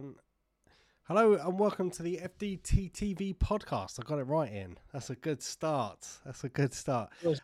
one. 0.00 0.14
Hello 1.04 1.34
and 1.34 1.58
welcome 1.58 1.90
to 1.90 2.02
the 2.02 2.20
FDT 2.22 2.92
TV 2.92 3.36
podcast. 3.36 3.98
I 3.98 4.08
got 4.08 4.18
it 4.18 4.24
right 4.24 4.50
in. 4.50 4.78
That's 4.92 5.10
a 5.10 5.16
good 5.16 5.42
start. 5.42 6.06
That's 6.24 6.44
a 6.44 6.48
good 6.48 6.72
start. 6.72 7.10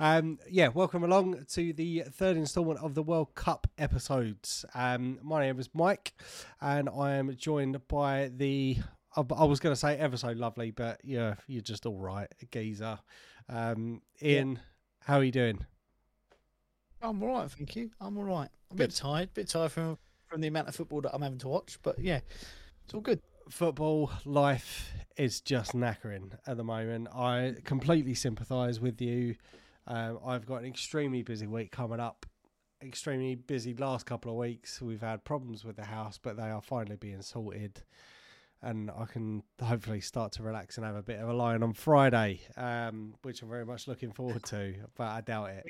um, 0.00 0.38
yeah, 0.50 0.68
welcome 0.68 1.04
along 1.04 1.46
to 1.52 1.72
the 1.72 2.04
third 2.12 2.36
instalment 2.36 2.80
of 2.80 2.94
the 2.94 3.02
World 3.02 3.34
Cup 3.34 3.68
episodes. 3.78 4.64
Um, 4.74 5.18
my 5.22 5.46
name 5.46 5.58
is 5.58 5.70
Mike, 5.72 6.12
and 6.60 6.90
I 6.90 7.14
am 7.14 7.34
joined 7.36 7.86
by 7.88 8.30
the. 8.36 8.78
I 9.16 9.22
I 9.34 9.44
was 9.44 9.60
going 9.60 9.72
to 9.72 9.80
say 9.80 9.96
ever 9.96 10.16
so 10.16 10.32
lovely, 10.32 10.72
but 10.72 11.00
yeah, 11.04 11.36
you're 11.46 11.62
just 11.62 11.86
all 11.86 11.98
right, 11.98 12.28
geezer. 12.50 12.98
Um, 13.48 14.02
Ian, 14.20 14.60
how 15.00 15.18
are 15.18 15.24
you 15.24 15.32
doing? 15.32 15.64
I'm 17.00 17.22
all 17.22 17.38
right, 17.38 17.50
thank 17.50 17.76
you. 17.76 17.90
I'm 18.00 18.18
all 18.18 18.24
right. 18.24 18.50
I'm 18.70 18.74
a 18.74 18.78
bit 18.78 18.90
tired, 18.90 19.32
bit 19.32 19.48
tired 19.48 19.72
from 19.72 19.98
from 20.28 20.40
the 20.40 20.48
amount 20.48 20.68
of 20.68 20.74
football 20.74 21.00
that 21.02 21.14
I'm 21.14 21.22
having 21.22 21.38
to 21.38 21.48
watch, 21.48 21.78
but 21.82 21.98
yeah, 21.98 22.20
it's 22.84 22.94
all 22.94 23.00
good. 23.00 23.20
football 23.48 24.10
life 24.24 24.92
is 25.16 25.40
just 25.40 25.72
knackering 25.72 26.32
at 26.46 26.56
the 26.56 26.64
moment. 26.64 27.08
I 27.14 27.54
completely 27.64 28.14
sympathise 28.14 28.80
with 28.80 29.00
you. 29.00 29.36
Um, 29.86 30.18
I've 30.26 30.46
got 30.46 30.56
an 30.56 30.66
extremely 30.66 31.22
busy 31.22 31.46
week 31.46 31.70
coming 31.70 32.00
up. 32.00 32.26
Extremely 32.82 33.36
busy 33.36 33.72
last 33.74 34.04
couple 34.04 34.30
of 34.32 34.36
weeks. 34.36 34.82
We've 34.82 35.00
had 35.00 35.24
problems 35.24 35.64
with 35.64 35.76
the 35.76 35.84
house, 35.84 36.18
but 36.20 36.36
they 36.36 36.50
are 36.50 36.60
finally 36.60 36.96
being 36.96 37.22
sorted. 37.22 37.82
And 38.62 38.90
I 38.90 39.04
can 39.04 39.42
hopefully 39.62 40.00
start 40.00 40.32
to 40.32 40.42
relax 40.42 40.76
and 40.76 40.84
have 40.84 40.96
a 40.96 41.02
bit 41.02 41.20
of 41.20 41.28
a 41.28 41.32
lie 41.32 41.54
on 41.54 41.72
Friday, 41.72 42.40
um, 42.56 43.14
which 43.22 43.42
I'm 43.42 43.48
very 43.48 43.64
much 43.64 43.86
looking 43.86 44.12
forward 44.12 44.42
to, 44.44 44.74
but 44.96 45.06
I 45.06 45.20
doubt 45.20 45.50
it. 45.50 45.66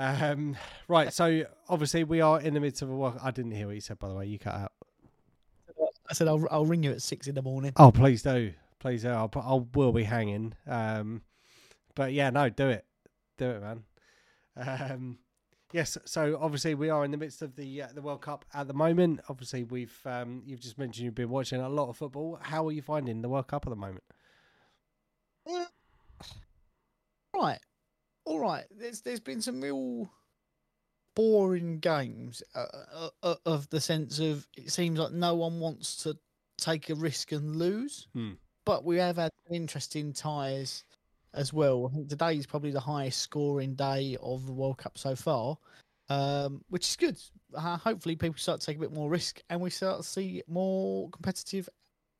Um, 0.00 0.56
right, 0.88 1.12
so 1.12 1.44
obviously 1.68 2.04
we 2.04 2.22
are 2.22 2.40
in 2.40 2.54
the 2.54 2.60
midst 2.60 2.80
of 2.80 2.88
a 2.88 2.96
work. 2.96 3.16
I 3.22 3.30
didn't 3.30 3.50
hear 3.50 3.66
what 3.66 3.74
you 3.74 3.82
said, 3.82 3.98
by 3.98 4.08
the 4.08 4.14
way. 4.14 4.24
You 4.24 4.38
cut 4.38 4.54
out. 4.54 4.72
I 6.08 6.14
said 6.14 6.26
I'll 6.26 6.44
I'll 6.50 6.64
ring 6.64 6.82
you 6.82 6.90
at 6.90 7.02
six 7.02 7.26
in 7.26 7.34
the 7.34 7.42
morning. 7.42 7.72
Oh, 7.76 7.92
please 7.92 8.22
do, 8.22 8.54
please 8.78 9.02
do. 9.02 9.10
I'll, 9.10 9.30
I 9.36 9.60
will 9.76 9.92
be 9.92 10.04
hanging. 10.04 10.54
Um, 10.66 11.20
but 11.94 12.14
yeah, 12.14 12.30
no, 12.30 12.48
do 12.48 12.68
it, 12.70 12.86
do 13.36 13.50
it, 13.50 13.60
man. 13.60 13.82
Um, 14.56 15.18
yes. 15.72 15.98
So 16.06 16.38
obviously 16.40 16.74
we 16.74 16.88
are 16.88 17.04
in 17.04 17.10
the 17.10 17.18
midst 17.18 17.42
of 17.42 17.54
the 17.54 17.82
uh, 17.82 17.88
the 17.94 18.00
World 18.00 18.22
Cup 18.22 18.46
at 18.54 18.68
the 18.68 18.74
moment. 18.74 19.20
Obviously 19.28 19.64
we've 19.64 20.00
um, 20.06 20.42
you've 20.46 20.60
just 20.60 20.78
mentioned 20.78 21.04
you've 21.04 21.14
been 21.14 21.28
watching 21.28 21.60
a 21.60 21.68
lot 21.68 21.90
of 21.90 21.98
football. 21.98 22.38
How 22.40 22.66
are 22.66 22.72
you 22.72 22.80
finding 22.80 23.20
the 23.20 23.28
World 23.28 23.48
Cup 23.48 23.66
at 23.66 23.70
the 23.70 23.76
moment? 23.76 24.04
Right, 27.36 27.60
all 28.24 28.40
right. 28.40 28.64
There's 28.70 29.00
there's 29.02 29.20
been 29.20 29.42
some 29.42 29.60
real 29.60 30.10
boring 31.14 31.78
games 31.80 32.42
uh, 32.54 32.66
uh, 32.92 33.08
uh, 33.22 33.34
of 33.44 33.68
the 33.70 33.80
sense 33.80 34.18
of 34.20 34.46
it 34.56 34.70
seems 34.70 34.98
like 34.98 35.12
no 35.12 35.34
one 35.34 35.60
wants 35.60 35.96
to 36.04 36.16
take 36.58 36.90
a 36.90 36.94
risk 36.94 37.32
and 37.32 37.56
lose, 37.56 38.06
Hmm. 38.12 38.32
but 38.64 38.84
we 38.84 38.96
have 38.98 39.16
had 39.16 39.30
interesting 39.50 40.12
ties 40.12 40.84
as 41.34 41.52
well. 41.52 41.86
I 41.86 41.94
think 41.94 42.08
today 42.08 42.36
is 42.36 42.46
probably 42.46 42.70
the 42.70 42.80
highest 42.80 43.20
scoring 43.20 43.74
day 43.74 44.16
of 44.22 44.46
the 44.46 44.52
World 44.52 44.78
Cup 44.78 44.98
so 44.98 45.16
far, 45.16 45.58
um, 46.08 46.64
which 46.68 46.88
is 46.88 46.96
good. 46.96 47.18
Uh, 47.54 47.76
hopefully, 47.76 48.16
people 48.16 48.38
start 48.38 48.60
to 48.60 48.66
take 48.66 48.76
a 48.76 48.80
bit 48.80 48.92
more 48.92 49.10
risk, 49.10 49.42
and 49.48 49.60
we 49.60 49.70
start 49.70 50.02
to 50.02 50.06
see 50.06 50.42
more 50.46 51.08
competitive 51.10 51.68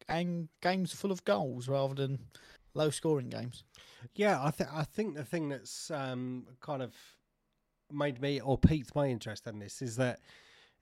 and 0.09 0.49
games 0.63 0.93
full 0.93 1.13
of 1.13 1.25
goals 1.25 1.69
rather 1.69 1.95
than 1.95 2.19
low 2.75 2.91
scoring 2.91 3.29
games. 3.29 3.65
Yeah, 4.15 4.43
I 4.43 4.51
think 4.51 4.71
I 4.73 4.85
think 4.85 5.15
the 5.17 5.25
thing 5.25 5.49
that's 5.49 5.91
um, 5.91 6.47
kind 6.61 6.83
of 6.83 6.95
made 7.93 8.21
me 8.21 8.41
or 8.41 8.57
piqued 8.57 8.95
my 8.95 9.07
interest 9.09 9.47
in 9.47 9.59
this 9.59 9.83
is 9.83 9.97
that 9.97 10.21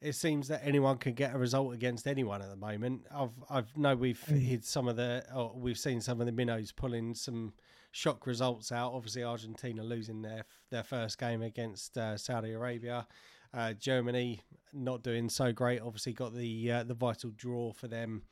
it 0.01 0.13
seems 0.15 0.47
that 0.49 0.61
anyone 0.65 0.97
can 0.99 1.15
get 1.15 1.35
a 1.35 1.39
result 1.39 1.75
against 1.75 2.07
anyone 2.07 2.41
at 2.43 2.49
the 2.51 2.57
moment. 2.57 3.07
I've 3.13 3.33
I've 3.51 3.77
know 3.77 3.97
we've 3.97 4.23
Mm. 4.29 4.39
hit 4.41 4.65
some 4.65 4.87
of 4.89 4.97
the 4.97 5.25
or 5.35 5.53
we've 5.57 5.79
seen 5.79 6.01
some 6.01 6.21
of 6.21 6.27
the 6.27 6.33
minnows 6.33 6.71
pulling 6.73 7.15
some 7.15 7.55
shock 7.91 8.27
results 8.27 8.71
out. 8.71 8.93
Obviously, 8.93 9.25
Argentina 9.25 9.83
losing 9.83 10.23
their 10.23 10.45
their 10.71 10.85
first 10.85 11.19
game 11.19 11.43
against 11.43 11.97
uh, 11.99 12.17
Saudi 12.17 12.53
Arabia. 12.53 13.07
Uh, 13.55 13.73
Germany 13.73 14.43
not 14.75 15.03
doing 15.03 15.29
so 15.31 15.51
great. 15.53 15.81
Obviously, 15.81 16.13
got 16.13 16.35
the 16.35 16.71
uh, 16.71 16.85
the 16.85 16.95
vital 16.95 17.31
draw 17.35 17.73
for 17.73 17.89
them 17.89 18.23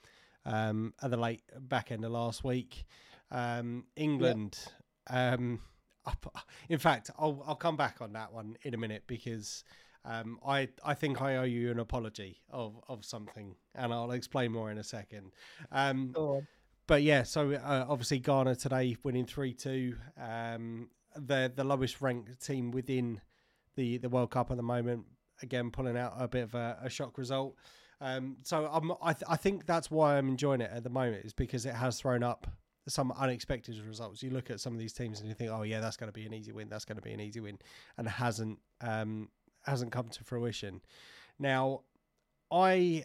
um, 0.45 0.93
at 1.03 1.11
the 1.11 1.17
late 1.17 1.43
back 1.59 1.91
end 1.91 2.05
of 2.05 2.13
last 2.13 2.45
week. 2.45 2.85
Um, 3.31 3.85
England. 3.97 4.59
Um, 5.09 5.61
in 6.69 6.79
fact, 6.79 7.11
I'll 7.19 7.43
I'll 7.47 7.57
come 7.57 7.77
back 7.77 7.97
on 8.01 8.13
that 8.13 8.33
one 8.33 8.57
in 8.63 8.75
a 8.75 8.77
minute 8.77 9.05
because 9.07 9.65
um, 10.05 10.39
I 10.47 10.69
I 10.85 10.95
think 10.95 11.21
I 11.21 11.37
owe 11.37 11.43
you 11.45 11.71
an 11.71 11.81
apology 11.81 12.39
of 12.51 12.81
of 12.89 13.05
something, 13.05 13.57
and 13.75 13.93
I'll 13.93 14.13
explain 14.13 14.53
more 14.53 14.71
in 14.71 14.79
a 14.79 14.85
second. 14.85 15.33
Um, 15.73 16.13
but 16.87 17.03
yeah, 17.03 17.25
so 17.25 17.53
uh, 17.53 17.87
obviously 17.89 18.21
Ghana 18.21 18.57
today 18.57 18.97
winning 19.03 19.27
three 19.27 19.53
two. 19.53 19.97
Um, 20.21 20.91
the 21.17 21.53
the 21.55 21.65
lowest 21.65 22.01
ranked 22.01 22.45
team 22.45 22.71
within 22.71 23.21
the 23.75 23.99
the 23.99 24.09
World 24.09 24.31
Cup 24.31 24.51
at 24.51 24.57
the 24.57 24.63
moment. 24.63 25.05
Again, 25.43 25.71
pulling 25.71 25.99
out 25.99 26.15
a 26.19 26.29
bit 26.29 26.45
of 26.45 26.55
a, 26.55 26.79
a 26.83 26.89
shock 26.89 27.19
result. 27.19 27.57
Um, 28.01 28.37
so 28.43 28.69
I'm, 28.73 28.93
I 29.03 29.13
th- 29.13 29.25
I 29.29 29.37
think 29.37 29.67
that's 29.67 29.91
why 29.91 30.17
I'm 30.17 30.29
enjoying 30.29 30.61
it 30.61 30.71
at 30.73 30.83
the 30.85 30.91
moment 30.91 31.25
is 31.25 31.33
because 31.33 31.67
it 31.67 31.75
has 31.75 31.99
thrown 31.99 32.23
up 32.23 32.47
some 32.89 33.13
unexpected 33.13 33.79
results. 33.87 34.23
You 34.23 34.31
look 34.31 34.51
at 34.51 34.61
some 34.61 34.73
of 34.73 34.79
these 34.79 34.93
teams 34.93 35.21
and 35.21 35.29
you 35.29 35.35
think, 35.35 35.51
oh 35.51 35.63
yeah, 35.63 35.81
that's 35.81 35.97
going 35.97 36.09
to 36.09 36.13
be 36.13 36.27
an 36.27 36.33
easy 36.33 36.53
win. 36.53 36.69
That's 36.69 36.85
going 36.85 36.97
to 36.97 37.03
be 37.03 37.13
an 37.13 37.21
easy 37.21 37.41
win, 37.41 37.59
and 37.97 38.07
it 38.07 38.11
hasn't 38.11 38.59
um, 38.81 39.29
hasn't 39.65 39.93
come 39.93 40.09
to 40.09 40.25
fruition. 40.25 40.81
Now, 41.39 41.83
I 42.51 43.05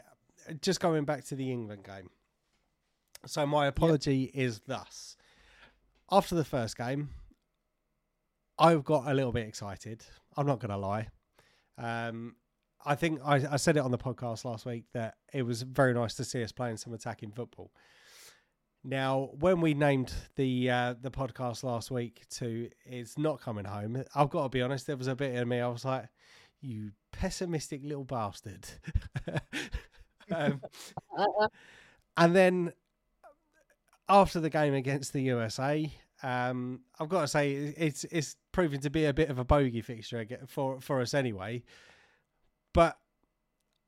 just 0.62 0.80
going 0.80 1.06
back 1.06 1.26
to 1.26 1.36
the 1.36 1.52
England 1.52 1.84
game. 1.84 2.10
So 3.26 3.46
my 3.46 3.68
apology 3.68 4.32
is 4.34 4.62
thus: 4.68 5.18
after 6.12 6.36
the 6.36 6.46
first 6.46 6.78
game, 6.78 7.10
I've 8.58 8.84
got 8.84 9.08
a 9.08 9.14
little 9.14 9.32
bit 9.32 9.48
excited. 9.48 10.04
I'm 10.38 10.46
not 10.46 10.60
going 10.60 10.72
to 10.72 10.78
lie. 10.78 11.08
Um, 11.78 12.36
I 12.86 12.96
think 12.96 13.20
I, 13.24 13.36
I 13.52 13.58
said 13.58 13.78
it 13.78 13.82
on 13.82 13.92
the 13.92 13.98
podcast 13.98 14.46
last 14.46 14.66
week 14.66 14.86
that 14.94 15.16
it 15.34 15.44
was 15.44 15.62
very 15.62 15.94
nice 15.94 16.16
to 16.16 16.24
see 16.24 16.44
us 16.44 16.52
playing 16.52 16.78
some 16.78 16.94
attacking 16.94 17.32
football. 17.32 17.72
Now, 18.84 19.30
when 19.40 19.62
we 19.62 19.74
named 19.76 20.12
the 20.36 20.70
uh, 20.70 20.96
the 21.00 21.12
podcast 21.12 21.64
last 21.64 21.92
week 21.92 22.24
to 22.32 22.70
"It's 22.84 23.18
Not 23.18 23.40
Coming 23.40 23.66
Home," 23.66 24.04
I've 24.16 24.30
got 24.30 24.44
to 24.44 24.50
be 24.50 24.62
honest. 24.62 24.88
There 24.88 24.98
was 24.98 25.08
a 25.08 25.16
bit 25.16 25.36
in 25.36 25.48
me. 25.48 25.60
I 25.60 25.68
was 25.68 25.86
like, 25.86 26.06
"You 26.62 26.92
pessimistic 27.12 27.82
little 27.84 28.06
bastard." 28.06 28.68
um, 30.32 30.62
and 32.18 32.36
then 32.36 32.74
after 34.10 34.40
the 34.40 34.50
game 34.50 34.74
against 34.74 35.14
the 35.14 35.22
USA, 35.22 35.92
um, 36.24 36.82
I've 37.00 37.10
got 37.10 37.22
to 37.22 37.28
say 37.28 37.54
it's 37.54 38.04
it's 38.06 38.36
proving 38.52 38.80
to 38.82 38.90
be 38.90 39.06
a 39.06 39.14
bit 39.14 39.30
of 39.30 39.38
a 39.38 39.46
bogey 39.46 39.82
fixture 39.82 40.26
for 40.48 40.82
for 40.82 41.02
us 41.02 41.14
anyway. 41.14 41.62
But 42.74 42.98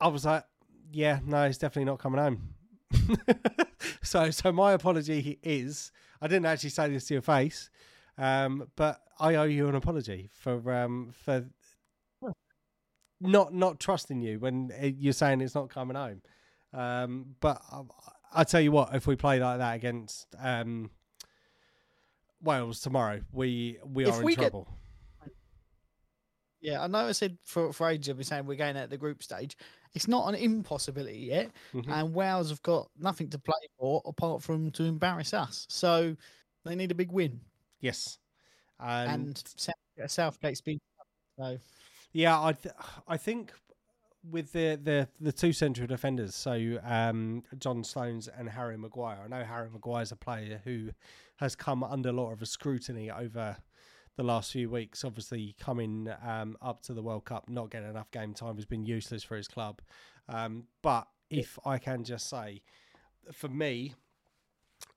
I 0.00 0.06
was 0.06 0.24
like, 0.24 0.44
yeah, 0.92 1.18
no, 1.24 1.42
it's 1.44 1.58
definitely 1.58 1.86
not 1.86 1.98
coming 1.98 2.20
home. 2.20 2.54
so 4.08 4.30
so 4.30 4.52
my 4.52 4.72
apology 4.72 5.38
is 5.42 5.92
I 6.20 6.26
didn't 6.28 6.46
actually 6.46 6.70
say 6.70 6.88
this 6.88 7.06
to 7.06 7.14
your 7.14 7.22
face, 7.22 7.70
um, 8.18 8.68
but 8.76 9.00
I 9.18 9.34
owe 9.36 9.44
you 9.44 9.68
an 9.68 9.74
apology 9.74 10.30
for 10.32 10.72
um, 10.72 11.10
for 11.12 11.44
not 13.20 13.54
not 13.54 13.80
trusting 13.80 14.20
you 14.20 14.38
when 14.38 14.70
uh, 14.80 14.86
you're 14.86 15.12
saying 15.12 15.40
it's 15.40 15.54
not 15.54 15.70
coming 15.70 15.96
home. 15.96 16.22
Um, 16.72 17.36
but 17.40 17.62
I, 17.70 17.82
I 18.40 18.44
tell 18.44 18.60
you 18.60 18.72
what, 18.72 18.94
if 18.94 19.06
we 19.06 19.16
play 19.16 19.38
like 19.40 19.58
that 19.58 19.74
against 19.76 20.26
um, 20.40 20.90
Wales 22.42 22.80
tomorrow, 22.80 23.20
we 23.32 23.78
we 23.84 24.04
If 24.06 24.14
are 24.14 24.18
in 24.20 24.24
we 24.24 24.34
get- 24.34 24.42
trouble. 24.42 24.68
Yeah, 26.60 26.82
I 26.82 26.86
know 26.86 27.00
I 27.08 27.12
said 27.12 27.36
for, 27.44 27.74
for 27.74 27.90
ages 27.90 28.08
I've 28.08 28.16
been 28.16 28.24
saying 28.24 28.46
we're 28.46 28.54
going 28.56 28.74
out 28.78 28.88
the 28.88 28.96
group 28.96 29.22
stage. 29.22 29.54
It's 29.94 30.08
not 30.08 30.28
an 30.28 30.34
impossibility 30.34 31.18
yet, 31.18 31.50
Mhm. 31.72 31.88
and 31.88 32.14
Wales 32.14 32.50
have 32.50 32.62
got 32.62 32.90
nothing 32.98 33.30
to 33.30 33.38
play 33.38 33.54
for 33.78 34.02
apart 34.04 34.42
from 34.42 34.70
to 34.72 34.84
embarrass 34.84 35.32
us. 35.32 35.66
So 35.68 36.16
they 36.64 36.74
need 36.74 36.90
a 36.90 36.94
big 36.94 37.12
win, 37.12 37.40
Yes, 37.80 38.18
and, 38.80 39.10
and 39.28 39.42
South, 39.56 39.74
Southgate's 40.10 40.60
been 40.60 40.80
so 41.38 41.58
yeah, 42.12 42.40
I 42.42 42.52
th- 42.52 42.74
I 43.08 43.16
think 43.16 43.52
with 44.30 44.52
the, 44.52 44.80
the 44.82 45.08
the 45.20 45.32
two 45.32 45.52
central 45.52 45.86
defenders, 45.86 46.34
so 46.34 46.78
um, 46.82 47.42
John 47.58 47.84
Stones 47.84 48.26
and 48.28 48.48
Harry 48.48 48.76
Maguire. 48.78 49.20
I 49.24 49.28
know 49.28 49.44
Harry 49.44 49.68
Maguire's 49.70 50.12
a 50.12 50.16
player 50.16 50.60
who 50.64 50.90
has 51.36 51.54
come 51.54 51.84
under 51.84 52.08
a 52.08 52.12
lot 52.12 52.32
of 52.32 52.46
scrutiny 52.48 53.10
over 53.10 53.56
the 54.16 54.22
last 54.22 54.52
few 54.52 54.70
weeks. 54.70 55.04
Obviously, 55.04 55.54
coming 55.58 56.08
um, 56.26 56.56
up 56.62 56.82
to 56.82 56.94
the 56.94 57.02
World 57.02 57.24
Cup, 57.24 57.48
not 57.48 57.70
getting 57.70 57.90
enough 57.90 58.10
game 58.10 58.34
time 58.34 58.56
has 58.56 58.64
been 58.66 58.84
useless 58.84 59.22
for 59.22 59.36
his 59.36 59.48
club. 59.48 59.80
Um, 60.28 60.64
but 60.82 61.06
if 61.30 61.58
I 61.64 61.78
can 61.78 62.04
just 62.04 62.28
say, 62.28 62.62
for 63.32 63.48
me, 63.48 63.94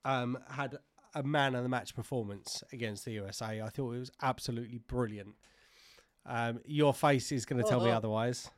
um, 0.05 0.37
had 0.49 0.77
a 1.15 1.23
man 1.23 1.55
of 1.55 1.63
the 1.63 1.69
match 1.69 1.95
performance 1.95 2.63
against 2.71 3.05
the 3.05 3.11
USA. 3.11 3.61
I 3.61 3.69
thought 3.69 3.93
it 3.93 3.99
was 3.99 4.11
absolutely 4.21 4.79
brilliant. 4.87 5.35
Um, 6.25 6.59
your 6.65 6.93
face 6.93 7.31
is 7.31 7.45
going 7.45 7.63
to 7.63 7.67
tell 7.67 7.81
me 7.81 7.89
Uh, 7.89 7.97
otherwise. 7.97 8.49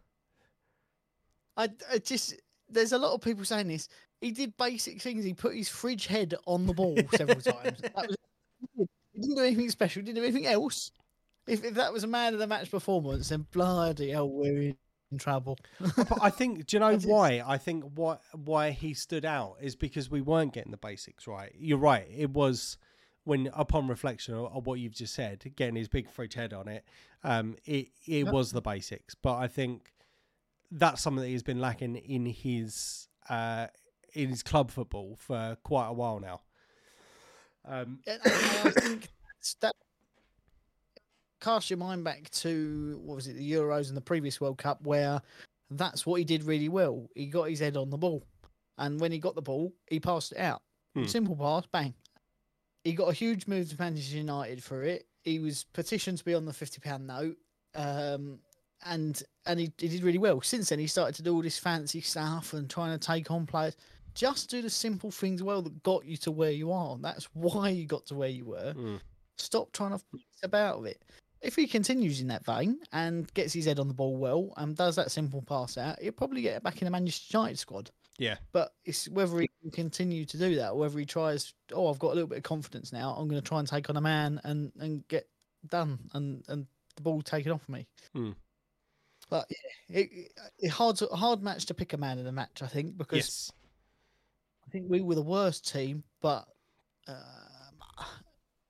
I, 1.55 1.69
I 1.91 1.97
just 1.99 2.35
there's 2.69 2.91
a 2.91 2.97
lot 2.97 3.13
of 3.13 3.21
people 3.21 3.45
saying 3.45 3.67
this. 3.67 3.87
He 4.21 4.31
did 4.31 4.57
basic 4.57 5.01
things. 5.01 5.23
He 5.23 5.33
put 5.33 5.55
his 5.55 5.69
fridge 5.69 6.07
head 6.07 6.35
on 6.45 6.65
the 6.65 6.73
ball 6.73 6.97
several 7.15 7.41
times. 7.41 7.79
That 7.81 7.95
was, 7.95 8.15
didn't 9.19 9.35
do 9.35 9.43
anything 9.43 9.69
special. 9.69 10.01
Didn't 10.01 10.15
do 10.17 10.23
anything 10.23 10.47
else. 10.47 10.91
If, 11.47 11.63
if 11.63 11.73
that 11.75 11.91
was 11.93 12.03
a 12.03 12.07
man 12.07 12.33
of 12.33 12.39
the 12.39 12.47
match 12.47 12.69
performance, 12.69 13.29
then 13.29 13.47
bloody 13.51 14.11
hell, 14.11 14.29
we're 14.29 14.75
in 15.11 15.17
trouble. 15.17 15.57
but 15.79 16.19
I 16.21 16.29
think, 16.29 16.67
do 16.67 16.75
you 16.75 16.79
know 16.81 16.97
why? 16.99 17.43
I 17.45 17.57
think 17.57 17.83
why 17.95 18.17
why 18.33 18.71
he 18.71 18.93
stood 18.93 19.25
out 19.25 19.55
is 19.61 19.75
because 19.75 20.11
we 20.11 20.21
weren't 20.21 20.53
getting 20.53 20.71
the 20.71 20.77
basics 20.77 21.25
right. 21.27 21.51
You're 21.57 21.79
right. 21.79 22.07
It 22.15 22.29
was 22.31 22.77
when, 23.23 23.49
upon 23.53 23.87
reflection 23.87 24.33
of, 24.35 24.45
of 24.55 24.67
what 24.67 24.79
you've 24.79 24.93
just 24.93 25.13
said, 25.15 25.43
getting 25.55 25.75
his 25.75 25.87
big 25.87 26.09
fridge 26.09 26.35
head 26.35 26.53
on 26.53 26.67
it, 26.67 26.83
um, 27.23 27.55
it 27.65 27.87
it 28.05 28.25
Yep. 28.25 28.33
was 28.33 28.51
the 28.51 28.61
basics. 28.61 29.15
But 29.15 29.37
I 29.37 29.47
think 29.47 29.91
that's 30.71 31.01
something 31.01 31.21
that 31.23 31.29
he's 31.29 31.41
been 31.43 31.59
lacking 31.59 31.95
in 31.95 32.27
his 32.27 33.07
uh, 33.27 33.67
in 34.13 34.29
his 34.29 34.43
club 34.43 34.69
football 34.69 35.15
for 35.19 35.57
quite 35.63 35.87
a 35.87 35.93
while 35.93 36.19
now. 36.19 36.41
Um, 37.65 37.99
And- 38.07 38.21
and 38.23 38.33
I 38.33 38.71
think 38.71 39.09
that 39.61 39.75
cast 41.39 41.69
your 41.69 41.77
mind 41.77 42.03
back 42.03 42.29
to 42.31 42.99
what 43.03 43.15
was 43.15 43.27
it, 43.27 43.33
the 43.33 43.51
Euros 43.51 43.87
and 43.87 43.97
the 43.97 44.01
previous 44.01 44.41
World 44.41 44.57
Cup, 44.57 44.81
where 44.81 45.21
that's 45.69 46.05
what 46.05 46.15
he 46.15 46.25
did 46.25 46.43
really 46.43 46.69
well. 46.69 47.07
He 47.15 47.27
got 47.27 47.49
his 47.49 47.59
head 47.59 47.77
on 47.77 47.89
the 47.89 47.97
ball, 47.97 48.23
and 48.77 48.99
when 48.99 49.11
he 49.11 49.19
got 49.19 49.35
the 49.35 49.41
ball, 49.41 49.73
he 49.89 49.99
passed 49.99 50.31
it 50.33 50.39
out. 50.39 50.61
Hmm. 50.95 51.05
Simple 51.05 51.35
pass, 51.35 51.65
bang. 51.71 51.93
He 52.83 52.93
got 52.93 53.09
a 53.09 53.13
huge 53.13 53.45
move 53.47 53.69
to 53.69 53.75
Manchester 53.77 54.17
United 54.17 54.63
for 54.63 54.83
it. 54.83 55.05
He 55.23 55.39
was 55.39 55.65
petitioned 55.73 56.17
to 56.17 56.25
be 56.25 56.33
on 56.33 56.45
the 56.45 56.53
fifty 56.53 56.79
pound 56.79 57.05
note, 57.07 57.37
um, 57.75 58.39
and 58.85 59.21
and 59.45 59.59
he, 59.59 59.71
he 59.77 59.87
did 59.89 60.03
really 60.03 60.17
well. 60.17 60.41
Since 60.41 60.69
then, 60.69 60.79
he 60.79 60.87
started 60.87 61.15
to 61.15 61.21
do 61.21 61.33
all 61.35 61.41
this 61.41 61.59
fancy 61.59 62.01
stuff 62.01 62.53
and 62.53 62.69
trying 62.69 62.97
to 62.97 63.05
take 63.05 63.29
on 63.31 63.45
players. 63.45 63.75
Just 64.15 64.49
do 64.49 64.61
the 64.61 64.69
simple 64.69 65.11
things 65.11 65.41
well 65.43 65.61
that 65.61 65.83
got 65.83 66.05
you 66.05 66.17
to 66.17 66.31
where 66.31 66.51
you 66.51 66.71
are. 66.71 66.97
That's 66.99 67.25
why 67.33 67.69
you 67.69 67.85
got 67.85 68.05
to 68.07 68.15
where 68.15 68.29
you 68.29 68.45
were. 68.45 68.73
mm, 68.75 68.99
Stop 69.37 69.71
trying 69.71 69.97
to 69.97 70.03
about 70.43 70.85
it. 70.85 71.01
If 71.41 71.55
he 71.55 71.67
continues 71.67 72.19
in 72.19 72.27
that 72.27 72.45
vein 72.45 72.79
and 72.91 73.33
gets 73.33 73.53
his 73.53 73.65
head 73.65 73.79
on 73.79 73.87
the 73.87 73.93
ball 73.93 74.17
well 74.17 74.53
and 74.57 74.75
does 74.75 74.97
that 74.97 75.09
simple 75.11 75.41
pass 75.41 75.77
out, 75.77 75.97
he'll 76.01 76.11
probably 76.11 76.41
get 76.41 76.61
back 76.63 76.81
in 76.81 76.85
the 76.85 76.91
Manchester 76.91 77.37
United 77.37 77.57
squad. 77.57 77.91
yeah, 78.17 78.35
But 78.51 78.73
it's 78.83 79.07
whether 79.07 79.39
he 79.39 79.49
can 79.61 79.71
continue 79.71 80.25
to 80.25 80.37
do 80.37 80.55
that 80.55 80.71
or 80.71 80.79
whether 80.79 80.99
he 80.99 81.05
tries, 81.05 81.53
oh, 81.73 81.89
I've 81.89 81.99
got 81.99 82.07
a 82.11 82.15
little 82.15 82.27
bit 82.27 82.39
of 82.39 82.43
confidence 82.43 82.91
now. 82.91 83.15
I'm 83.17 83.29
going 83.29 83.41
to 83.41 83.47
try 83.47 83.59
and 83.59 83.67
take 83.67 83.89
on 83.89 83.95
a 83.95 84.01
man 84.01 84.41
and, 84.43 84.73
and 84.81 85.07
get 85.07 85.29
done 85.69 85.97
and, 86.13 86.43
and 86.49 86.67
the 86.97 87.01
ball 87.01 87.21
taken 87.21 87.53
off 87.53 87.69
me. 87.69 87.87
Hmm. 88.13 88.31
But 89.29 89.45
yeah, 89.49 89.99
it, 89.99 90.09
it, 90.11 90.31
it 90.59 90.67
hard 90.71 90.97
to, 90.97 91.05
hard 91.07 91.41
match 91.41 91.65
to 91.67 91.73
pick 91.73 91.93
a 91.93 91.97
man 91.97 92.19
in 92.19 92.25
the 92.25 92.31
match, 92.33 92.61
I 92.61 92.67
think, 92.67 92.97
because 92.97 93.17
yes, 93.17 93.51
I 94.69 94.71
think 94.71 94.85
we 94.87 95.01
were 95.01 95.15
the 95.15 95.21
worst 95.23 95.67
team, 95.67 96.03
but 96.21 96.47
um, 97.07 97.15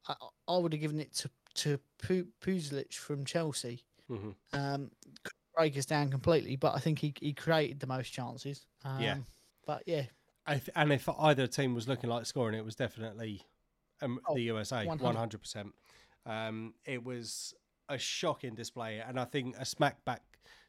I, 0.08 0.16
I 0.48 0.58
would 0.58 0.72
have 0.72 0.80
given 0.80 1.02
it 1.02 1.14
to 1.16 1.30
to 1.56 1.78
Pu- 1.98 2.28
Pulisic 2.42 2.94
from 2.94 3.26
Chelsea. 3.26 3.84
hmm 4.08 4.30
Um, 4.54 4.92
break 5.54 5.78
us 5.78 5.86
down 5.86 6.10
completely, 6.10 6.56
but 6.56 6.74
I 6.74 6.80
think 6.80 7.00
he, 7.00 7.14
he 7.20 7.34
created 7.34 7.82
the 7.82 7.88
most 7.88 8.14
chances. 8.14 8.66
Um, 8.86 9.02
Yeah. 9.02 9.18
But 9.68 9.84
yeah, 9.86 10.06
If, 10.48 10.70
and 10.74 10.94
if 10.94 11.10
either 11.10 11.48
team 11.48 11.76
was 11.76 11.90
looking 11.90 12.10
like 12.10 12.26
scoring, 12.26 12.58
it 12.58 12.64
was 12.64 12.76
definitely 12.76 13.42
um, 14.02 14.22
Oh, 14.26 14.36
the 14.36 14.44
USA, 14.44 14.86
100. 14.86 15.04
one 15.04 15.16
hundred 15.18 15.42
percent. 15.42 15.74
Um, 16.26 16.76
it 16.86 17.04
was 17.04 17.54
a 17.90 17.98
shocking 17.98 18.56
display, 18.56 19.00
and 19.00 19.20
I 19.20 19.26
think 19.26 19.58
a 19.58 19.66
smack 19.66 20.06
back 20.06 20.24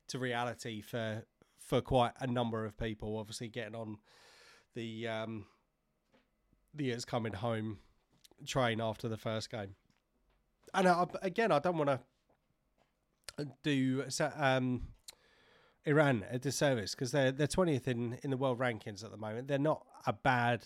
to 0.08 0.18
reality 0.18 0.80
for 0.80 1.24
for 1.56 1.80
quite 1.80 2.14
a 2.18 2.26
number 2.26 2.64
of 2.64 2.76
people. 2.76 3.16
Obviously, 3.16 3.48
getting 3.48 3.76
on 3.76 3.98
the 4.74 5.08
um, 5.08 5.46
the 6.74 6.90
it's 6.90 7.04
coming 7.04 7.32
home 7.32 7.78
train 8.46 8.80
after 8.80 9.08
the 9.08 9.16
first 9.16 9.50
game, 9.50 9.74
and 10.74 10.88
I, 10.88 11.06
again, 11.22 11.52
I 11.52 11.58
don't 11.58 11.76
want 11.76 11.90
to 11.90 13.46
do 13.62 14.04
um, 14.36 14.82
Iran 15.84 16.24
a 16.30 16.38
disservice 16.38 16.94
because 16.94 17.12
they're 17.12 17.32
they're 17.32 17.46
twentieth 17.46 17.88
in 17.88 18.18
in 18.22 18.30
the 18.30 18.36
world 18.36 18.58
rankings 18.58 19.04
at 19.04 19.10
the 19.10 19.16
moment. 19.16 19.48
They're 19.48 19.58
not 19.58 19.84
a 20.06 20.12
bad 20.12 20.64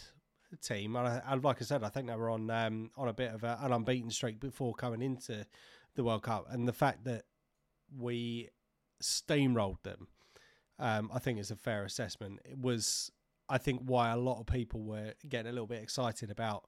team, 0.63 0.97
and, 0.97 1.09
I, 1.09 1.23
and 1.27 1.43
like 1.43 1.61
I 1.61 1.65
said, 1.65 1.83
I 1.83 1.89
think 1.89 2.09
they 2.09 2.17
were 2.17 2.31
on 2.31 2.51
um, 2.51 2.91
on 2.97 3.09
a 3.09 3.13
bit 3.13 3.33
of 3.33 3.45
a, 3.45 3.59
an 3.63 3.73
unbeaten 3.73 4.11
streak 4.11 4.41
before 4.41 4.75
coming 4.75 5.03
into 5.03 5.47
the 5.95 6.05
World 6.05 6.23
Cup, 6.23 6.47
and 6.51 6.67
the 6.67 6.73
fact 6.73 7.05
that 7.05 7.25
we 7.97 8.49
steamrolled 9.03 9.83
them, 9.83 10.09
um, 10.79 11.11
I 11.15 11.19
think 11.19 11.39
is 11.39 11.51
a 11.51 11.57
fair 11.57 11.85
assessment. 11.85 12.41
It 12.45 12.59
was, 12.59 13.13
I 13.49 13.59
think, 13.59 13.83
why 13.85 14.11
a 14.11 14.17
lot 14.17 14.41
of 14.41 14.47
people 14.47 14.83
were 14.83 15.13
getting 15.29 15.51
a 15.51 15.53
little 15.53 15.67
bit 15.67 15.83
excited 15.83 16.31
about 16.31 16.65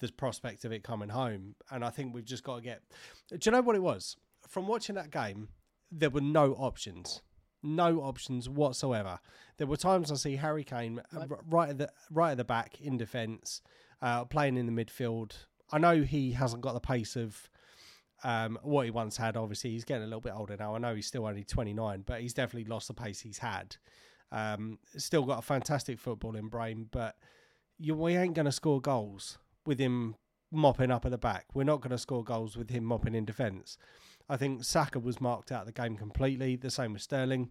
the 0.00 0.10
prospect 0.12 0.64
of 0.64 0.72
it 0.72 0.82
coming 0.82 1.08
home, 1.10 1.54
and 1.70 1.84
I 1.84 1.90
think 1.90 2.14
we've 2.14 2.24
just 2.24 2.44
got 2.44 2.56
to 2.56 2.62
get. 2.62 2.82
Do 3.30 3.38
you 3.44 3.52
know 3.52 3.62
what 3.62 3.76
it 3.76 3.82
was? 3.82 4.16
From 4.48 4.66
watching 4.66 4.96
that 4.96 5.10
game, 5.10 5.48
there 5.90 6.10
were 6.10 6.20
no 6.20 6.52
options 6.54 7.22
no 7.62 8.00
options 8.00 8.48
whatsoever. 8.48 9.20
There 9.56 9.66
were 9.66 9.76
times 9.76 10.10
I 10.10 10.16
see 10.16 10.36
Harry 10.36 10.64
Kane 10.64 11.00
Right. 11.12 11.28
right 11.48 11.68
at 11.70 11.78
the 11.78 11.90
right 12.10 12.32
at 12.32 12.36
the 12.36 12.44
back 12.44 12.80
in 12.80 12.96
defence, 12.96 13.62
uh, 14.00 14.24
playing 14.24 14.56
in 14.56 14.66
the 14.66 14.84
midfield. 14.84 15.32
I 15.70 15.78
know 15.78 16.02
he 16.02 16.32
hasn't 16.32 16.62
got 16.62 16.72
the 16.74 16.80
pace 16.80 17.16
of 17.16 17.48
um, 18.24 18.58
what 18.62 18.84
he 18.84 18.90
once 18.90 19.16
had. 19.16 19.36
Obviously, 19.36 19.70
he's 19.70 19.84
getting 19.84 20.02
a 20.02 20.06
little 20.06 20.20
bit 20.20 20.34
older 20.34 20.56
now. 20.58 20.74
I 20.74 20.78
know 20.78 20.94
he's 20.94 21.06
still 21.06 21.26
only 21.26 21.44
29, 21.44 22.02
but 22.06 22.20
he's 22.20 22.34
definitely 22.34 22.68
lost 22.68 22.88
the 22.88 22.94
pace 22.94 23.20
he's 23.20 23.38
had. 23.38 23.76
Um, 24.32 24.78
still 24.96 25.24
got 25.24 25.38
a 25.38 25.42
fantastic 25.42 26.02
footballing 26.02 26.50
brain, 26.50 26.88
but 26.90 27.16
you, 27.78 27.94
we 27.94 28.16
ain't 28.16 28.34
going 28.34 28.46
to 28.46 28.52
score 28.52 28.80
goals 28.80 29.38
with 29.66 29.78
him 29.78 30.16
mopping 30.50 30.90
up 30.90 31.04
at 31.04 31.10
the 31.10 31.18
back. 31.18 31.46
We're 31.54 31.64
not 31.64 31.82
going 31.82 31.90
to 31.90 31.98
score 31.98 32.24
goals 32.24 32.56
with 32.56 32.70
him 32.70 32.84
mopping 32.84 33.14
in 33.14 33.24
defence. 33.26 33.76
I 34.28 34.36
think 34.36 34.64
Saka 34.64 34.98
was 34.98 35.20
marked 35.20 35.52
out 35.52 35.60
of 35.60 35.66
the 35.66 35.72
game 35.72 35.96
completely. 35.96 36.56
The 36.56 36.70
same 36.70 36.94
with 36.94 37.02
Sterling. 37.02 37.50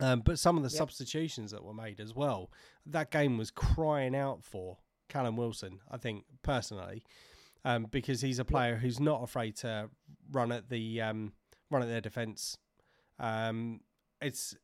Um, 0.00 0.20
but 0.20 0.38
some 0.38 0.56
of 0.56 0.62
the 0.62 0.68
Yep. 0.68 0.78
substitutions 0.78 1.52
that 1.52 1.64
were 1.64 1.72
made 1.72 2.00
as 2.00 2.14
well, 2.14 2.50
that 2.84 3.10
game 3.10 3.38
was 3.38 3.50
crying 3.50 4.14
out 4.14 4.42
for 4.44 4.78
Callum 5.08 5.36
Wilson. 5.36 5.80
I 5.90 5.96
think 5.96 6.24
personally, 6.42 7.04
um, 7.64 7.84
because 7.90 8.20
he's 8.20 8.38
a 8.38 8.44
player 8.44 8.76
who's 8.76 9.00
not 9.00 9.22
afraid 9.22 9.56
to 9.56 9.90
run 10.30 10.52
at 10.52 10.68
the 10.68 11.00
um, 11.00 11.32
run 11.70 11.82
at 11.82 11.88
their 11.88 12.00
defence. 12.00 12.58
Um, 13.18 13.80
it's 14.20 14.56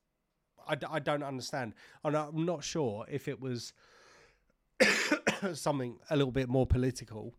I, 0.68 0.76
I 0.90 0.98
don't 0.98 1.22
understand. 1.22 1.74
And 2.04 2.16
I'm 2.16 2.44
not 2.44 2.64
sure 2.64 3.04
if 3.10 3.28
it 3.28 3.40
was 3.40 3.72
something 5.54 5.98
a 6.10 6.16
little 6.16 6.32
bit 6.32 6.48
more 6.48 6.66
political. 6.66 7.34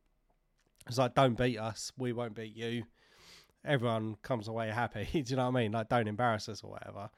It's 0.87 0.97
like, 0.97 1.15
don't 1.15 1.37
beat 1.37 1.57
us, 1.57 1.91
we 1.97 2.13
won't 2.13 2.35
beat 2.35 2.55
you. 2.55 2.83
Everyone 3.65 4.17
comes 4.21 4.47
away 4.47 4.69
happy. 4.69 5.07
Do 5.13 5.19
you 5.25 5.35
know 5.37 5.49
what 5.49 5.57
I 5.57 5.63
mean? 5.63 5.71
Like, 5.71 5.89
don't 5.89 6.07
embarrass 6.07 6.49
us 6.49 6.63
or 6.63 6.71
whatever. 6.71 7.09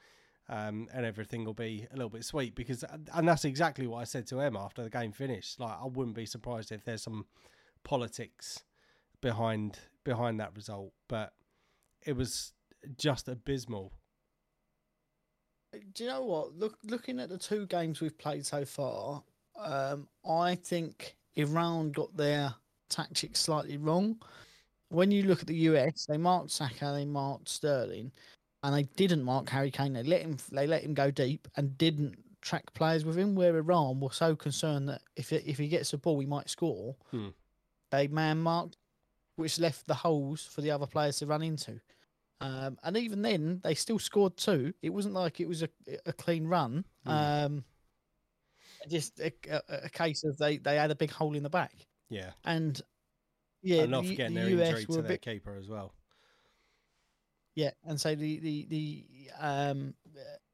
Um, 0.47 0.87
and 0.93 1.05
everything 1.05 1.43
will 1.43 1.55
be 1.55 1.87
a 1.91 1.95
little 1.95 2.09
bit 2.09 2.23
sweet 2.23 2.53
because, 2.55 2.83
and 3.15 3.27
that's 3.27 3.45
exactly 3.45 3.87
what 3.87 3.97
I 3.97 4.03
said 4.03 4.27
to 4.27 4.41
Emma 4.41 4.63
after 4.63 4.83
the 4.83 4.91
game 4.91 5.11
finished. 5.11 5.59
Like, 5.59 5.75
I 5.81 5.87
wouldn't 5.87 6.15
be 6.15 6.27
surprised 6.27 6.71
if 6.71 6.85
there's 6.85 7.01
some 7.01 7.25
politics 7.83 8.63
behind 9.21 9.79
behind 10.03 10.39
that 10.39 10.55
result, 10.55 10.93
but 11.07 11.33
it 12.05 12.15
was 12.15 12.53
just 12.97 13.27
abysmal. 13.27 13.91
Do 15.93 16.03
you 16.03 16.09
know 16.09 16.23
what? 16.23 16.55
Look, 16.57 16.77
looking 16.83 17.19
at 17.19 17.29
the 17.29 17.37
two 17.37 17.65
games 17.67 18.01
we've 18.01 18.17
played 18.17 18.45
so 18.45 18.65
far, 18.65 19.23
um, 19.57 20.07
I 20.27 20.55
think 20.55 21.15
Iran 21.35 21.91
got 21.91 22.15
their 22.15 22.53
tactics 22.89 23.39
slightly 23.39 23.77
wrong. 23.77 24.17
When 24.89 25.11
you 25.11 25.23
look 25.23 25.41
at 25.41 25.47
the 25.47 25.55
US, 25.55 26.05
they 26.05 26.17
marked 26.17 26.51
Saka, 26.51 26.91
they 26.93 27.05
marked 27.05 27.49
Sterling, 27.49 28.11
and 28.63 28.75
they 28.75 28.83
didn't 28.95 29.23
mark 29.23 29.49
Harry 29.49 29.71
Kane. 29.71 29.93
They 29.93 30.03
let 30.03 30.21
him, 30.21 30.37
they 30.51 30.67
let 30.67 30.83
him 30.83 30.93
go 30.93 31.11
deep 31.11 31.47
and 31.55 31.77
didn't 31.77 32.17
track 32.41 32.73
players 32.73 33.05
with 33.05 33.17
him. 33.17 33.35
Where 33.35 33.57
Iran 33.57 33.99
were 33.99 34.11
so 34.11 34.35
concerned 34.35 34.87
that 34.89 35.01
if 35.15 35.33
it, 35.33 35.43
if 35.45 35.57
he 35.57 35.67
gets 35.67 35.91
the 35.91 35.97
ball, 35.97 36.19
he 36.19 36.25
might 36.25 36.49
score. 36.49 36.95
Hmm. 37.11 37.29
They 37.91 38.07
man 38.07 38.39
marked, 38.39 38.77
which 39.35 39.59
left 39.59 39.87
the 39.87 39.93
holes 39.93 40.45
for 40.45 40.61
the 40.61 40.71
other 40.71 40.87
players 40.87 41.17
to 41.17 41.25
run 41.25 41.43
into. 41.43 41.79
Um, 42.41 42.77
and 42.83 42.97
even 42.97 43.21
then, 43.21 43.61
they 43.63 43.75
still 43.75 43.99
scored 43.99 44.37
two. 44.37 44.73
It 44.81 44.89
wasn't 44.89 45.13
like 45.13 45.39
it 45.39 45.47
was 45.47 45.63
a, 45.63 45.69
a 46.05 46.13
clean 46.13 46.45
run. 46.45 46.85
Um, 47.05 47.63
just 48.89 49.19
a, 49.19 49.31
a, 49.49 49.61
a 49.85 49.89
case 49.89 50.23
of 50.23 50.37
they, 50.37 50.57
they 50.57 50.75
had 50.75 50.91
a 50.91 50.95
big 50.95 51.11
hole 51.11 51.35
in 51.35 51.43
the 51.43 51.49
back. 51.49 51.73
Yeah. 52.09 52.31
And 52.43 52.79
yeah, 53.63 53.83
and 53.83 53.91
not 53.91 54.03
the, 54.03 54.09
forgetting 54.09 54.35
the 54.35 54.41
their 54.41 54.61
US 54.61 54.67
injury 54.69 54.85
were 54.87 54.93
to 54.93 54.99
a 54.99 55.01
their 55.01 55.09
bit 55.09 55.21
keeper 55.21 55.57
as 55.57 55.67
well. 55.67 55.93
yeah, 57.55 57.71
and 57.85 57.99
so 57.99 58.13
the 58.13 58.39
the 58.39 58.65
the 58.69 59.05
um 59.39 59.93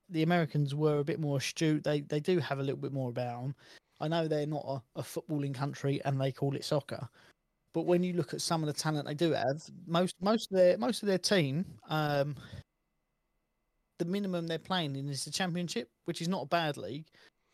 the 0.10 0.24
Americans 0.24 0.76
were 0.76 1.00
a 1.00 1.04
bit 1.04 1.20
more 1.20 1.38
astute. 1.38 1.84
They 1.84 2.02
they 2.02 2.20
do 2.20 2.40
have 2.40 2.60
a 2.60 2.64
little 2.64 2.80
bit 2.80 2.94
more 2.94 3.10
about 3.10 3.42
them. 3.42 3.56
I 4.00 4.08
know 4.08 4.28
they're 4.28 4.48
not 4.48 4.66
a, 4.66 5.00
a 5.00 5.04
footballing 5.04 5.54
country 5.54 6.02
and 6.06 6.20
they 6.20 6.32
call 6.32 6.56
it 6.56 6.66
soccer, 6.66 7.08
but 7.74 7.86
when 7.86 8.04
you 8.04 8.14
look 8.14 8.34
at 8.34 8.42
some 8.42 8.64
of 8.64 8.68
the 8.68 8.74
talent 8.74 9.08
they 9.08 9.14
do 9.14 9.32
have, 9.32 9.64
most 9.88 10.16
most 10.22 10.52
of 10.52 10.58
their 10.58 10.78
most 10.78 11.04
of 11.04 11.08
their 11.08 11.18
team, 11.18 11.66
um, 11.90 12.36
the 14.00 14.06
minimum 14.06 14.48
they're 14.48 14.60
playing 14.60 14.96
in 14.96 15.10
is 15.10 15.26
the 15.26 15.32
Championship, 15.32 15.90
which 16.06 16.22
is 16.22 16.28
not 16.28 16.44
a 16.44 16.48
bad 16.48 16.78
league. 16.78 17.06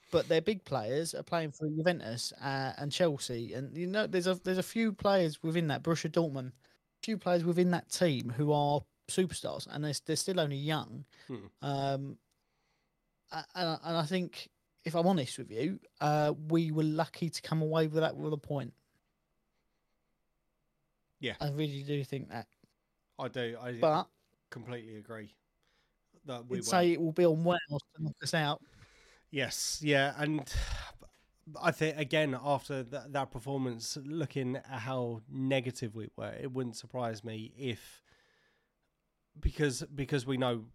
But 0.10 0.30
their 0.30 0.42
big 0.42 0.64
players 0.64 1.14
are 1.14 1.24
playing 1.24 1.52
for 1.52 1.68
Juventus 1.68 2.32
uh, 2.42 2.72
and 2.78 2.92
Chelsea, 2.92 3.54
and 3.54 3.76
you 3.76 3.88
know 3.88 4.08
there's 4.08 4.28
a 4.28 4.36
there's 4.36 4.58
a 4.58 4.64
few 4.64 4.94
players 4.94 5.44
within 5.44 5.68
that 5.68 5.84
Borussia 5.84 6.10
Dortmund, 6.10 6.54
few 7.04 7.18
players 7.18 7.44
within 7.44 7.72
that 7.72 7.92
team 7.92 8.30
who 8.30 8.54
are 8.54 8.80
superstars, 9.12 9.68
and 9.70 9.84
they're 9.84 9.94
they're 10.06 10.16
still 10.16 10.40
only 10.40 10.56
young. 10.56 11.04
Hmm. 11.28 11.36
Um, 11.62 12.18
and, 13.32 13.80
and 13.84 13.98
I 13.98 14.06
think, 14.06 14.50
if 14.86 14.96
I'm 14.96 15.08
honest 15.08 15.38
with 15.38 15.52
you, 15.52 15.80
uh, 16.00 16.34
we 16.50 16.72
were 16.72 16.84
lucky 16.84 17.30
to 17.30 17.42
come 17.42 17.62
away 17.62 17.88
with 17.88 18.02
that 18.02 18.16
with 18.16 18.32
a 18.32 18.38
point. 18.38 18.74
Yeah. 21.20 21.36
I 21.42 21.50
really 21.50 21.84
do 21.84 22.04
think 22.04 22.30
that. 22.30 22.48
I 23.20 23.28
do. 23.28 23.58
I 23.62 23.74
But 23.80 24.08
completely 24.50 24.98
agree. 24.98 25.34
That 26.26 26.48
we 26.48 26.62
say 26.62 26.92
it 26.94 27.02
will 27.02 27.14
be 27.14 27.26
on 27.26 27.44
Wales 27.44 27.60
to 27.96 28.04
knock 28.04 28.16
us 28.22 28.34
out. 28.34 28.62
Yes, 29.32 29.80
yeah, 29.84 30.14
and 30.18 30.42
I 31.62 31.72
think 31.72 31.98
again 31.98 32.38
after 32.42 32.84
that, 32.84 33.14
that 33.14 33.32
performance, 33.32 33.98
looking 34.06 34.58
at 34.58 34.66
how 34.66 35.22
negative 35.30 35.96
we 35.96 36.10
were, 36.16 36.34
it 36.40 36.52
wouldn't 36.52 36.76
surprise 36.76 37.24
me 37.24 37.54
if 37.58 38.02
because 39.40 39.84
because 39.96 40.26
we 40.26 40.38
know 40.38 40.66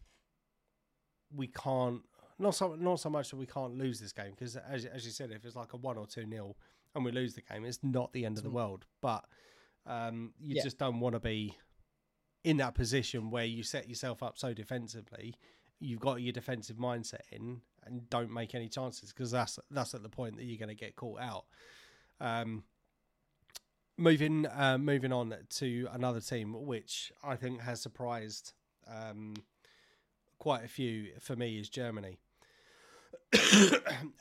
we 1.35 1.47
can't 1.47 2.03
not 2.39 2.55
so 2.55 2.75
not 2.75 3.01
so 3.01 3.11
much 3.11 3.31
that 3.31 3.37
we 3.37 3.47
can't 3.47 3.77
lose 3.77 4.01
this 4.01 4.13
game 4.13 4.31
because 4.33 4.57
as 4.57 4.85
as 4.87 5.05
you 5.05 5.11
said, 5.13 5.31
if 5.31 5.45
it's 5.45 5.57
like 5.57 5.73
a 5.73 5.77
one 5.77 5.97
or 5.97 6.07
two 6.07 6.27
nil 6.27 6.57
and 6.95 7.05
we 7.05 7.13
lose 7.13 7.35
the 7.35 7.43
game, 7.43 7.65
it's 7.65 7.83
not 7.83 8.13
the 8.13 8.25
end 8.27 8.37
of 8.39 8.45
the 8.45 8.51
Mm. 8.51 8.55
world. 8.55 8.85
But 9.01 9.25
um, 9.87 10.33
you 10.41 10.57
Yeah. 10.57 10.63
just 10.63 10.79
don't 10.79 11.01
want 11.01 11.15
to 11.15 11.21
be 11.21 11.57
in 12.45 12.57
that 12.59 12.75
position 12.75 13.31
where 13.31 13.45
you 13.45 13.63
set 13.63 13.89
yourself 13.89 14.23
up 14.23 14.37
so 14.37 14.53
defensively 14.53 15.35
you've 15.79 16.01
got 16.01 16.21
your 16.23 16.33
defensive 16.33 16.77
mindset 16.77 17.21
in 17.31 17.61
and 17.85 18.09
don't 18.11 18.33
make 18.33 18.55
any 18.55 18.69
chances 18.69 19.13
because 19.13 19.31
that's 19.31 19.59
that's 19.71 19.95
at 19.95 20.03
the 20.03 20.09
point 20.09 20.37
that 20.37 20.45
you're 20.45 20.59
going 20.59 20.69
to 20.69 20.75
get 20.75 20.95
caught 20.95 21.21
out. 21.21 21.45
Um, 22.21 22.63
moving 23.99 24.47
uh, 24.47 24.79
moving 24.79 25.13
on 25.13 25.35
to 25.51 25.89
another 25.93 26.21
team 26.21 26.55
which 26.67 27.13
I 27.23 27.35
think 27.37 27.61
has 27.61 27.81
surprised 27.81 28.53
um, 28.89 29.35
quite 30.39 30.65
a 30.65 30.69
few 30.69 31.09
for 31.21 31.35
me 31.37 31.59
is 31.59 31.69
Germany. 31.69 32.19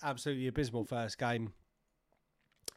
Absolutely 0.04 0.48
abysmal 0.48 0.86
first 0.86 1.18
game. 1.18 1.54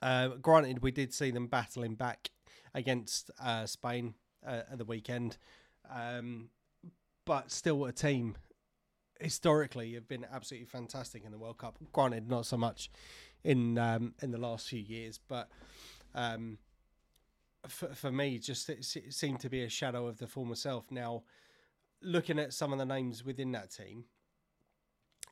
Uh, 0.03 0.29
granted, 0.41 0.83
we 0.83 0.91
did 0.91 1.15
see 1.15 1.31
them 1.31 1.47
battling 1.47 1.95
back 1.95 2.31
against 2.75 3.31
uh, 3.41 3.67
Spain 3.67 4.15
uh, 4.47 4.63
at 4.71 4.79
the 4.79 4.85
weekend, 4.85 5.37
um, 5.91 6.49
but 7.25 7.51
still 7.51 7.85
a 7.85 7.93
team 7.93 8.37
historically 9.21 9.95
have 9.95 10.09
been 10.09 10.27
absolutely 10.33 10.67
fantastic 10.67 11.25
in 11.25 11.31
the 11.31 11.39
World 11.39 11.59
Cup. 11.59 11.79
Granted, 11.93 12.29
not 12.29 12.47
so 12.47 12.57
much 12.57 12.91
in 13.45 13.79
um, 13.79 14.15
in 14.23 14.31
the 14.33 14.39
last 14.39 14.69
few 14.69 14.81
years, 14.81 15.19
but 15.29 15.49
um, 16.15 16.59
for, 17.69 17.89
for 17.95 18.11
me, 18.13 18.39
just 18.39 18.69
it, 18.69 18.85
se- 18.85 19.11
seemed 19.11 19.41
to 19.41 19.49
be 19.49 19.63
a 19.63 19.69
shadow 19.69 20.07
of 20.07 20.19
the 20.19 20.27
former 20.27 20.55
self. 20.57 20.91
Now, 20.91 21.23
looking 22.03 22.39
at 22.39 22.53
some 22.53 22.73
of 22.73 22.79
the 22.79 22.85
names 22.85 23.25
within 23.25 23.53
that 23.53 23.71
team, 23.71 24.05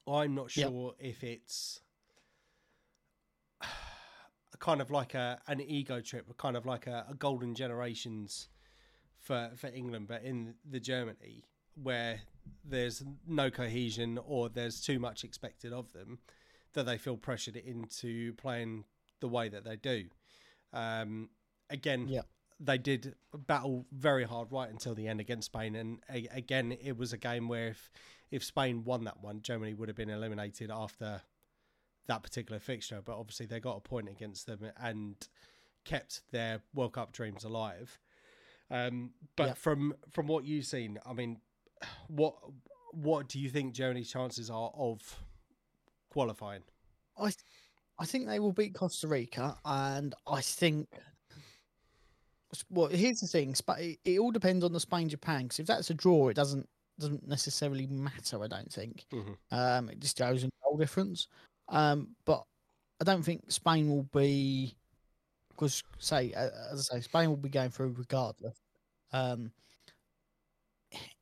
I'm 0.06 0.34
not 0.34 0.56
Yep. 0.56 0.68
sure 0.68 0.94
if 0.99 1.22
it's 1.25 1.80
kind 4.62 4.81
of 4.81 4.90
like 4.92 5.12
a 5.14 5.38
an 5.49 5.61
ego 5.61 6.00
trip, 6.00 6.25
kind 6.38 6.57
of 6.57 6.64
like 6.64 6.87
a, 6.87 7.04
a 7.11 7.14
golden 7.14 7.54
generations 7.54 8.49
for 9.19 9.50
for 9.57 9.66
England, 9.66 10.07
but 10.09 10.23
in 10.23 10.54
the 10.64 10.81
Germany 10.81 11.45
where 11.75 12.21
there's 12.64 13.02
no 13.26 13.50
cohesion 13.50 14.19
or 14.26 14.49
there's 14.49 14.81
too 14.81 14.99
much 14.99 15.25
expected 15.25 15.73
of 15.73 15.92
them, 15.92 16.19
that 16.75 16.85
they 16.87 16.99
feel 16.99 17.16
pressured 17.16 17.57
into 17.57 18.33
playing 18.35 18.85
the 19.21 19.28
way 19.28 19.49
that 19.49 19.64
they 19.64 19.76
do. 19.76 20.04
Um, 20.73 21.31
again, 21.71 22.09
Yep. 22.09 22.26
they 22.61 22.76
did 22.78 23.14
battle 23.35 23.87
very 23.90 24.25
hard 24.25 24.52
right 24.52 24.69
until 24.71 24.95
the 24.95 25.09
end 25.09 25.19
against 25.21 25.47
Spain, 25.47 25.75
and 25.75 26.02
a- 26.11 26.28
again, 26.31 26.73
it 26.73 26.97
was 26.97 27.12
a 27.12 27.19
game 27.19 27.49
where 27.49 27.69
if 27.69 27.90
if 28.31 28.45
Spain 28.45 28.85
won 28.85 29.04
that 29.04 29.21
one, 29.23 29.42
Germany 29.42 29.75
would 29.75 29.88
have 29.88 29.97
been 29.97 30.09
eliminated 30.11 30.71
after 30.71 31.23
that 32.06 32.23
particular 32.23 32.59
fixture. 32.59 33.00
But 33.04 33.18
obviously, 33.18 33.47
they 33.47 33.61
got 33.61 33.76
a 33.76 33.80
point 33.80 34.09
against 34.09 34.47
them 34.47 34.61
and 34.80 35.16
kept 35.85 36.23
their 36.30 36.61
World 36.75 36.92
Cup 36.94 37.12
dreams 37.12 37.44
alive. 37.44 37.99
Um, 38.71 39.12
but 39.37 39.49
Yep. 39.49 39.56
from 39.59 39.94
from 40.11 40.26
what 40.26 40.44
you've 40.44 40.66
seen, 40.66 40.99
I 41.04 41.12
mean, 41.12 41.40
what 42.09 42.35
what 42.92 43.28
do 43.28 43.38
you 43.40 43.49
think 43.50 43.75
Germany's 43.75 44.11
chances 44.11 44.50
are 44.50 44.71
of 44.75 45.18
qualifying? 46.11 46.62
I 47.18 47.32
I 47.99 48.06
think 48.06 48.26
they 48.26 48.40
will 48.40 48.52
beat 48.52 48.75
Costa 48.75 49.06
Rica, 49.09 49.59
and 49.64 50.14
I 50.26 50.40
think. 50.40 50.88
Well, 52.68 52.88
here's 52.88 53.21
the 53.21 53.26
thing: 53.26 53.54
it, 53.78 53.99
it 54.04 54.18
all 54.18 54.30
depends 54.30 54.64
on 54.64 54.73
the 54.73 54.80
Spain 54.80 55.09
Japan. 55.09 55.44
Because 55.44 55.61
if 55.61 55.66
that's 55.66 55.90
a 55.90 55.94
draw, 55.94 56.28
it 56.28 56.35
doesn't 56.35 56.68
doesn't 56.99 57.26
necessarily 57.26 57.87
matter. 57.87 58.42
I 58.42 58.47
don't 58.47 58.71
think. 58.73 59.06
Mhm. 59.12 59.37
Um, 59.50 59.88
it 59.88 60.00
just 60.00 60.18
goes 60.18 60.44
in 60.44 60.50
goal 60.62 60.76
difference. 60.76 61.28
Um, 61.73 62.14
but 62.25 62.45
I 63.00 63.05
don't 63.05 63.23
think 63.23 63.50
Spain 63.50 63.88
will 63.88 64.07
be 64.14 64.76
because 65.49 65.83
say 65.99 66.33
as 66.33 66.88
I 66.93 66.97
say, 66.97 67.00
Spain 67.02 67.29
will 67.29 67.37
be 67.37 67.49
going 67.49 67.71
through 67.71 67.95
regardless. 67.99 68.61
Um, 69.12 69.52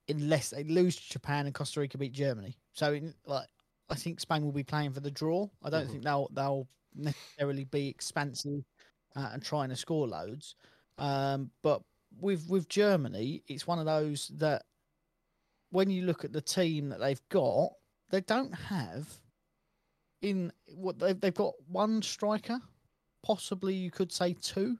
unless 0.09 0.50
they 0.50 0.64
lose 0.64 0.97
to 0.97 1.09
Japan 1.09 1.47
and 1.47 1.54
Costa 1.54 1.80
Rica 1.80 1.99
beat 1.99 2.12
Germany. 2.12 2.57
So 2.73 2.92
in, 2.92 3.14
like 3.26 3.49
I 3.88 3.95
think 3.95 4.21
Spain 4.21 4.45
will 4.45 4.52
be 4.52 4.62
playing 4.64 4.92
for 4.92 5.00
the 5.00 5.11
draw. 5.11 5.49
I 5.62 5.71
don't 5.71 5.87
Mhm. 5.87 5.90
think 5.90 6.04
they'll 6.04 6.28
they'll 6.33 6.69
necessarily 6.95 7.64
be 7.64 7.88
expansive 7.88 8.64
uh, 9.16 9.30
and 9.33 9.42
trying 9.42 9.69
to 9.71 9.76
score 9.76 10.07
loads. 10.09 10.54
Um, 10.99 11.50
but 11.62 11.83
with 12.19 12.49
with 12.49 12.69
Germany, 12.69 13.42
it's 13.47 13.66
one 13.66 13.78
of 13.78 13.87
those 13.87 14.28
that 14.35 14.64
when 15.71 15.90
you 15.90 16.02
look 16.02 16.25
at 16.25 16.33
the 16.33 16.40
team 16.40 16.88
that 16.88 16.99
they've 16.99 17.28
got, 17.28 17.71
they 18.11 18.21
don't 18.21 18.52
have 18.52 19.09
in 20.22 20.52
what 20.74 20.98
they've 20.98 21.18
they've 21.20 21.34
got 21.34 21.54
one 21.68 22.02
striker, 22.02 22.58
possibly 23.24 23.74
you 23.74 23.90
could 23.90 24.12
say 24.12 24.34
two. 24.40 24.78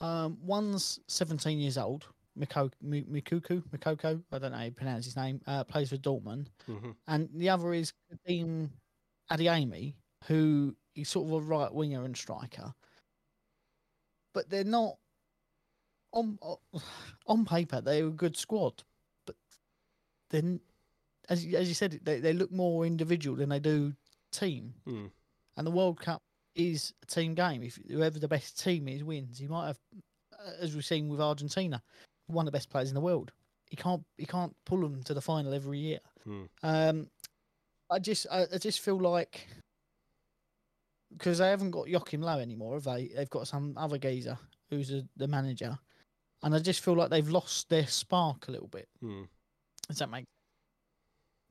Um, 0.00 0.36
one's 0.42 1.00
17 1.08 1.58
years 1.58 1.78
old, 1.78 2.06
Mikuku, 2.38 3.62
Mikoko, 3.72 4.22
I 4.32 4.38
don't 4.38 4.50
know 4.52 4.58
how 4.58 4.64
you 4.64 4.70
pronounce 4.72 5.04
his 5.04 5.16
name, 5.16 5.40
uh, 5.46 5.64
plays 5.64 5.90
for 5.90 5.96
Dortmund 5.96 6.48
Mm-hmm. 6.68 6.90
and 7.08 7.28
the 7.34 7.48
other 7.48 7.72
is 7.72 7.92
Kadeem 8.12 8.68
Adeyemi, 9.30 9.94
who 10.24 10.74
is 10.96 11.08
sort 11.08 11.26
of 11.28 11.32
a 11.34 11.40
right 11.40 11.72
winger 11.72 12.04
and 12.04 12.16
striker. 12.16 12.74
But 14.34 14.50
they're 14.50 14.64
not 14.64 14.96
on 16.12 16.38
on 17.26 17.44
paper. 17.44 17.80
They're 17.80 18.06
a 18.06 18.10
good 18.10 18.36
squad, 18.36 18.82
but 19.26 19.36
then, 20.30 20.60
as 21.28 21.44
you- 21.46 21.56
as 21.56 21.68
you 21.68 21.74
said, 21.74 22.00
they 22.02 22.18
they 22.20 22.32
look 22.32 22.50
more 22.50 22.84
individual 22.84 23.36
than 23.36 23.48
they 23.48 23.60
do 23.60 23.94
team. 24.38 24.74
Mm. 24.86 25.10
And 25.56 25.66
the 25.66 25.70
World 25.70 26.00
Cup 26.00 26.22
is 26.54 26.92
a 27.02 27.06
team 27.06 27.34
game. 27.34 27.62
If 27.62 27.78
whoever 27.88 28.18
the 28.18 28.28
best 28.28 28.62
team 28.62 28.88
is 28.88 29.04
wins, 29.04 29.40
you 29.40 29.48
might 29.48 29.68
have, 29.68 29.78
uh, 30.32 30.52
as 30.60 30.74
we've 30.74 30.84
seen 30.84 31.08
with 31.08 31.20
Argentina, 31.20 31.82
one 32.26 32.46
of 32.46 32.52
the 32.52 32.56
best 32.56 32.70
players 32.70 32.88
in 32.88 32.94
the 32.94 33.00
world. 33.00 33.32
He 33.70 33.76
can't 33.76 34.04
he 34.18 34.26
can't 34.26 34.54
pull 34.66 34.80
them 34.80 35.02
to 35.04 35.14
the 35.14 35.20
final 35.20 35.54
every 35.54 35.78
year. 35.78 35.98
Hmm. 36.24 36.42
Um, 36.62 37.06
I 37.90 37.98
just 37.98 38.26
I, 38.30 38.46
I 38.52 38.58
just 38.58 38.80
feel 38.80 38.98
like 38.98 39.46
because 41.16 41.38
they 41.38 41.48
haven't 41.48 41.70
got 41.70 41.88
Joachim 41.88 42.22
Low 42.22 42.38
anymore, 42.38 42.74
have 42.74 42.84
they? 42.84 43.10
They've 43.14 43.30
got 43.30 43.48
some 43.48 43.74
other 43.76 43.98
geezer 43.98 44.38
who's 44.70 44.92
a, 44.92 45.02
the 45.16 45.28
manager, 45.28 45.78
and 46.42 46.54
I 46.54 46.58
just 46.58 46.84
feel 46.84 46.94
like 46.94 47.10
they've 47.10 47.28
lost 47.28 47.68
their 47.68 47.86
spark 47.86 48.48
a 48.48 48.50
little 48.50 48.68
bit. 48.68 48.88
Mm. 49.02 49.28
Does 49.88 49.98
that 49.98 50.10
make? 50.10 50.24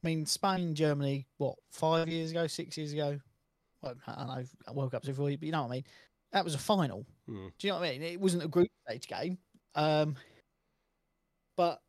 I 0.04 0.08
mean, 0.08 0.26
Spain, 0.26 0.76
Germany, 0.76 1.28
what 1.38 1.56
five 1.72 2.10
years 2.10 2.32
ago, 2.32 2.48
six 2.48 2.78
years 2.78 2.92
ago? 2.94 3.20
Well, 3.82 3.96
I 4.08 4.16
don't 4.16 4.28
know, 4.28 4.74
World 4.74 4.92
Cups 4.92 5.08
before, 5.08 5.30
but 5.30 5.44
you 5.44 5.52
know 5.52 5.64
what 5.64 5.72
I 5.72 5.76
mean. 5.76 5.84
That 6.32 6.44
was 6.44 6.56
a 6.56 6.60
final. 6.60 7.06
Mm. 7.30 7.52
Do 7.58 7.68
you 7.68 7.74
know 7.74 7.80
what 7.80 7.88
I 7.88 7.92
mean? 7.92 8.02
It 8.02 8.20
wasn't 8.20 8.44
a 8.44 8.48
group 8.48 8.70
stage 8.88 9.08
game, 9.08 9.38
um, 9.76 10.16
but 11.56 11.80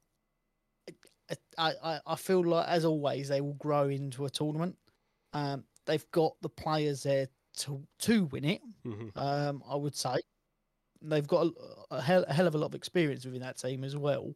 I, 1.59 1.73
I, 1.83 2.00
I 2.06 2.16
feel 2.16 2.44
like, 2.44 2.68
as 2.68 2.85
always, 2.85 3.28
they 3.28 3.40
will 3.40 3.54
grow 3.54 3.88
into 3.88 4.26
a 4.26 4.30
tournament. 4.30 4.76
Um, 5.33 5.64
they've 5.87 6.09
got 6.12 6.35
the 6.42 6.49
players 6.49 7.02
there 7.02 7.28
to 7.59 7.83
to 8.00 8.26
win 8.26 8.44
it. 8.44 8.61
Mm-hmm. 8.87 9.18
Um, 9.18 9.62
I 9.68 9.76
would 9.76 9.97
say 9.97 10.16
they've 11.02 11.26
got 11.26 11.47
a, 11.47 11.97
a, 11.97 12.00
hell, 12.00 12.25
a 12.28 12.33
hell 12.33 12.47
of 12.47 12.54
a 12.54 12.59
lot 12.59 12.66
of 12.66 12.75
experience 12.75 13.25
within 13.25 13.42
that 13.42 13.59
team 13.59 13.83
as 13.83 13.97
well. 13.97 14.35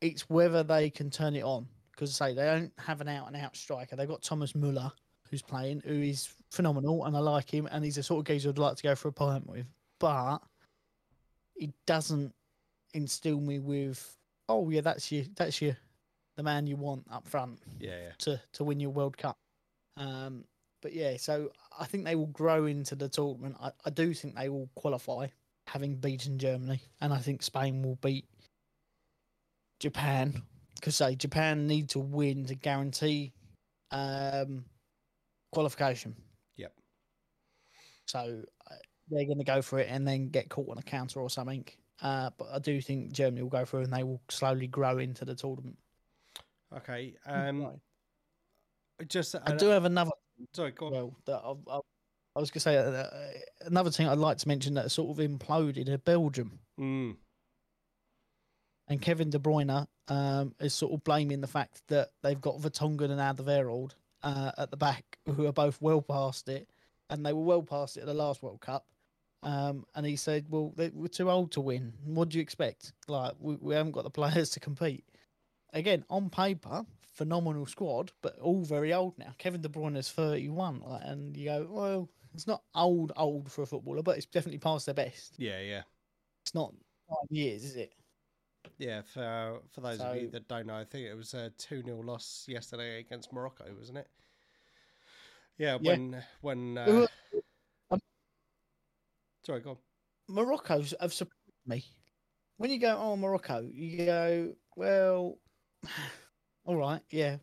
It's 0.00 0.28
whether 0.28 0.62
they 0.62 0.90
can 0.90 1.10
turn 1.10 1.36
it 1.36 1.42
on 1.42 1.68
because 1.96 2.20
I 2.20 2.28
say 2.28 2.34
they 2.34 2.44
don't 2.44 2.72
have 2.78 3.00
an 3.00 3.08
out 3.08 3.26
and 3.26 3.36
out 3.36 3.56
striker. 3.56 3.96
They've 3.96 4.06
got 4.08 4.22
Thomas 4.22 4.54
Muller 4.54 4.92
who's 5.30 5.42
playing, 5.42 5.82
who 5.84 5.94
is 5.94 6.28
phenomenal, 6.50 7.04
and 7.06 7.16
I 7.16 7.20
like 7.20 7.52
him, 7.52 7.68
and 7.72 7.84
he's 7.84 7.96
the 7.96 8.02
sort 8.02 8.20
of 8.20 8.26
geezer 8.26 8.50
I'd 8.50 8.58
like 8.58 8.76
to 8.76 8.82
go 8.82 8.94
for 8.94 9.08
a 9.08 9.12
pint 9.12 9.46
with. 9.48 9.66
But 9.98 10.38
he 11.56 11.72
doesn't 11.86 12.32
instill 12.94 13.40
me 13.40 13.58
with, 13.58 14.16
oh 14.48 14.68
yeah, 14.70 14.82
that's 14.82 15.10
your 15.10 15.24
that's 15.34 15.60
your 15.60 15.76
the 16.36 16.42
man 16.42 16.66
you 16.66 16.76
want 16.76 17.06
up 17.10 17.26
front 17.26 17.58
Yeah, 17.80 17.96
yeah. 17.98 18.12
to 18.18 18.40
to 18.52 18.64
win 18.64 18.78
your 18.78 18.90
World 18.90 19.16
Cup. 19.16 19.38
Um, 19.96 20.44
but 20.82 20.92
yeah, 20.92 21.16
so 21.16 21.50
I 21.78 21.86
think 21.86 22.04
they 22.04 22.14
will 22.14 22.26
grow 22.26 22.66
into 22.66 22.94
the 22.94 23.08
tournament. 23.08 23.56
I, 23.60 23.70
I 23.84 23.90
do 23.90 24.12
think 24.12 24.36
they 24.36 24.50
will 24.50 24.68
qualify, 24.74 25.28
having 25.66 25.96
beaten 25.96 26.38
Germany, 26.38 26.80
and 27.00 27.12
I 27.12 27.18
think 27.18 27.42
Spain 27.42 27.82
will 27.82 27.96
beat 27.96 28.26
Japan 29.80 30.42
because 30.76 30.96
say 30.96 31.14
Japan 31.16 31.66
need 31.66 31.88
to 31.90 31.98
win 31.98 32.46
to 32.46 32.54
guarantee 32.54 33.32
um, 33.90 34.64
qualification. 35.52 36.14
Yep. 36.56 36.72
So 38.06 38.42
uh, 38.70 38.74
they're 39.08 39.26
going 39.26 39.38
to 39.38 39.44
go 39.44 39.62
for 39.62 39.78
it 39.78 39.88
and 39.90 40.06
then 40.06 40.28
get 40.28 40.48
caught 40.48 40.70
on 40.70 40.78
a 40.78 40.82
counter 40.82 41.20
or 41.20 41.30
something. 41.30 41.64
Uh, 42.02 42.30
but 42.38 42.48
I 42.52 42.58
do 42.58 42.80
think 42.80 43.12
Germany 43.12 43.42
will 43.42 43.50
go 43.50 43.64
through 43.64 43.82
and 43.82 43.92
they 43.92 44.02
will 44.02 44.20
slowly 44.28 44.66
grow 44.66 44.98
into 44.98 45.24
the 45.24 45.34
tournament. 45.34 45.76
Okay. 46.76 47.14
Um, 47.26 47.62
Right. 47.62 49.08
just 49.08 49.34
I 49.34 49.54
do 49.56 49.66
have 49.68 49.84
another 49.84 50.10
sorry. 50.54 50.72
Go 50.72 50.86
on. 50.86 50.92
well 50.92 51.16
that 51.26 51.40
I, 51.44 51.76
I, 51.76 51.80
I 52.36 52.40
was 52.40 52.50
going 52.50 52.54
to 52.54 52.60
say 52.60 52.76
uh, 52.76 52.90
uh, 52.90 53.08
another 53.62 53.90
thing 53.90 54.08
I'd 54.08 54.18
like 54.18 54.36
to 54.38 54.48
mention 54.48 54.74
that 54.74 54.90
sort 54.90 55.18
of 55.18 55.24
imploded 55.24 55.88
in 55.88 55.96
Belgium 55.98 56.58
Mm, 56.78 57.16
and 58.88 59.00
Kevin 59.00 59.30
De 59.30 59.38
Bruyne 59.38 59.86
um, 60.08 60.54
is 60.60 60.74
sort 60.74 60.92
of 60.92 61.04
blaming 61.04 61.40
the 61.40 61.46
fact 61.46 61.82
that 61.88 62.10
they've 62.22 62.40
got 62.40 62.60
Vertonghen 62.60 63.10
and 63.10 63.20
Alderweireld 63.20 63.92
uh, 64.22 64.52
at 64.58 64.70
the 64.70 64.76
back 64.76 65.18
who 65.34 65.46
are 65.46 65.52
both 65.52 65.80
well 65.80 66.02
past 66.02 66.48
it 66.48 66.68
and 67.10 67.24
they 67.24 67.32
were 67.32 67.42
well 67.42 67.62
past 67.62 67.96
it 67.96 68.00
at 68.00 68.06
the 68.06 68.14
last 68.14 68.42
World 68.42 68.60
Cup. 68.60 68.86
Um, 69.42 69.84
and 69.94 70.04
he 70.04 70.16
said, 70.16 70.46
"Well, 70.48 70.72
they, 70.76 70.88
we're 70.88 71.06
too 71.08 71.30
old 71.30 71.52
to 71.52 71.60
win. 71.60 71.92
What 72.04 72.30
do 72.30 72.38
you 72.38 72.42
expect? 72.42 72.92
Like, 73.06 73.34
we, 73.38 73.54
we 73.56 73.74
haven't 73.74 73.92
got 73.92 74.04
the 74.04 74.10
players 74.10 74.50
to 74.50 74.60
compete." 74.60 75.04
Again, 75.72 76.04
on 76.10 76.30
paper, 76.30 76.84
phenomenal 77.14 77.66
squad, 77.66 78.12
but 78.22 78.38
all 78.40 78.62
very 78.64 78.92
old 78.92 79.16
now. 79.18 79.34
Kevin 79.38 79.60
De 79.60 79.68
Bruyne 79.68 79.96
is 79.96 80.10
thirty-one, 80.10 80.80
like, 80.80 81.02
and 81.04 81.36
you 81.36 81.44
go, 81.44 81.66
"Well, 81.70 82.08
it's 82.34 82.46
not 82.48 82.62
old, 82.74 83.12
old 83.16 83.52
for 83.52 83.62
a 83.62 83.66
footballer, 83.66 84.02
but 84.02 84.16
it's 84.16 84.26
definitely 84.26 84.58
past 84.58 84.86
their 84.86 84.94
best. 84.94 85.34
yeah, 85.38 85.60
yeah, 85.60 85.82
It's 86.42 86.54
not 86.54 86.72
five 87.08 87.30
years, 87.30 87.62
is 87.62 87.76
it?" 87.76 87.92
Yeah. 88.78 89.02
For 89.02 89.60
for 89.72 89.80
those 89.80 90.00
of 90.00 90.16
you 90.16 90.28
that 90.30 90.48
don't 90.48 90.66
know, 90.66 90.76
I 90.76 90.84
think 90.84 91.06
it 91.06 91.14
was 91.16 91.34
a 91.34 91.50
two 91.58 91.82
0 91.82 92.02
loss 92.02 92.44
yesterday 92.48 93.00
against 93.00 93.32
Morocco, 93.32 93.64
wasn't 93.78 93.98
it? 93.98 94.08
Yeah. 95.58 95.78
Yeah. 95.80 95.92
When 95.92 96.24
when. 96.40 96.78
Uh, 96.78 97.06
um, 97.90 98.00
sorry. 99.44 99.60
Go 99.60 99.70
on. 99.70 99.76
Morocco's 100.28 100.94
have 101.00 101.12
surprised 101.12 101.34
me. 101.66 101.84
When 102.58 102.70
you 102.70 102.78
go, 102.78 102.96
oh 102.98 103.16
Morocco, 103.16 103.68
you 103.72 104.06
go, 104.06 104.54
well, 104.76 105.38
all 106.64 106.76
right, 106.76 107.02
yeah. 107.10 107.36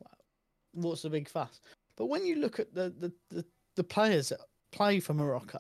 What's 0.74 1.04
the 1.04 1.10
big 1.10 1.30
fuss? 1.30 1.62
But 1.96 2.08
when 2.08 2.26
you 2.26 2.38
look 2.38 2.60
at 2.60 2.74
the 2.74 2.94
the, 2.98 3.14
the, 3.30 3.46
the 3.76 3.84
players 3.84 4.30
that 4.30 4.40
play 4.72 5.00
for 5.00 5.14
Morocco, 5.14 5.60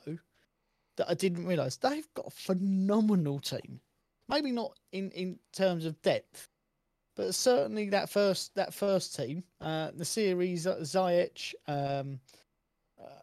that 0.97 1.09
I 1.09 1.13
didn't 1.13 1.45
realise 1.45 1.77
they've 1.77 2.07
got 2.15 2.27
a 2.27 2.31
phenomenal 2.31 3.39
team. 3.39 3.79
Maybe 4.33 4.51
not 4.51 4.79
in, 4.91 5.11
in 5.11 5.37
terms 5.51 5.85
of 5.85 6.01
depth, 6.01 6.49
but 7.15 7.35
certainly 7.35 7.89
that 7.89 8.09
first 8.09 8.55
that 8.55 8.73
first 8.73 9.15
team, 9.15 9.43
uh, 9.61 9.91
the 9.95 10.03
series 10.03 10.65
Ziyech, 10.65 11.53
um, 11.67 12.19
uh, 12.99 13.21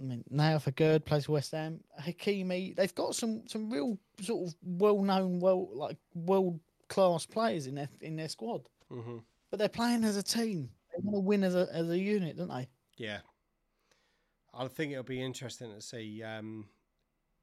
I 0.00 0.02
mean, 0.02 0.24
Nayef 0.32 0.72
Aguerd 0.72 1.04
plays 1.04 1.28
West 1.28 1.52
Ham. 1.52 1.80
Hakimi, 2.00 2.74
they've 2.74 2.94
got 2.94 3.14
some 3.14 3.46
some 3.46 3.70
real 3.70 3.98
sort 4.22 4.48
of 4.48 4.54
well 4.62 5.02
known, 5.02 5.38
well 5.38 5.68
like 5.74 5.98
world 6.14 6.58
class 6.88 7.26
players 7.26 7.66
in 7.66 7.74
their 7.74 7.88
in 8.00 8.16
their 8.16 8.30
squad. 8.30 8.62
hmm 8.90 9.18
But 9.50 9.58
they're 9.58 9.68
playing 9.68 10.04
as 10.04 10.16
a 10.16 10.22
team. 10.22 10.70
They 10.94 11.02
want 11.02 11.16
to 11.16 11.20
win 11.20 11.44
as 11.44 11.54
a 11.54 11.68
as 11.72 11.90
a 11.90 11.98
unit, 11.98 12.38
don't 12.38 12.48
they? 12.48 12.68
Yeah. 12.96 13.18
I 14.54 14.66
think 14.68 14.92
it'll 14.92 15.04
be 15.04 15.22
interesting 15.22 15.74
to 15.74 15.82
see 15.82 16.22
um, 16.22 16.64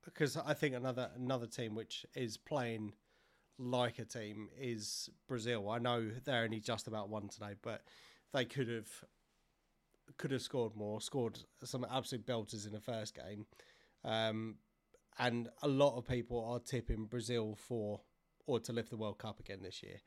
because 0.03 0.37
I 0.37 0.53
think 0.53 0.75
another 0.75 1.09
another 1.15 1.47
team 1.47 1.75
which 1.75 2.05
is 2.15 2.37
playing 2.37 2.93
like 3.57 3.99
a 3.99 4.05
team 4.05 4.49
is 4.59 5.09
Brazil. 5.27 5.69
I 5.69 5.79
know 5.79 6.09
they're 6.25 6.43
only 6.43 6.59
just 6.59 6.87
about 6.87 7.09
won 7.09 7.27
today, 7.27 7.53
but 7.61 7.83
they 8.33 8.45
could 8.45 8.69
have 8.69 8.89
could 10.17 10.31
have 10.31 10.41
scored 10.41 10.75
more, 10.75 11.01
scored 11.01 11.39
some 11.63 11.85
absolute 11.89 12.25
belters 12.25 12.65
in 12.65 12.73
the 12.73 12.79
first 12.79 13.15
game. 13.15 13.45
Um, 14.03 14.55
and 15.17 15.49
a 15.61 15.67
lot 15.67 15.97
of 15.97 16.07
people 16.07 16.43
are 16.45 16.59
tipping 16.59 17.05
Brazil 17.05 17.55
for 17.55 18.01
or 18.45 18.59
to 18.59 18.73
lift 18.73 18.89
the 18.89 18.97
World 18.97 19.19
Cup 19.19 19.39
again 19.39 19.61
this 19.61 19.81
year. 19.81 20.01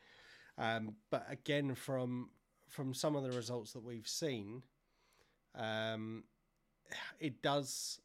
Um, 0.59 0.97
but 1.11 1.27
again, 1.31 1.75
from 1.75 2.31
from 2.69 2.95
some 2.95 3.15
of 3.15 3.23
the 3.23 3.31
results 3.31 3.73
that 3.73 3.85
we've 3.85 4.09
seen, 4.09 4.63
um, 5.55 6.25
it 7.21 7.43
does 7.43 8.01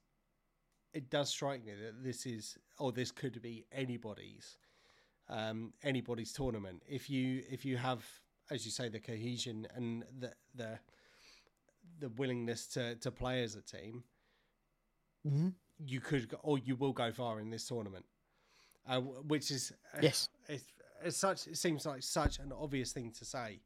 it 0.93 1.10
does 1.10 1.30
strike 1.30 1.65
me 1.65 1.73
that 1.73 2.04
this 2.04 2.25
is 2.25 2.58
or 2.77 2.91
this 2.91 3.12
could 3.12 3.41
be 3.41 3.65
anybody's 3.71 4.58
um, 5.30 5.73
anybody's 5.84 6.34
tournament. 6.34 6.84
If 6.88 7.10
you 7.10 7.43
if 7.49 7.63
you 7.65 7.77
have, 7.77 8.04
as 8.49 8.65
you 8.65 8.71
say, 8.71 8.89
the 8.89 8.99
cohesion 8.99 9.67
and 9.75 10.04
the 10.19 10.34
the 10.56 10.80
the 11.99 12.10
willingness 12.10 12.67
to 12.67 12.95
to 12.95 13.12
play 13.12 13.43
as 13.43 13.56
a 13.56 13.62
team, 13.62 14.04
Mm-hmm. 15.27 15.49
you 15.86 15.99
could 15.99 16.30
go, 16.30 16.38
or 16.41 16.58
you 16.58 16.75
will 16.75 16.93
go 16.93 17.12
far 17.12 17.39
in 17.39 17.51
this 17.51 17.67
tournament. 17.67 18.06
Uh, 18.88 18.99
which 19.01 19.51
is 19.51 19.71
uh, 19.93 19.99
Yes. 20.01 20.30
it's, 20.49 20.63
it's 21.04 21.17
such 21.17 21.45
it 21.45 21.58
seems 21.58 21.86
like 21.86 22.01
such 22.01 22.39
an 22.39 22.51
obvious 22.51 22.91
thing 22.91 23.12
to 23.12 23.23
say, 23.25 23.60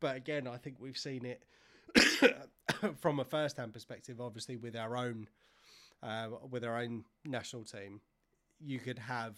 but 0.00 0.16
again, 0.16 0.46
I 0.46 0.56
think 0.56 0.76
we've 0.80 0.96
seen 0.96 1.26
it 1.26 1.44
from 2.96 3.20
a 3.20 3.24
first-hand 3.24 3.74
perspective. 3.74 4.20
Obviously, 4.22 4.56
with 4.56 4.74
our 4.74 4.96
own 4.96 5.28
uh, 6.02 6.28
with 6.50 6.64
our 6.64 6.78
own 6.78 7.04
national 7.24 7.64
team, 7.64 8.00
you 8.60 8.78
could 8.78 8.98
have 8.98 9.36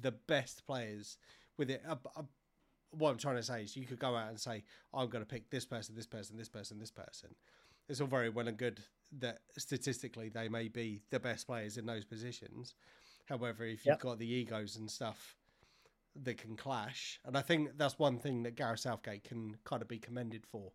the 0.00 0.12
best 0.12 0.66
players 0.66 1.16
with 1.56 1.70
it. 1.70 1.82
Uh, 1.88 1.96
uh, 2.16 2.22
what 2.90 3.10
I'm 3.10 3.18
trying 3.18 3.36
to 3.36 3.42
say 3.42 3.62
is, 3.62 3.76
you 3.76 3.86
could 3.86 3.98
go 3.98 4.14
out 4.16 4.28
and 4.28 4.40
say, 4.40 4.64
"I'm 4.94 5.08
going 5.08 5.24
to 5.24 5.28
pick 5.28 5.50
this 5.50 5.64
person, 5.64 5.94
this 5.94 6.06
person, 6.06 6.36
this 6.36 6.48
person, 6.48 6.78
this 6.78 6.90
person." 6.90 7.34
It's 7.88 8.00
all 8.00 8.06
very 8.06 8.30
well 8.30 8.48
and 8.48 8.56
good 8.56 8.80
that 9.18 9.38
statistically 9.56 10.28
they 10.28 10.48
may 10.48 10.68
be 10.68 11.02
the 11.10 11.20
best 11.20 11.46
players 11.46 11.76
in 11.76 11.86
those 11.86 12.04
positions. 12.04 12.74
However, 13.26 13.64
if 13.64 13.84
you've 13.86 13.98
got 14.00 14.18
the 14.18 14.26
egos 14.26 14.76
and 14.76 14.90
stuff 14.90 15.36
that 16.22 16.38
can 16.38 16.56
clash, 16.56 17.20
and 17.24 17.36
I 17.36 17.42
think 17.42 17.76
that's 17.76 17.98
one 17.98 18.18
thing 18.18 18.42
that 18.44 18.56
Gareth 18.56 18.80
Southgate 18.80 19.24
can 19.24 19.56
kind 19.64 19.82
of 19.82 19.88
be 19.88 19.98
commended 19.98 20.44
for, 20.46 20.72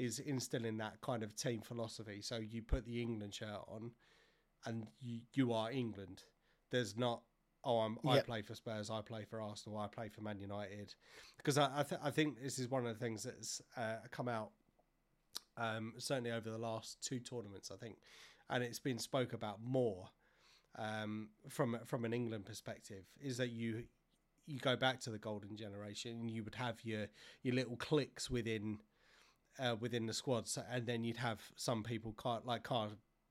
is 0.00 0.18
instilling 0.18 0.78
that 0.78 1.00
kind 1.02 1.22
of 1.22 1.36
team 1.36 1.60
philosophy. 1.60 2.22
So 2.22 2.36
you 2.38 2.62
put 2.62 2.86
the 2.86 3.02
England 3.02 3.34
shirt 3.34 3.60
on, 3.68 3.92
and 4.64 4.86
you, 5.00 5.20
you 5.34 5.52
are 5.52 5.70
England. 5.70 6.24
There's 6.70 6.96
not, 6.96 7.20
oh, 7.64 7.80
I'm, 7.80 7.98
I 8.08 8.20
play 8.20 8.42
for 8.42 8.54
Spurs, 8.54 8.90
I 8.90 9.02
play 9.02 9.26
for 9.28 9.42
Arsenal, 9.42 9.78
I 9.78 9.88
play 9.88 10.08
for 10.08 10.22
Man 10.22 10.40
United, 10.40 10.94
because 11.36 11.58
I 11.58 11.80
I, 11.80 11.82
th- 11.82 12.00
I 12.02 12.10
think 12.10 12.42
this 12.42 12.58
is 12.58 12.70
one 12.70 12.86
of 12.86 12.98
the 12.98 13.04
things 13.04 13.24
that's 13.24 13.60
uh, 13.76 13.96
come 14.10 14.28
out 14.28 14.50
um, 15.58 15.92
certainly 15.98 16.30
over 16.30 16.50
the 16.50 16.58
last 16.58 17.02
two 17.02 17.20
tournaments, 17.20 17.70
I 17.70 17.76
think, 17.76 17.96
and 18.48 18.64
it's 18.64 18.80
been 18.80 18.98
spoke 18.98 19.34
about 19.34 19.58
more 19.62 20.08
um, 20.78 21.28
from 21.48 21.78
from 21.84 22.04
an 22.04 22.12
England 22.14 22.46
perspective. 22.46 23.04
Is 23.20 23.36
that 23.36 23.50
you 23.50 23.84
you 24.46 24.58
go 24.58 24.76
back 24.76 25.00
to 25.00 25.10
the 25.10 25.18
golden 25.18 25.56
generation, 25.56 26.12
and 26.12 26.30
you 26.30 26.42
would 26.44 26.54
have 26.54 26.76
your 26.84 27.06
your 27.42 27.54
little 27.54 27.76
cliques 27.76 28.30
within 28.30 28.78
uh, 29.58 29.76
within 29.78 30.06
the 30.06 30.14
squads, 30.14 30.58
and 30.70 30.86
then 30.86 31.04
you'd 31.04 31.16
have 31.16 31.40
some 31.56 31.82
people 31.82 32.12
ca- 32.12 32.40
like 32.44 32.62
ca- 32.62 32.88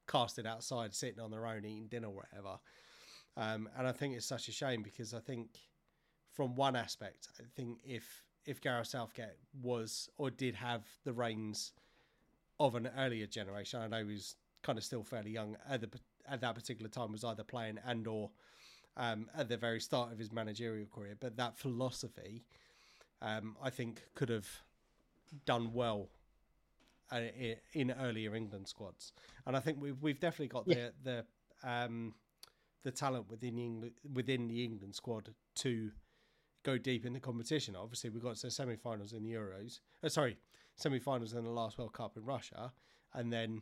casted 0.08 0.46
outside, 0.46 0.94
sitting 0.94 1.20
on 1.20 1.32
their 1.32 1.46
own, 1.46 1.66
eating 1.66 1.88
dinner, 1.88 2.08
or 2.08 2.16
whatever. 2.16 2.60
Um, 3.38 3.70
and 3.78 3.88
I 3.88 3.92
think 3.92 4.16
it's 4.16 4.26
such 4.26 4.48
a 4.48 4.52
shame 4.52 4.84
because 4.84 5.14
I 5.14 5.20
think, 5.20 5.50
from 6.34 6.56
one 6.56 6.76
aspect, 6.76 7.30
I 7.40 7.44
think 7.56 7.80
if 7.84 8.24
if 8.46 8.62
Gareth 8.62 8.88
Southgate 8.88 9.38
was 9.62 10.10
or 10.18 10.32
did 10.32 10.56
have 10.56 10.84
the 11.04 11.14
reins 11.14 11.74
of 12.60 12.76
an 12.76 12.90
earlier 12.98 13.28
generation, 13.28 13.80
I 13.82 13.88
know 13.88 14.00
he 14.00 14.14
was 14.14 14.36
kind 14.64 14.78
of 14.78 14.84
still 14.84 15.04
fairly 15.04 15.32
young 15.32 15.56
at, 15.70 15.82
the, 15.82 15.90
at 16.28 16.42
that 16.42 16.56
particular 16.56 16.90
time, 16.90 17.12
was 17.12 17.24
either 17.24 17.44
playing 17.44 17.78
and 17.86 18.08
or 18.08 18.32
um, 18.98 19.30
at 19.38 19.50
the 19.50 19.58
very 19.58 19.80
start 19.80 20.12
of 20.12 20.20
his 20.20 20.32
managerial 20.32 20.88
career. 20.88 21.16
But 21.20 21.38
that 21.38 21.58
philosophy, 21.58 22.44
um, 23.22 23.56
I 23.62 23.70
think, 23.70 24.04
could 24.16 24.30
have 24.30 24.48
done 25.46 25.74
well 25.74 26.10
uh, 27.12 27.22
in 27.74 27.92
earlier 27.92 28.36
England 28.36 28.68
squads, 28.68 29.14
and 29.46 29.56
I 29.58 29.60
think 29.60 29.80
we've 29.82 30.02
we've 30.02 30.20
definitely 30.20 30.48
got 30.48 30.68
Yeah. 30.68 30.90
the 31.04 31.26
the 31.64 31.70
um, 31.70 32.14
the 32.84 32.92
talent 32.92 33.30
within 33.30 33.56
the 33.56 33.64
England, 33.66 33.94
within 34.14 34.48
the 34.48 34.64
England 34.64 34.96
squad 34.96 35.34
to 35.56 35.92
go 36.64 36.78
deep 36.78 37.06
in 37.06 37.14
the 37.14 37.20
competition. 37.20 37.76
Obviously, 37.76 38.10
we 38.10 38.20
got 38.20 38.36
to 38.38 38.52
semi-finals 38.52 39.14
in 39.14 39.24
the 39.24 39.32
Euros. 39.34 39.80
Uh, 40.04 40.10
sorry, 40.10 40.38
semi-finals 40.76 41.34
in 41.34 41.44
the 41.44 41.50
last 41.50 41.78
World 41.78 41.94
Cup 41.94 42.16
in 42.18 42.24
Russia, 42.26 42.72
and 43.14 43.32
then 43.34 43.62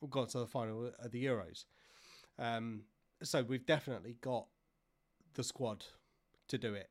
we 0.00 0.08
got 0.08 0.30
to 0.30 0.38
the 0.38 0.46
final 0.46 0.90
of 0.98 1.10
the 1.12 1.24
Euros. 1.24 1.64
Um, 2.38 2.82
so 3.22 3.42
we've 3.42 3.66
definitely 3.66 4.16
got 4.20 4.46
the 5.34 5.44
squad 5.44 5.84
to 6.48 6.58
do 6.58 6.74
it. 6.74 6.90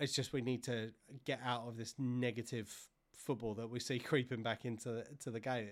It's 0.00 0.12
just 0.14 0.32
we 0.32 0.40
need 0.42 0.64
to 0.64 0.92
get 1.24 1.40
out 1.44 1.68
of 1.68 1.76
this 1.76 1.94
negative 1.98 2.68
football 3.16 3.54
that 3.54 3.68
we 3.68 3.80
see 3.80 3.98
creeping 4.10 4.42
back 4.42 4.64
into 4.64 5.04
to 5.20 5.30
the 5.30 5.40
game. 5.40 5.68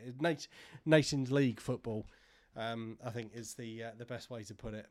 Nations 0.85 1.31
League 1.31 1.61
football, 1.61 2.07
um, 2.57 2.99
I 3.05 3.11
think, 3.11 3.33
is 3.35 3.55
the 3.55 3.85
uh, 3.85 3.91
the 3.97 4.05
best 4.05 4.31
way 4.31 4.43
to 4.45 4.55
put 4.55 4.75
it. 4.75 4.87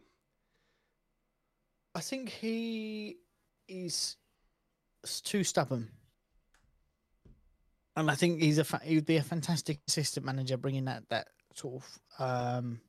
I 1.95 1.99
think 1.99 2.29
he 2.29 3.17
is 3.67 4.17
too 5.23 5.43
stubborn, 5.43 5.89
and 7.95 8.09
I 8.09 8.15
think 8.15 8.41
he's 8.41 8.57
a 8.57 8.63
fa- 8.63 8.81
he 8.83 8.95
would 8.95 9.05
be 9.05 9.17
a 9.17 9.23
fantastic 9.23 9.79
assistant 9.87 10.25
manager, 10.25 10.57
bringing 10.57 10.85
that 10.85 11.03
that 11.09 11.27
sort 11.53 11.83
of 11.83 12.25
um, 12.25 12.81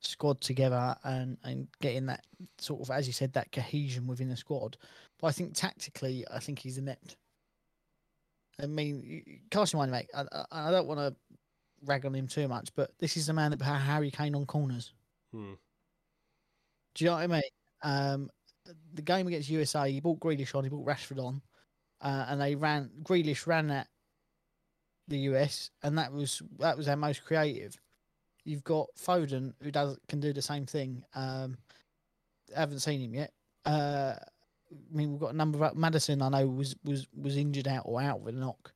squad 0.00 0.40
together 0.40 0.96
and 1.04 1.36
and 1.44 1.68
getting 1.80 2.06
that 2.06 2.24
sort 2.58 2.80
of, 2.80 2.90
as 2.90 3.06
you 3.06 3.12
said, 3.12 3.32
that 3.34 3.52
cohesion 3.52 4.06
within 4.06 4.28
the 4.28 4.36
squad. 4.36 4.76
But 5.20 5.28
I 5.28 5.32
think 5.32 5.54
tactically, 5.54 6.24
I 6.30 6.38
think 6.38 6.58
he's 6.58 6.78
inept. 6.78 7.16
I 8.62 8.66
mean, 8.66 9.40
cast 9.50 9.72
your 9.72 9.80
mind, 9.80 9.92
mate. 9.92 10.10
I, 10.14 10.24
I, 10.50 10.70
don't 10.70 10.86
want 10.86 11.00
to 11.00 11.14
rag 11.84 12.06
on 12.06 12.14
him 12.14 12.26
too 12.26 12.48
much, 12.48 12.70
but 12.74 12.90
this 12.98 13.16
is 13.16 13.26
the 13.26 13.32
man 13.32 13.50
that 13.50 13.58
put 13.58 13.66
Harry 13.66 14.10
Kane 14.10 14.34
on 14.34 14.46
corners. 14.46 14.92
Hmm. 15.32 15.54
Do 16.94 17.04
you 17.04 17.10
know 17.10 17.16
what 17.16 17.22
I 17.22 17.26
mean? 17.26 17.42
Um, 17.82 18.30
the 18.94 19.02
game 19.02 19.26
against 19.26 19.48
USA, 19.48 19.90
he 19.90 20.00
brought 20.00 20.20
Grealish 20.20 20.54
on, 20.54 20.64
he 20.64 20.70
brought 20.70 20.86
Rashford 20.86 21.24
on, 21.24 21.40
uh, 22.00 22.26
and 22.28 22.40
they 22.40 22.54
ran. 22.54 22.90
Grealish 23.02 23.46
ran 23.46 23.70
at 23.70 23.88
the 25.08 25.18
US, 25.18 25.70
and 25.82 25.96
that 25.98 26.12
was 26.12 26.42
that 26.58 26.76
was 26.76 26.88
our 26.88 26.96
most 26.96 27.24
creative. 27.24 27.78
You've 28.44 28.64
got 28.64 28.88
Foden 28.98 29.52
who 29.62 29.70
does 29.70 29.98
can 30.08 30.20
do 30.20 30.32
the 30.32 30.42
same 30.42 30.66
thing. 30.66 31.04
Um, 31.14 31.56
haven't 32.54 32.80
seen 32.80 33.00
him 33.00 33.14
yet. 33.14 33.32
Uh, 33.64 34.14
I 34.72 34.96
mean, 34.96 35.12
we've 35.12 35.20
got 35.20 35.34
a 35.34 35.36
number 35.36 35.64
of 35.64 35.76
Maddison. 35.76 36.22
I 36.22 36.28
know 36.28 36.46
was 36.46 36.76
was 36.84 37.06
was 37.16 37.36
injured 37.36 37.68
out 37.68 37.82
or 37.86 38.00
out 38.00 38.20
with 38.20 38.36
a 38.36 38.38
knock, 38.38 38.72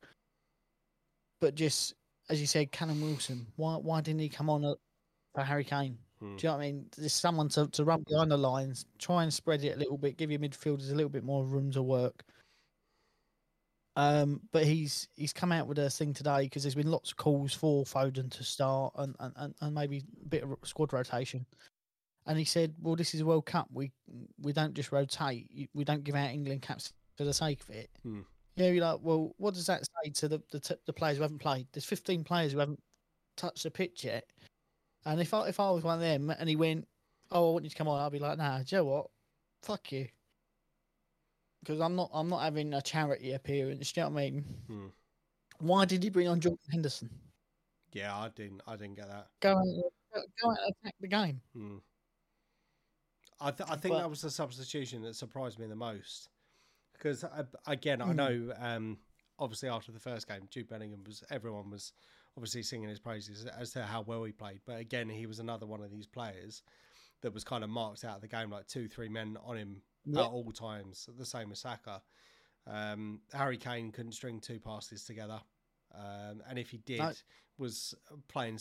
but 1.39 1.55
just 1.55 1.93
as 2.29 2.41
you 2.41 2.47
said, 2.47 2.71
Callum 2.71 3.01
Wilson. 3.01 3.45
Why 3.55 3.75
why 3.75 4.01
didn't 4.01 4.21
he 4.21 4.29
come 4.29 4.49
on 4.49 4.75
for 5.33 5.43
Harry 5.43 5.63
Kane? 5.63 5.97
Hmm. 6.19 6.35
Do 6.35 6.47
you 6.47 6.49
know 6.49 6.57
what 6.57 6.63
I 6.63 6.65
mean? 6.67 6.85
There's 6.97 7.13
someone 7.13 7.49
to, 7.49 7.67
to 7.67 7.83
run 7.83 8.03
behind 8.07 8.31
the 8.31 8.37
lines, 8.37 8.85
try 8.99 9.23
and 9.23 9.33
spread 9.33 9.63
it 9.63 9.75
a 9.75 9.79
little 9.79 9.97
bit, 9.97 10.17
give 10.17 10.31
your 10.31 10.39
midfielders 10.39 10.91
a 10.91 10.95
little 10.95 11.09
bit 11.09 11.23
more 11.23 11.43
room 11.43 11.71
to 11.71 11.83
work. 11.83 12.23
Um, 13.97 14.41
but 14.51 14.65
he's 14.65 15.07
he's 15.15 15.31
come 15.31 15.51
out 15.51 15.67
with 15.67 15.79
a 15.79 15.89
thing 15.89 16.13
today 16.13 16.43
because 16.43 16.63
there's 16.63 16.75
been 16.75 16.91
lots 16.91 17.11
of 17.11 17.17
calls 17.17 17.53
for 17.53 17.85
Foden 17.85 18.29
to 18.31 18.43
start 18.43 18.93
and, 18.97 19.15
and, 19.19 19.33
and, 19.37 19.55
and 19.61 19.73
maybe 19.73 20.03
a 20.21 20.27
bit 20.27 20.43
of 20.43 20.57
squad 20.63 20.91
rotation. 20.91 21.45
And 22.27 22.37
he 22.37 22.45
said, 22.45 22.73
"Well, 22.81 22.95
this 22.95 23.13
is 23.13 23.21
a 23.21 23.25
World 23.25 23.45
Cup. 23.45 23.67
We 23.71 23.91
we 24.41 24.51
don't 24.53 24.73
just 24.73 24.91
rotate. 24.91 25.69
We 25.73 25.83
don't 25.83 26.03
give 26.03 26.15
out 26.15 26.31
England 26.31 26.61
caps 26.61 26.91
for 27.15 27.23
the 27.23 27.33
sake 27.33 27.61
of 27.61 27.69
it." 27.69 27.89
Hmm. 28.03 28.21
Yeah, 28.55 28.69
you're 28.69 28.85
like, 28.85 28.99
well, 29.01 29.33
what 29.37 29.53
does 29.53 29.67
that 29.67 29.83
say 29.85 30.11
to 30.11 30.27
the 30.27 30.41
the, 30.51 30.59
t- 30.59 30.75
the 30.85 30.93
players 30.93 31.17
who 31.17 31.23
haven't 31.23 31.39
played? 31.39 31.67
There's 31.73 31.85
15 31.85 32.23
players 32.23 32.53
who 32.53 32.59
haven't 32.59 32.81
touched 33.35 33.63
the 33.63 33.71
pitch 33.71 34.05
yet. 34.05 34.25
And 35.05 35.19
if 35.21 35.33
I 35.33 35.47
if 35.47 35.59
I 35.59 35.69
was 35.71 35.83
one 35.83 35.95
of 35.95 36.01
them 36.01 36.33
and 36.37 36.49
he 36.49 36.55
went, 36.55 36.87
"Oh, 37.31 37.49
I 37.49 37.53
want 37.53 37.65
you 37.65 37.69
to 37.69 37.75
come 37.75 37.87
on," 37.87 38.01
I'd 38.01 38.11
be 38.11 38.19
like, 38.19 38.37
"Nah, 38.37 38.63
Joe, 38.63 38.85
what? 38.85 39.07
Fuck 39.61 39.91
you." 39.91 40.07
Because 41.59 41.81
I'm 41.81 41.95
not 41.95 42.09
I'm 42.13 42.29
not 42.29 42.43
having 42.43 42.73
a 42.73 42.81
charity 42.81 43.33
appearance. 43.33 43.91
Do 43.91 44.01
you 44.01 44.05
know 44.05 44.11
what 44.11 44.21
I 44.21 44.23
mean? 44.23 44.45
Hmm. 44.67 44.87
Why 45.59 45.85
did 45.85 46.03
he 46.03 46.09
bring 46.09 46.27
on 46.27 46.39
Jordan 46.39 46.59
Henderson? 46.71 47.09
Yeah, 47.93 48.15
I 48.15 48.29
didn't. 48.29 48.61
I 48.67 48.75
didn't 48.75 48.95
get 48.95 49.09
that. 49.09 49.27
Go 49.41 49.57
and 49.57 49.83
go 50.13 50.49
and 50.49 50.57
attack 50.69 50.95
the 50.99 51.07
game. 51.07 51.41
I 53.45 53.51
th- 53.51 53.69
I 53.69 53.75
think 53.75 53.93
But- 53.93 53.99
that 53.99 54.09
was 54.09 54.21
the 54.21 54.31
substitution 54.31 55.01
that 55.03 55.15
surprised 55.15 55.59
me 55.59 55.67
the 55.67 55.75
most. 55.75 56.29
Because 56.93 57.23
uh, 57.23 57.45
again 57.67 58.01
I 58.01 58.07
Hmm. 58.11 58.15
know 58.15 58.53
um, 58.57 58.99
obviously 59.37 59.69
after 59.69 59.91
the 59.91 59.99
first 59.99 60.27
game 60.27 60.47
Jude 60.49 60.67
Bellingham 60.67 61.03
was 61.03 61.23
everyone 61.29 61.69
was 61.69 61.93
obviously 62.37 62.63
singing 62.63 62.89
his 62.89 62.99
praises 62.99 63.45
as 63.45 63.71
to 63.71 63.83
how 63.83 64.01
well 64.01 64.23
he 64.23 64.31
played. 64.31 64.61
But 64.65 64.79
again 64.79 65.09
he 65.09 65.25
was 65.25 65.39
another 65.39 65.65
one 65.65 65.81
of 65.83 65.91
these 65.91 66.07
players 66.07 66.63
that 67.21 67.33
was 67.33 67.43
kind 67.43 67.63
of 67.63 67.69
marked 67.69 68.03
out 68.03 68.15
of 68.15 68.21
the 68.21 68.27
game 68.27 68.49
like 68.49 68.67
two 68.67 68.87
three 68.87 69.09
men 69.09 69.37
on 69.43 69.57
him 69.57 69.81
at 70.15 70.17
all 70.25 70.51
times 70.51 71.07
the 71.17 71.25
same 71.25 71.51
as 71.51 71.59
Saka. 71.59 72.01
Um, 72.67 73.21
Harry 73.33 73.57
Kane 73.57 73.91
couldn't 73.91 74.13
string 74.13 74.39
two 74.39 74.59
passes 74.59 75.03
together. 75.05 75.39
Um, 75.93 76.41
and 76.47 76.57
if 76.57 76.69
he 76.71 76.77
did 76.77 76.99
No. 76.99 77.13
was 77.57 77.93
playing 78.27 78.59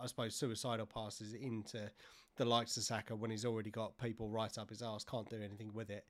I 0.00 0.06
suppose 0.06 0.34
suicidal 0.34 0.86
passes 0.86 1.34
into 1.34 1.90
the 2.36 2.44
likes 2.44 2.76
of 2.76 2.82
Saka 2.82 3.14
when 3.14 3.30
he's 3.30 3.44
already 3.44 3.70
got 3.70 3.98
people 3.98 4.28
right 4.28 4.56
up 4.58 4.70
his 4.70 4.82
arse, 4.82 5.04
can't 5.04 5.28
do 5.28 5.36
anything 5.36 5.72
with 5.72 5.90
it, 5.90 6.06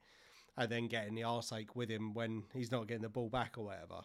and 0.56 0.70
then 0.70 0.86
getting 0.86 1.14
the 1.14 1.24
arse 1.24 1.52
ache 1.52 1.74
with 1.74 1.88
him 1.88 2.14
when 2.14 2.44
he's 2.52 2.70
not 2.70 2.86
getting 2.86 3.02
the 3.02 3.08
ball 3.08 3.28
back 3.28 3.58
or 3.58 3.64
whatever. 3.64 4.02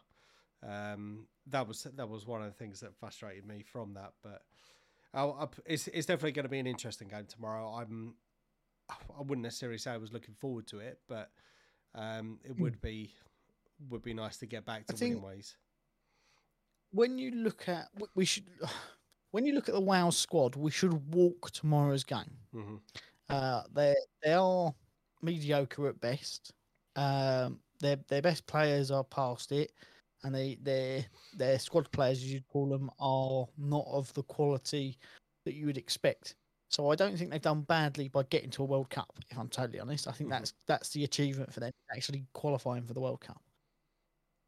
Um, 0.67 1.27
that 1.47 1.67
was 1.67 1.83
that 1.83 2.09
was 2.09 2.25
one 2.25 2.41
of 2.41 2.47
the 2.47 2.57
things 2.57 2.79
that 2.79 2.95
frustrated 2.95 3.45
me 3.45 3.63
from 3.63 3.93
that. 3.93 4.13
But 4.23 4.41
I'll, 5.13 5.37
i 5.39 5.47
it's 5.65 5.87
it's 5.87 6.07
definitely 6.07 6.31
going 6.31 6.45
to 6.45 6.49
be 6.49 6.59
an 6.59 6.67
interesting 6.67 7.07
game 7.07 7.25
tomorrow. 7.27 7.69
I'm 7.69 8.15
I 8.89 9.21
wouldn't 9.21 9.43
necessarily 9.43 9.77
say 9.77 9.91
I 9.91 9.97
was 9.97 10.13
looking 10.13 10.33
forward 10.33 10.67
to 10.67 10.79
it, 10.79 10.99
but 11.07 11.31
um, 11.93 12.39
it 12.43 12.57
would 12.59 12.81
be 12.81 13.13
would 13.89 14.01
be 14.01 14.13
nice 14.13 14.37
to 14.37 14.45
get 14.45 14.65
back 14.65 14.87
to 14.87 14.95
winning 14.95 15.21
ways. 15.21 15.55
When 16.91 17.17
you 17.17 17.31
look 17.31 17.67
at 17.67 17.89
we 18.15 18.25
should 18.25 18.45
when 19.31 19.45
you 19.45 19.53
look 19.53 19.69
at 19.69 19.75
the 19.75 19.81
Wales 19.81 20.17
squad, 20.17 20.55
we 20.55 20.71
should 20.71 21.13
walk 21.13 21.51
tomorrow's 21.51 22.03
game. 22.03 22.37
hmm 22.53 22.77
Uh, 23.29 23.63
they 23.73 23.95
they 24.23 24.33
are 24.33 24.73
mediocre 25.21 25.87
at 25.87 25.99
best. 25.99 26.53
Um, 26.95 27.61
their 27.79 27.97
their 28.07 28.21
best 28.21 28.45
players 28.47 28.91
are 28.91 29.03
past 29.03 29.51
it, 29.51 29.73
and 30.23 30.33
they 30.33 30.55
their 30.55 31.05
their 31.33 31.59
squad 31.59 31.91
players, 31.91 32.19
as 32.19 32.33
you'd 32.33 32.47
call 32.47 32.69
them, 32.69 32.89
are 32.99 33.47
not 33.57 33.85
of 33.87 34.13
the 34.13 34.23
quality 34.23 34.97
that 35.45 35.53
you 35.55 35.65
would 35.65 35.77
expect. 35.77 36.35
So 36.69 36.89
I 36.91 36.95
don't 36.95 37.17
think 37.17 37.31
they've 37.31 37.41
done 37.41 37.61
badly 37.61 38.09
by 38.09 38.23
getting 38.23 38.49
to 38.51 38.63
a 38.63 38.65
World 38.65 38.89
Cup. 38.89 39.19
If 39.29 39.37
I'm 39.37 39.49
totally 39.49 39.79
honest, 39.79 40.07
I 40.07 40.11
think 40.11 40.29
Mhm. 40.29 40.31
that's 40.31 40.53
that's 40.67 40.89
the 40.91 41.03
achievement 41.03 41.53
for 41.53 41.59
them 41.61 41.71
actually 41.95 42.27
qualifying 42.33 42.85
for 42.85 42.93
the 42.93 43.01
World 43.01 43.21
Cup. 43.21 43.41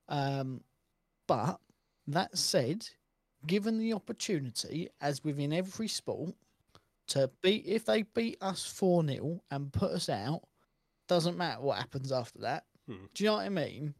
Um, 0.08 0.63
but 1.28 1.62
that 2.08 2.38
said, 2.38 2.88
given 3.45 3.78
the 3.78 3.93
opportunity, 3.93 4.89
as 5.02 5.23
within 5.23 5.54
every 5.54 5.88
sport, 5.88 6.36
to 7.08 7.30
beat 7.41 7.65
if 7.65 7.86
they 7.86 8.04
beat 8.04 8.38
us 8.41 8.65
4 8.65 9.06
0 9.06 9.41
and 9.52 9.73
put 9.73 9.91
us 9.91 10.10
out, 10.10 10.41
doesn't 11.08 11.38
matter 11.38 11.62
what 11.62 11.78
happens 11.78 12.12
after 12.12 12.39
that. 12.39 12.65
Hmm. 12.88 13.06
Do 13.13 13.23
you 13.23 13.30
know 13.30 13.38
what 13.38 13.45
I 13.45 13.49
mean? 13.49 13.93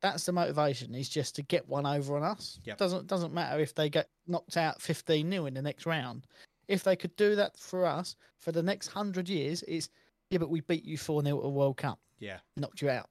That's 0.00 0.26
the 0.26 0.32
motivation 0.32 0.94
is 0.94 1.08
just 1.08 1.36
to 1.36 1.42
get 1.42 1.68
one 1.68 1.86
over 1.86 2.16
on 2.16 2.24
us. 2.24 2.58
Yep. 2.64 2.78
Doesn't 2.78 3.06
doesn't 3.06 3.34
matter 3.34 3.60
if 3.60 3.74
they 3.74 3.88
get 3.88 4.08
knocked 4.26 4.56
out 4.56 4.82
15 4.82 5.30
0 5.30 5.46
in 5.46 5.54
the 5.54 5.62
next 5.62 5.86
round. 5.86 6.26
If 6.68 6.84
they 6.84 6.96
could 6.96 7.14
do 7.16 7.36
that 7.36 7.56
for 7.56 7.86
us 7.86 8.16
for 8.38 8.50
the 8.50 8.62
next 8.62 8.88
hundred 8.88 9.28
years, 9.28 9.62
it's 9.68 9.88
yeah, 10.30 10.38
but 10.38 10.48
we 10.50 10.60
beat 10.62 10.84
you 10.84 10.96
4 10.96 11.22
0 11.22 11.38
at 11.38 11.44
a 11.44 11.48
World 11.48 11.76
Cup, 11.76 11.98
Yeah, 12.18 12.38
knocked 12.56 12.80
you 12.80 12.88
out. 12.88 13.10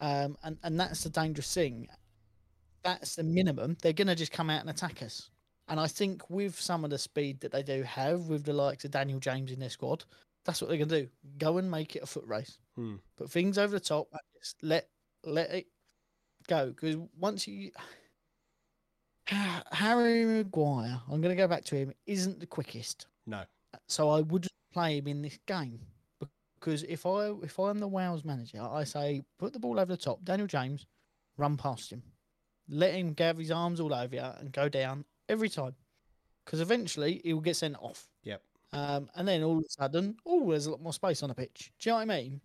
Um, 0.00 0.36
and, 0.44 0.58
and 0.62 0.78
that's 0.78 1.02
the 1.02 1.10
dangerous 1.10 1.52
thing. 1.52 1.88
That's 2.84 3.16
the 3.16 3.24
minimum. 3.24 3.76
They're 3.82 3.92
going 3.92 4.08
to 4.08 4.14
just 4.14 4.32
come 4.32 4.50
out 4.50 4.60
and 4.60 4.70
attack 4.70 5.02
us. 5.02 5.30
And 5.68 5.80
I 5.80 5.86
think 5.86 6.28
with 6.28 6.60
some 6.60 6.84
of 6.84 6.90
the 6.90 6.98
speed 6.98 7.40
that 7.40 7.50
they 7.50 7.62
do 7.62 7.82
have, 7.82 8.28
with 8.28 8.44
the 8.44 8.52
likes 8.52 8.84
of 8.84 8.90
Daniel 8.90 9.18
James 9.18 9.50
in 9.50 9.58
their 9.58 9.70
squad, 9.70 10.04
that's 10.44 10.60
what 10.60 10.68
they're 10.68 10.76
going 10.76 10.90
to 10.90 11.02
do. 11.02 11.08
Go 11.38 11.56
and 11.58 11.70
make 11.70 11.96
it 11.96 12.02
a 12.02 12.06
foot 12.06 12.26
race. 12.26 12.58
Hmm. 12.76 12.96
Put 13.16 13.30
things 13.30 13.56
over 13.56 13.72
the 13.72 13.80
top. 13.80 14.08
Just 14.38 14.62
let 14.62 14.88
let 15.24 15.50
it 15.50 15.66
go. 16.46 16.68
Because 16.68 16.96
once 17.18 17.48
you 17.48 17.70
Harry 19.26 20.26
Maguire, 20.26 21.00
I'm 21.10 21.22
going 21.22 21.34
to 21.34 21.42
go 21.42 21.48
back 21.48 21.64
to 21.64 21.76
him, 21.76 21.94
isn't 22.06 22.40
the 22.40 22.46
quickest. 22.46 23.06
no, 23.26 23.42
So 23.88 24.10
I 24.10 24.20
wouldn't 24.20 24.52
play 24.74 24.98
him 24.98 25.06
in 25.06 25.22
this 25.22 25.38
game 25.46 25.80
because 26.64 26.82
if 26.84 27.04
I 27.04 27.30
if 27.42 27.58
I'm 27.58 27.78
the 27.78 27.88
Wales 27.88 28.24
manager, 28.24 28.62
I 28.62 28.84
say 28.84 29.22
put 29.38 29.52
the 29.52 29.58
ball 29.58 29.78
over 29.78 29.92
the 29.92 29.96
top. 29.96 30.24
Daniel 30.24 30.46
James, 30.46 30.86
run 31.36 31.56
past 31.56 31.92
him, 31.92 32.02
let 32.68 32.94
him 32.94 33.14
have 33.18 33.38
his 33.38 33.50
arms 33.50 33.80
all 33.80 33.94
over 33.94 34.14
you 34.14 34.22
and 34.22 34.52
go 34.52 34.68
down 34.68 35.04
every 35.28 35.48
time, 35.48 35.74
because 36.44 36.60
eventually 36.60 37.20
he 37.24 37.34
will 37.34 37.40
get 37.40 37.56
sent 37.56 37.76
off. 37.76 38.08
Yep. 38.22 38.42
Um, 38.72 39.08
and 39.14 39.28
then 39.28 39.42
all 39.42 39.58
of 39.58 39.64
a 39.64 39.68
sudden, 39.68 40.16
oh, 40.26 40.50
there's 40.50 40.66
a 40.66 40.70
lot 40.70 40.82
more 40.82 40.92
space 40.92 41.22
on 41.22 41.28
the 41.28 41.34
pitch. 41.34 41.72
Do 41.78 41.88
you 41.88 41.92
know 41.92 41.96
what 41.96 42.10
I 42.10 42.20
mean? 42.20 42.40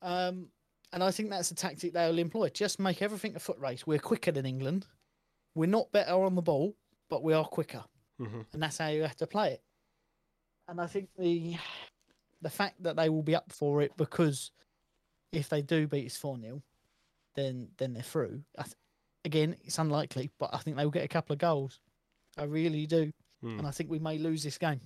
Um, 0.00 0.48
and 0.92 1.02
I 1.02 1.10
think 1.10 1.30
that's 1.30 1.48
the 1.48 1.54
tactic 1.54 1.92
they'll 1.92 2.18
employ. 2.18 2.50
Just 2.50 2.78
make 2.78 3.02
everything 3.02 3.34
a 3.34 3.38
foot 3.40 3.58
race. 3.58 3.86
We're 3.86 3.98
quicker 3.98 4.30
than 4.30 4.46
England. 4.46 4.86
We're 5.54 5.66
not 5.66 5.90
better 5.92 6.14
on 6.14 6.34
the 6.34 6.42
ball, 6.42 6.76
but 7.08 7.22
we 7.22 7.34
are 7.34 7.44
quicker 7.44 7.84
hmm 8.18 8.42
and 8.52 8.62
that's 8.62 8.78
how 8.78 8.88
you 8.88 9.02
have 9.02 9.16
to 9.16 9.26
play 9.26 9.52
it. 9.52 9.62
And 10.68 10.80
I 10.80 10.86
think 10.86 11.08
the 11.18 11.56
the 12.40 12.50
fact 12.50 12.82
that 12.82 12.96
they 12.96 13.08
will 13.08 13.22
be 13.22 13.34
up 13.34 13.52
for 13.52 13.82
it 13.82 13.92
because 13.96 14.50
if 15.32 15.48
they 15.48 15.62
do 15.62 15.86
beat 15.86 16.06
us 16.06 16.16
four 16.16 16.38
0 16.38 16.62
then 17.34 17.68
then 17.78 17.94
they're 17.94 18.02
through. 18.02 18.42
I 18.58 18.64
th- 18.64 18.76
again, 19.24 19.56
it's 19.64 19.78
unlikely, 19.78 20.30
but 20.38 20.50
I 20.52 20.58
think 20.58 20.76
they 20.76 20.84
will 20.84 20.90
get 20.90 21.04
a 21.04 21.08
couple 21.08 21.32
of 21.34 21.38
goals. 21.38 21.80
I 22.36 22.44
really 22.44 22.86
do, 22.86 23.12
Hmm. 23.40 23.58
and 23.58 23.66
I 23.66 23.70
think 23.70 23.90
we 23.90 23.98
may 23.98 24.18
lose 24.18 24.42
this 24.42 24.58
game. 24.58 24.80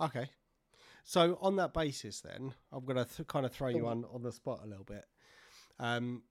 Okay. 0.00 0.28
So 1.04 1.36
on 1.42 1.56
that 1.56 1.74
basis, 1.74 2.20
then 2.22 2.54
I'm 2.72 2.84
going 2.84 2.96
to 2.96 3.04
th- 3.04 3.26
kind 3.28 3.44
of 3.44 3.52
throw 3.52 3.68
you 3.68 3.86
on 3.86 4.04
on 4.06 4.22
the 4.22 4.32
spot 4.32 4.60
a 4.64 4.66
little 4.66 4.84
bit. 4.84 5.04
Um, 5.78 6.22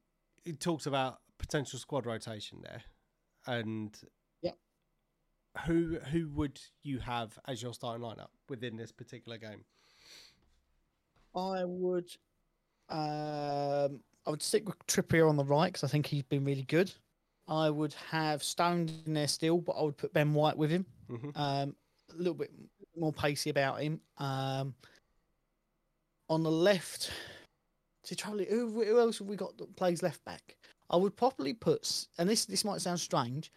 it 0.45 0.59
talks 0.59 0.87
about 0.87 1.21
potential 1.37 1.77
squad 1.79 2.05
rotation 2.07 2.61
there, 2.61 2.83
and 3.45 3.95
Yep. 4.41 4.57
who 5.67 5.99
who 5.99 6.29
would 6.31 6.59
you 6.81 6.99
have 6.99 7.37
as 7.45 7.61
your 7.61 7.73
starting 7.73 8.03
lineup 8.03 8.29
within 8.49 8.75
this 8.75 8.91
particular 8.91 9.37
game? 9.37 9.63
I 11.35 11.63
would, 11.65 12.09
um, 12.89 14.03
I 14.25 14.29
would 14.29 14.41
stick 14.43 14.67
with 14.67 14.77
Trippier 14.87 15.27
on 15.29 15.35
the 15.35 15.43
right 15.45 15.71
because 15.71 15.83
I 15.83 15.87
think 15.87 16.05
he's 16.07 16.23
been 16.23 16.45
really 16.45 16.63
good. 16.63 16.91
I 17.47 17.69
would 17.69 17.93
have 18.09 18.41
Stones 18.43 18.93
in 19.05 19.13
there 19.13 19.27
still, 19.27 19.59
but 19.59 19.73
I 19.73 19.83
would 19.83 19.97
put 19.97 20.13
Ben 20.13 20.33
White 20.33 20.57
with 20.57 20.69
him. 20.69 20.85
hmm 21.09 21.29
Um, 21.35 21.75
a 22.11 22.15
little 22.15 22.33
bit 22.33 22.51
more 22.95 23.13
pacey 23.13 23.49
about 23.49 23.81
him. 23.81 23.99
Um, 24.17 24.75
on 26.29 26.43
the 26.43 26.51
left, 26.51 27.11
to 28.03 28.15
trouble 28.15 28.43
who, 28.49 28.69
who 28.83 28.99
else 28.99 29.19
have 29.19 29.27
we 29.27 29.35
got 29.35 29.57
that 29.57 29.75
plays 29.75 30.03
left 30.03 30.23
back? 30.25 30.57
I 30.89 30.97
would 30.97 31.15
probably 31.15 31.53
put, 31.53 32.07
and 32.17 32.29
this 32.29 32.45
this 32.45 32.63
might 32.65 32.81
sound 32.81 32.99
strange, 32.99 33.51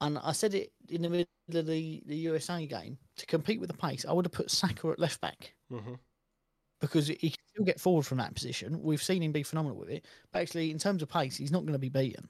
and 0.00 0.18
I 0.18 0.32
said 0.32 0.54
it 0.54 0.72
in 0.88 1.02
the 1.02 1.10
middle 1.10 1.26
of 1.54 1.66
the, 1.66 2.02
the 2.06 2.16
USA 2.16 2.66
game 2.66 2.96
to 3.16 3.26
compete 3.26 3.60
with 3.60 3.70
the 3.70 3.76
pace. 3.76 4.04
I 4.08 4.12
would 4.12 4.24
have 4.24 4.32
put 4.32 4.50
Saka 4.50 4.90
at 4.90 4.98
left 4.98 5.20
back 5.20 5.54
hmm 5.70 5.94
because 6.80 7.08
he 7.08 7.28
can 7.28 7.44
still 7.52 7.64
get 7.64 7.78
forward 7.78 8.06
from 8.06 8.16
that 8.16 8.34
position. 8.34 8.82
We've 8.82 9.02
seen 9.02 9.22
him 9.22 9.32
be 9.32 9.42
phenomenal 9.42 9.76
with 9.76 9.90
it, 9.90 10.06
but 10.32 10.40
actually, 10.40 10.70
in 10.70 10.78
terms 10.78 11.02
of 11.02 11.10
pace, 11.10 11.36
he's 11.36 11.52
not 11.52 11.60
going 11.60 11.74
to 11.74 11.78
be 11.78 11.90
beaten. 11.90 12.26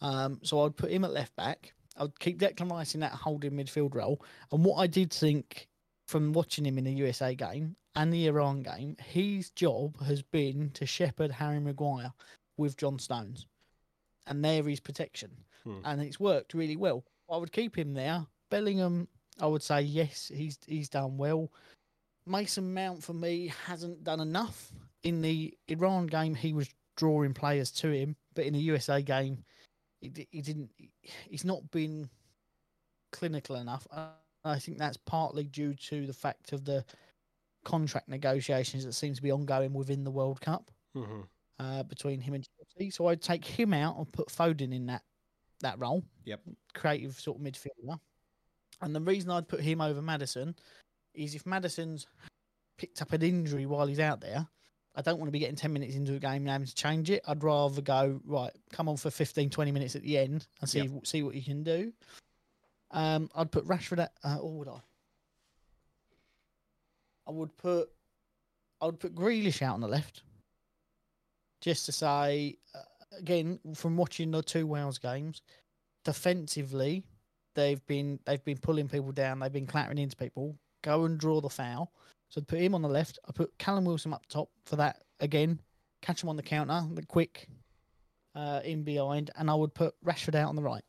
Um, 0.00 0.40
so 0.42 0.64
I'd 0.64 0.76
put 0.76 0.90
him 0.90 1.04
at 1.04 1.12
left 1.12 1.34
back. 1.36 1.72
I'd 1.96 2.18
keep 2.18 2.38
Declan 2.40 2.70
Rice 2.70 2.94
in 2.94 3.00
that 3.00 3.12
holding 3.12 3.52
midfield 3.52 3.94
role. 3.94 4.20
And 4.52 4.64
what 4.64 4.76
I 4.78 4.86
did 4.86 5.12
think 5.12 5.68
from 6.08 6.32
watching 6.32 6.66
him 6.66 6.76
in 6.78 6.84
the 6.84 6.92
USA 6.92 7.34
game 7.34 7.76
and 7.94 8.12
the 8.12 8.26
Iran 8.26 8.62
game, 8.62 8.96
his 9.04 9.50
job 9.50 10.00
has 10.04 10.20
been 10.22 10.70
to 10.74 10.86
shepherd 10.86 11.30
Harry 11.30 11.60
Maguire 11.60 12.12
with 12.56 12.76
John 12.76 12.98
Stones, 12.98 13.46
and 14.26 14.44
there 14.44 14.68
is 14.68 14.80
protection, 14.80 15.30
Hmm. 15.64 15.78
and 15.84 16.02
it's 16.02 16.20
worked 16.20 16.54
really 16.54 16.76
well. 16.76 17.04
I 17.30 17.36
would 17.36 17.52
keep 17.52 17.76
him 17.78 17.94
there. 17.94 18.26
Bellingham, 18.50 19.08
I 19.40 19.46
would 19.46 19.62
say 19.62 19.80
yes, 19.82 20.30
he's 20.34 20.58
he's 20.66 20.88
done 20.88 21.16
well. 21.16 21.50
Mason 22.26 22.72
Mount 22.74 23.02
for 23.02 23.12
me 23.12 23.52
hasn't 23.66 24.04
done 24.04 24.20
enough 24.20 24.72
in 25.02 25.20
the 25.20 25.56
Iran 25.68 26.06
game. 26.06 26.34
He 26.34 26.52
was 26.52 26.68
drawing 26.96 27.34
players 27.34 27.70
to 27.72 27.90
him, 27.90 28.16
but 28.34 28.44
in 28.46 28.52
the 28.54 28.60
USA 28.60 29.02
game, 29.02 29.44
he, 30.14 30.28
he 30.30 30.42
didn't. 30.42 30.70
He's 31.28 31.44
not 31.44 31.70
been 31.70 32.08
clinical 33.12 33.56
enough. 33.56 33.86
I 34.44 34.58
think 34.58 34.78
that's 34.78 34.96
partly 34.96 35.44
due 35.44 35.74
to 35.74 36.06
the 36.06 36.12
fact 36.12 36.52
of 36.52 36.64
the 36.64 36.84
contract 37.64 38.08
negotiations 38.08 38.84
that 38.84 38.92
seem 38.92 39.14
to 39.14 39.22
be 39.22 39.32
ongoing 39.32 39.72
within 39.72 40.04
the 40.04 40.10
World 40.10 40.40
Cup 40.40 40.70
hmm 40.94 41.22
uh, 41.58 41.82
between 41.84 42.20
him 42.20 42.34
and 42.34 42.46
Chelsea. 42.58 42.90
So 42.90 43.06
I'd 43.06 43.22
take 43.22 43.44
him 43.44 43.72
out 43.72 43.96
and 43.96 44.10
put 44.12 44.28
Foden 44.28 44.74
in 44.74 44.86
that 44.86 45.02
that 45.60 45.78
role. 45.78 46.04
Yep. 46.24 46.40
Creative 46.74 47.14
sort 47.18 47.38
of 47.38 47.44
midfielder. 47.44 47.98
And 48.82 48.94
the 48.94 49.00
reason 49.00 49.30
I'd 49.30 49.48
put 49.48 49.60
him 49.60 49.80
over 49.80 50.02
Maddison 50.02 50.54
is 51.14 51.34
if 51.34 51.46
Maddison's 51.46 52.06
picked 52.76 53.00
up 53.00 53.12
an 53.12 53.22
injury 53.22 53.66
while 53.66 53.86
he's 53.86 54.00
out 54.00 54.20
there, 54.20 54.46
I 54.94 55.02
don't 55.02 55.18
want 55.18 55.28
to 55.28 55.32
be 55.32 55.40
getting 55.40 55.56
10 55.56 55.72
minutes 55.72 55.96
into 55.96 56.14
a 56.14 56.18
game 56.18 56.42
and 56.42 56.48
having 56.48 56.66
to 56.66 56.74
change 56.74 57.10
it. 57.10 57.22
I'd 57.26 57.42
rather 57.42 57.82
go, 57.82 58.20
right, 58.24 58.52
come 58.72 58.88
on 58.88 58.96
for 58.96 59.10
15, 59.10 59.50
20 59.50 59.72
minutes 59.72 59.96
at 59.96 60.02
the 60.02 60.18
end 60.18 60.46
and 60.60 60.70
see 60.70 60.88
see 61.02 61.22
what 61.22 61.34
you 61.34 61.42
can 61.42 61.64
do. 61.64 61.92
Um, 62.90 63.28
I'd 63.34 63.50
put 63.50 63.66
Rashford 63.66 63.98
at, 63.98 64.12
uh, 64.22 64.36
or 64.36 64.52
would 64.52 64.68
I? 64.68 64.80
I 67.26 67.30
would 67.32 67.56
put, 67.56 67.88
I 68.80 68.86
would 68.86 69.00
put 69.00 69.14
Grealish 69.14 69.62
out 69.62 69.74
on 69.74 69.80
the 69.80 69.88
left 69.88 70.22
just 71.60 71.86
to 71.86 71.92
say 71.92 72.58
uh, 72.74 72.78
again 73.18 73.58
from 73.74 73.96
watching 73.96 74.30
the 74.30 74.42
two 74.42 74.66
Wales 74.66 74.98
games, 74.98 75.40
defensively 76.04 77.02
they've 77.54 77.84
been 77.86 78.20
they've 78.26 78.44
been 78.44 78.58
pulling 78.58 78.88
people 78.88 79.12
down, 79.12 79.38
they've 79.38 79.52
been 79.52 79.66
clattering 79.66 79.98
into 79.98 80.16
people. 80.16 80.56
Go 80.82 81.04
and 81.04 81.18
draw 81.18 81.40
the 81.40 81.48
foul. 81.48 81.92
So 82.28 82.40
I'd 82.40 82.48
put 82.48 82.58
him 82.60 82.74
on 82.74 82.82
the 82.82 82.88
left. 82.88 83.18
I 83.28 83.32
put 83.32 83.56
Callum 83.58 83.84
Wilson 83.84 84.12
up 84.12 84.26
top 84.26 84.48
for 84.64 84.76
that 84.76 85.02
again. 85.20 85.60
Catch 86.02 86.22
him 86.22 86.28
on 86.28 86.36
the 86.36 86.42
counter, 86.42 86.82
the 86.92 87.04
quick 87.06 87.48
uh, 88.34 88.60
in 88.64 88.82
behind, 88.82 89.30
and 89.36 89.50
I 89.50 89.54
would 89.54 89.74
put 89.74 89.94
Rashford 90.04 90.34
out 90.34 90.48
on 90.48 90.56
the 90.56 90.62
right. 90.62 90.82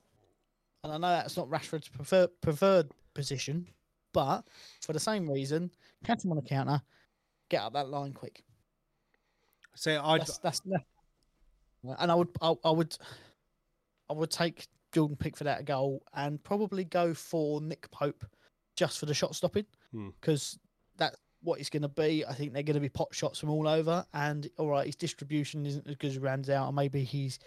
And 0.83 0.91
I 0.93 0.97
know 0.97 1.09
that's 1.09 1.37
not 1.37 1.49
Rashford's 1.49 1.87
prefer, 1.87 2.27
preferred 2.41 2.91
position, 3.13 3.67
but 4.13 4.43
for 4.81 4.93
the 4.93 4.99
same 4.99 5.29
reason, 5.29 5.71
catch 6.03 6.23
him 6.25 6.31
on 6.31 6.37
the 6.37 6.43
counter, 6.43 6.81
get 7.49 7.61
up 7.63 7.73
that 7.73 7.89
line 7.89 8.13
quick. 8.13 8.43
So 9.75 10.01
I'd 10.03 10.21
That's 10.21 10.37
that's 10.39 10.61
no- 10.65 10.77
and 11.99 12.11
I 12.11 12.15
would 12.15 12.29
I, 12.41 12.53
I 12.63 12.71
would 12.71 12.97
I 14.09 14.13
would 14.13 14.31
take 14.31 14.67
Jordan 14.93 15.17
Pickford 15.17 15.47
out 15.47 15.59
a 15.59 15.63
goal 15.63 16.01
and 16.13 16.41
probably 16.43 16.83
go 16.85 17.13
for 17.13 17.61
Nick 17.61 17.89
Pope 17.91 18.25
just 18.75 18.97
for 18.99 19.05
the 19.05 19.13
shot 19.13 19.35
stopping 19.35 19.65
Hmm. 19.91 20.09
because 20.19 20.57
that's 20.57 20.64
what 21.45 21.59
it's 21.59 21.69
going 21.69 21.83
to 21.83 21.87
be. 21.87 22.25
I 22.25 22.33
think 22.33 22.53
they're 22.53 22.63
going 22.63 22.75
to 22.75 22.81
be 22.81 22.89
pot 22.89 23.09
shots 23.11 23.39
from 23.39 23.49
all 23.49 23.67
over, 23.67 24.05
and 24.13 24.49
all 24.57 24.69
right, 24.69 24.85
his 24.85 24.95
distribution 24.95 25.65
isn't 25.65 25.87
as 25.87 25.95
good 25.95 26.11
as 26.11 26.17
Ramsdale, 26.17 26.67
and 26.67 26.75
maybe 26.75 27.03
his 27.03 27.39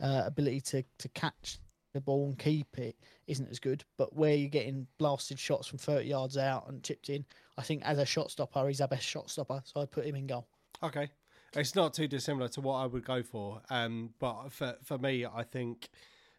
uh, 0.00 0.22
ability 0.26 0.60
to 0.60 0.82
to 0.98 1.08
catch 1.10 1.58
the 1.94 2.00
ball 2.00 2.26
and 2.26 2.38
keep 2.38 2.78
it 2.78 2.96
isn't 3.26 3.50
as 3.50 3.58
good. 3.58 3.84
But 3.98 4.16
where 4.16 4.34
you're 4.34 4.48
getting 4.48 4.86
blasted 4.98 5.38
shots 5.38 5.66
from 5.66 5.78
30 5.78 6.06
yards 6.06 6.36
out 6.36 6.68
and 6.68 6.82
chipped 6.82 7.10
in, 7.10 7.24
I 7.58 7.62
think 7.62 7.82
as 7.84 7.98
a 7.98 8.06
shot 8.06 8.30
stopper, 8.30 8.66
he's 8.66 8.80
our 8.80 8.88
best 8.88 9.04
shot 9.04 9.30
stopper. 9.30 9.62
So 9.64 9.80
I'd 9.80 9.90
put 9.90 10.06
him 10.06 10.16
in 10.16 10.26
goal. 10.26 10.46
Okay. 10.82 11.10
It's 11.54 11.74
not 11.74 11.92
too 11.92 12.08
dissimilar 12.08 12.48
to 12.48 12.62
what 12.62 12.76
I 12.76 12.86
would 12.86 13.04
go 13.04 13.22
for. 13.22 13.60
Um, 13.68 14.14
but 14.18 14.48
for 14.48 14.76
for 14.82 14.98
me, 14.98 15.26
I 15.26 15.42
think 15.42 15.90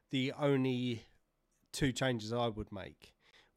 the 0.09 0.33
only 0.39 1.05
two 1.71 1.91
changes 1.91 2.33
I 2.33 2.47
would 2.47 2.71
make 2.71 3.12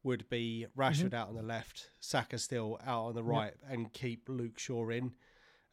would 0.07 0.27
be 0.29 0.65
Rashford 0.75 1.13
out 1.13 1.27
on 1.29 1.35
the 1.35 1.43
left, 1.43 1.89
Saka 1.99 2.37
still 2.39 2.79
out 2.85 3.07
on 3.07 3.15
the 3.15 3.23
right, 3.23 3.53
and 3.69 3.91
keep 3.93 4.27
Luke 4.29 4.57
Shaw 4.57 4.89
in, 4.89 5.13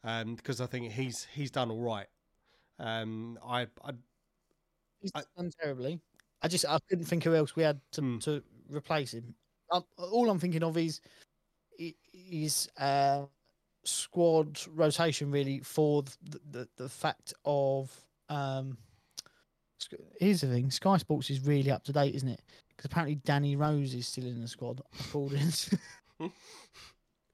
um, 0.03 0.35
because 0.35 0.59
I 0.61 0.67
think 0.67 0.91
he's 0.91 1.25
he's 1.33 1.49
done 1.51 1.71
all 1.71 1.81
right. 1.81 2.07
Um, 2.77 3.39
I, 3.43 3.61
I 3.83 3.91
He's 5.01 5.11
I- 5.15 5.23
done 5.37 5.51
terribly. 5.61 5.99
I 6.41 6.47
just 6.49 6.65
I 6.65 6.77
couldn't 6.89 7.05
think 7.05 7.23
who 7.23 7.33
else 7.33 7.55
we 7.55 7.63
had 7.63 7.79
to, 7.93 8.01
Hmm. 8.01 8.17
to 8.19 8.43
replace 8.69 9.13
him. 9.13 9.33
Um, 9.71 9.83
all 9.97 10.29
I'm 10.29 10.39
thinking 10.39 10.63
of 10.63 10.77
is 10.77 10.99
i- 11.79 11.95
is 12.13 12.69
uh, 12.77 13.25
squad 13.85 14.59
rotation 14.67 15.31
really 15.31 15.59
for 15.61 16.03
the 16.03 16.39
the, 16.51 16.69
the 16.77 16.89
fact 16.89 17.33
of 17.45 17.89
um. 18.29 18.77
Here's 20.19 20.41
the 20.41 20.47
thing: 20.47 20.71
Sky 20.71 20.97
Sports 20.97 21.29
is 21.29 21.45
really 21.45 21.71
up 21.71 21.83
to 21.85 21.93
date, 21.93 22.15
isn't 22.15 22.29
it? 22.29 22.41
Because 22.69 22.85
apparently 22.85 23.15
Danny 23.15 23.55
Rose 23.55 23.93
is 23.93 24.07
still 24.07 24.25
in 24.25 24.41
the 24.41 24.47
squad. 24.47 24.81
According 24.99 25.51
to, 25.51 25.79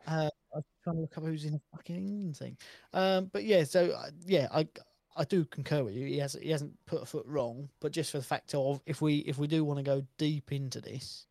uh, 0.07 0.29
I'm 0.55 0.63
trying 0.83 0.95
to 0.97 1.01
look 1.01 1.17
up 1.17 1.23
who's 1.23 1.45
in 1.45 1.53
the 1.53 1.61
fucking 1.71 1.95
England 1.95 2.37
team. 2.39 2.57
Um, 2.93 3.29
but 3.31 3.43
yeah, 3.43 3.63
so 3.63 3.91
uh, 3.91 4.09
yeah, 4.25 4.47
I 4.51 4.67
I 5.15 5.23
do 5.25 5.45
concur 5.45 5.83
with 5.83 5.95
you. 5.95 6.05
He 6.05 6.17
has 6.19 6.33
he 6.33 6.49
hasn't 6.49 6.73
put 6.85 7.01
a 7.01 7.05
foot 7.05 7.25
wrong, 7.27 7.69
but 7.79 7.91
just 7.91 8.11
for 8.11 8.17
the 8.17 8.23
fact 8.23 8.53
of 8.55 8.81
if 8.85 9.01
we 9.01 9.17
if 9.19 9.37
we 9.37 9.47
do 9.47 9.63
want 9.63 9.77
to 9.77 9.83
go 9.83 10.03
deep 10.17 10.51
into 10.51 10.81
this, 10.81 11.27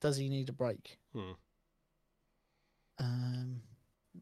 does 0.00 0.16
he 0.16 0.28
need 0.28 0.48
a 0.48 0.52
break? 0.52 0.98
Hmm. 1.14 1.32
Um, 2.98 3.62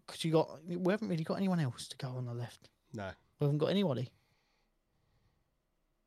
because 0.07 0.25
you 0.25 0.33
got 0.33 0.61
we 0.66 0.93
haven't 0.93 1.09
really 1.09 1.25
got 1.25 1.35
anyone 1.35 1.61
else 1.61 1.88
to 1.88 1.97
go 1.97 2.09
on 2.09 2.27
the 2.27 2.35
left. 2.35 2.69
no. 2.95 3.11
We 3.38 3.47
haven't 3.47 3.59
got 3.59 3.71
anybody. 3.71 4.11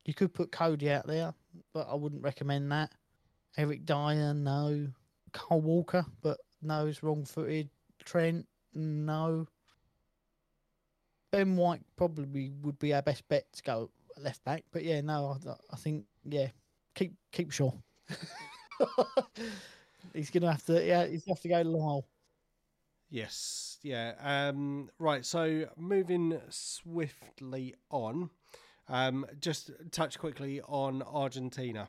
You 0.04 0.14
could 0.14 0.34
put 0.34 0.52
Coady 0.52 0.90
out 0.90 1.06
there, 1.06 1.34
but 1.72 1.88
I 1.90 1.94
wouldn't 1.94 2.22
recommend 2.22 2.70
that. 2.72 2.92
Eric 3.56 3.86
Dier, 3.86 4.34
no. 4.34 4.88
Kyle 5.32 5.60
Walker, 5.60 6.04
but 6.22 6.38
no, 6.62 6.86
it's 6.86 7.02
wrong 7.02 7.24
footed. 7.24 7.70
Trent, 8.04 8.46
no. 8.74 9.46
Ben 11.32 11.56
White 11.56 11.82
probably 11.96 12.52
would 12.62 12.78
be 12.78 12.94
our 12.94 13.02
best 13.02 13.26
bet 13.28 13.52
to 13.54 13.62
go 13.62 13.90
left 14.16 14.44
back, 14.44 14.64
but 14.70 14.84
yeah, 14.84 15.00
no, 15.00 15.36
I, 15.46 15.54
I 15.72 15.76
think 15.76 16.04
yeah, 16.24 16.48
keep 16.94 17.14
keep 17.32 17.50
Shaw. 17.50 17.72
he's 20.12 20.30
gonna 20.30 20.52
have 20.52 20.64
to 20.66 20.84
yeah, 20.84 21.06
he's 21.06 21.24
gonna 21.24 21.34
have 21.34 21.42
to 21.42 21.48
go 21.48 21.62
Lyle. 21.62 22.06
Yes, 23.10 23.78
yeah. 23.82 24.14
Um, 24.20 24.90
right, 24.98 25.24
so 25.24 25.66
moving 25.76 26.40
swiftly 26.50 27.74
on, 27.90 28.30
um, 28.88 29.26
just 29.40 29.70
touch 29.90 30.18
quickly 30.18 30.60
on 30.62 31.02
Argentina. 31.02 31.88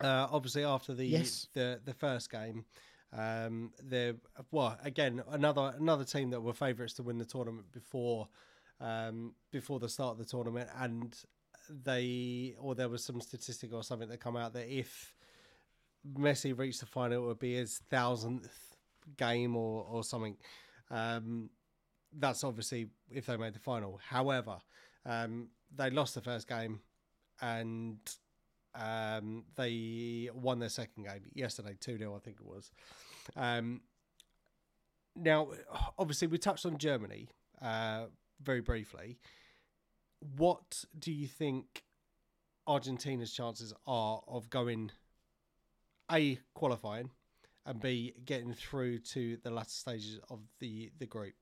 Uh, 0.00 0.28
obviously, 0.30 0.64
after 0.64 0.94
the 0.94 1.06
Yes. 1.06 1.48
the 1.54 1.80
the 1.84 1.94
first 1.94 2.30
game, 2.30 2.64
um, 3.12 3.72
the 3.82 4.16
well 4.50 4.78
again 4.84 5.22
another 5.30 5.74
another 5.78 6.04
team 6.04 6.30
that 6.30 6.40
were 6.40 6.52
favourites 6.52 6.94
to 6.94 7.02
win 7.02 7.18
the 7.18 7.24
tournament 7.24 7.72
before 7.72 8.28
um, 8.80 9.34
before 9.50 9.78
the 9.80 9.88
start 9.88 10.12
of 10.12 10.18
the 10.18 10.24
tournament, 10.24 10.68
and 10.76 11.16
they 11.68 12.54
or 12.60 12.74
there 12.74 12.88
was 12.88 13.02
some 13.04 13.20
statistic 13.20 13.72
or 13.72 13.82
something 13.82 14.08
that 14.08 14.20
come 14.20 14.36
out 14.36 14.52
that 14.52 14.68
if 14.68 15.14
Messi 16.16 16.56
reached 16.56 16.80
the 16.80 16.86
final, 16.86 17.24
it 17.24 17.26
would 17.26 17.38
be 17.40 17.54
his 17.54 17.78
thousandth 17.90 18.76
game 19.16 19.56
or 19.56 19.84
or 19.84 20.04
something. 20.04 20.36
Um, 20.90 21.50
that's 22.16 22.44
obviously 22.44 22.88
if 23.10 23.26
they 23.26 23.36
made 23.36 23.54
the 23.54 23.58
final. 23.58 23.98
However, 24.08 24.58
Um, 25.04 25.48
they 25.74 25.90
lost 25.90 26.14
the 26.14 26.20
first 26.20 26.48
game, 26.48 26.80
and 27.40 27.98
um, 28.74 29.44
they 29.56 30.30
won 30.34 30.58
their 30.58 30.68
second 30.68 31.04
game 31.04 31.22
yesterday, 31.34 31.76
two 31.80 31.98
0 31.98 32.14
I 32.14 32.18
think 32.18 32.38
it 32.40 32.46
was. 32.46 32.70
Um, 33.36 33.80
now, 35.16 35.48
obviously, 35.98 36.28
we 36.28 36.38
touched 36.38 36.64
on 36.64 36.78
Germany 36.78 37.28
uh, 37.60 38.06
very 38.40 38.60
briefly. 38.60 39.18
What 40.36 40.84
do 40.98 41.12
you 41.12 41.26
think 41.26 41.82
Argentina's 42.66 43.32
chances 43.32 43.72
are 43.86 44.22
of 44.28 44.50
going 44.50 44.90
a 46.10 46.38
qualifying 46.54 47.10
and 47.66 47.80
b 47.80 48.14
getting 48.24 48.54
through 48.54 48.98
to 48.98 49.36
the 49.42 49.50
latter 49.50 49.70
stages 49.70 50.20
of 50.30 50.40
the 50.60 50.90
the 50.98 51.06
group? 51.06 51.34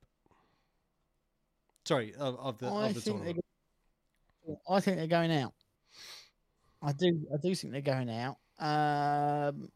Sorry, 1.84 2.14
of, 2.14 2.38
of 2.38 2.58
the 2.58 2.68
I 2.68 2.88
of 2.88 2.94
the 2.94 3.00
tournament. 3.00 3.45
I 4.68 4.80
think 4.80 4.96
they're 4.96 5.06
going 5.06 5.32
out. 5.32 5.52
I 6.82 6.92
do. 6.92 7.26
I 7.32 7.36
do 7.42 7.54
think 7.54 7.72
they're 7.72 7.80
going 7.82 8.10
out. 8.10 8.36
Um, 8.58 9.70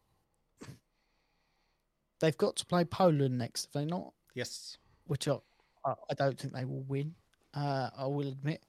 they've 2.19 2.37
got 2.37 2.55
to 2.57 2.65
play 2.65 2.85
Poland 2.85 3.37
next, 3.37 3.65
have 3.65 3.73
they 3.73 3.85
not? 3.85 4.13
Yes. 4.35 4.77
Which 5.07 5.27
I, 5.27 5.37
I 5.85 6.13
don't 6.15 6.39
think 6.39 6.53
they 6.53 6.65
will 6.65 6.83
win. 6.83 7.13
Uh, 7.53 7.89
I 7.97 8.05
will 8.05 8.27
admit. 8.27 8.63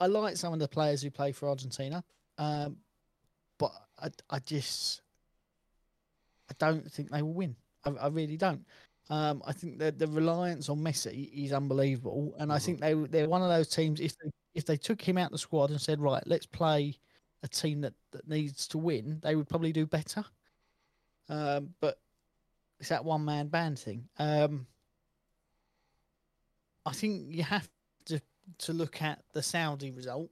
I 0.00 0.06
like 0.06 0.36
some 0.36 0.52
of 0.52 0.58
the 0.58 0.68
players 0.68 1.02
who 1.02 1.10
play 1.10 1.32
for 1.32 1.48
Argentina, 1.48 2.02
um, 2.38 2.76
but 3.58 3.72
I, 3.98 4.10
I 4.28 4.38
just 4.40 5.02
I 6.50 6.54
don't 6.58 6.90
think 6.90 7.10
they 7.10 7.22
will 7.22 7.32
win. 7.34 7.56
I, 7.84 7.90
I 7.90 8.08
really 8.08 8.36
don't. 8.36 8.64
Um, 9.08 9.42
I 9.46 9.52
think 9.52 9.78
that 9.78 9.98
the 9.98 10.06
reliance 10.08 10.68
on 10.68 10.78
Messi 10.78 11.30
is 11.32 11.52
unbelievable, 11.52 12.34
and 12.38 12.52
I 12.52 12.58
Mhm. 12.58 12.62
think 12.62 12.80
they 12.80 12.94
they're 12.94 13.28
one 13.28 13.42
of 13.42 13.48
those 13.48 13.68
teams. 13.68 14.00
If 14.00 14.16
they, 14.18 14.30
if 14.56 14.64
they 14.64 14.78
took 14.78 15.02
him 15.02 15.18
out 15.18 15.30
the 15.30 15.38
squad 15.38 15.70
and 15.70 15.80
said, 15.80 16.00
right, 16.00 16.22
let's 16.26 16.46
play 16.46 16.96
a 17.42 17.48
team 17.48 17.82
that, 17.82 17.92
that 18.12 18.26
needs 18.26 18.66
to 18.68 18.78
win, 18.78 19.20
they 19.22 19.36
would 19.36 19.48
probably 19.48 19.70
do 19.70 19.86
better. 19.86 20.24
Um, 21.28 21.74
but 21.78 21.98
it's 22.80 22.88
that 22.88 23.04
one 23.04 23.24
man 23.24 23.48
band 23.48 23.78
thing. 23.78 24.08
Um, 24.18 24.66
I 26.86 26.92
think 26.92 27.26
you 27.28 27.42
have 27.42 27.68
to 28.06 28.20
to 28.58 28.72
look 28.72 29.02
at 29.02 29.22
the 29.32 29.42
Saudi 29.42 29.90
result, 29.90 30.30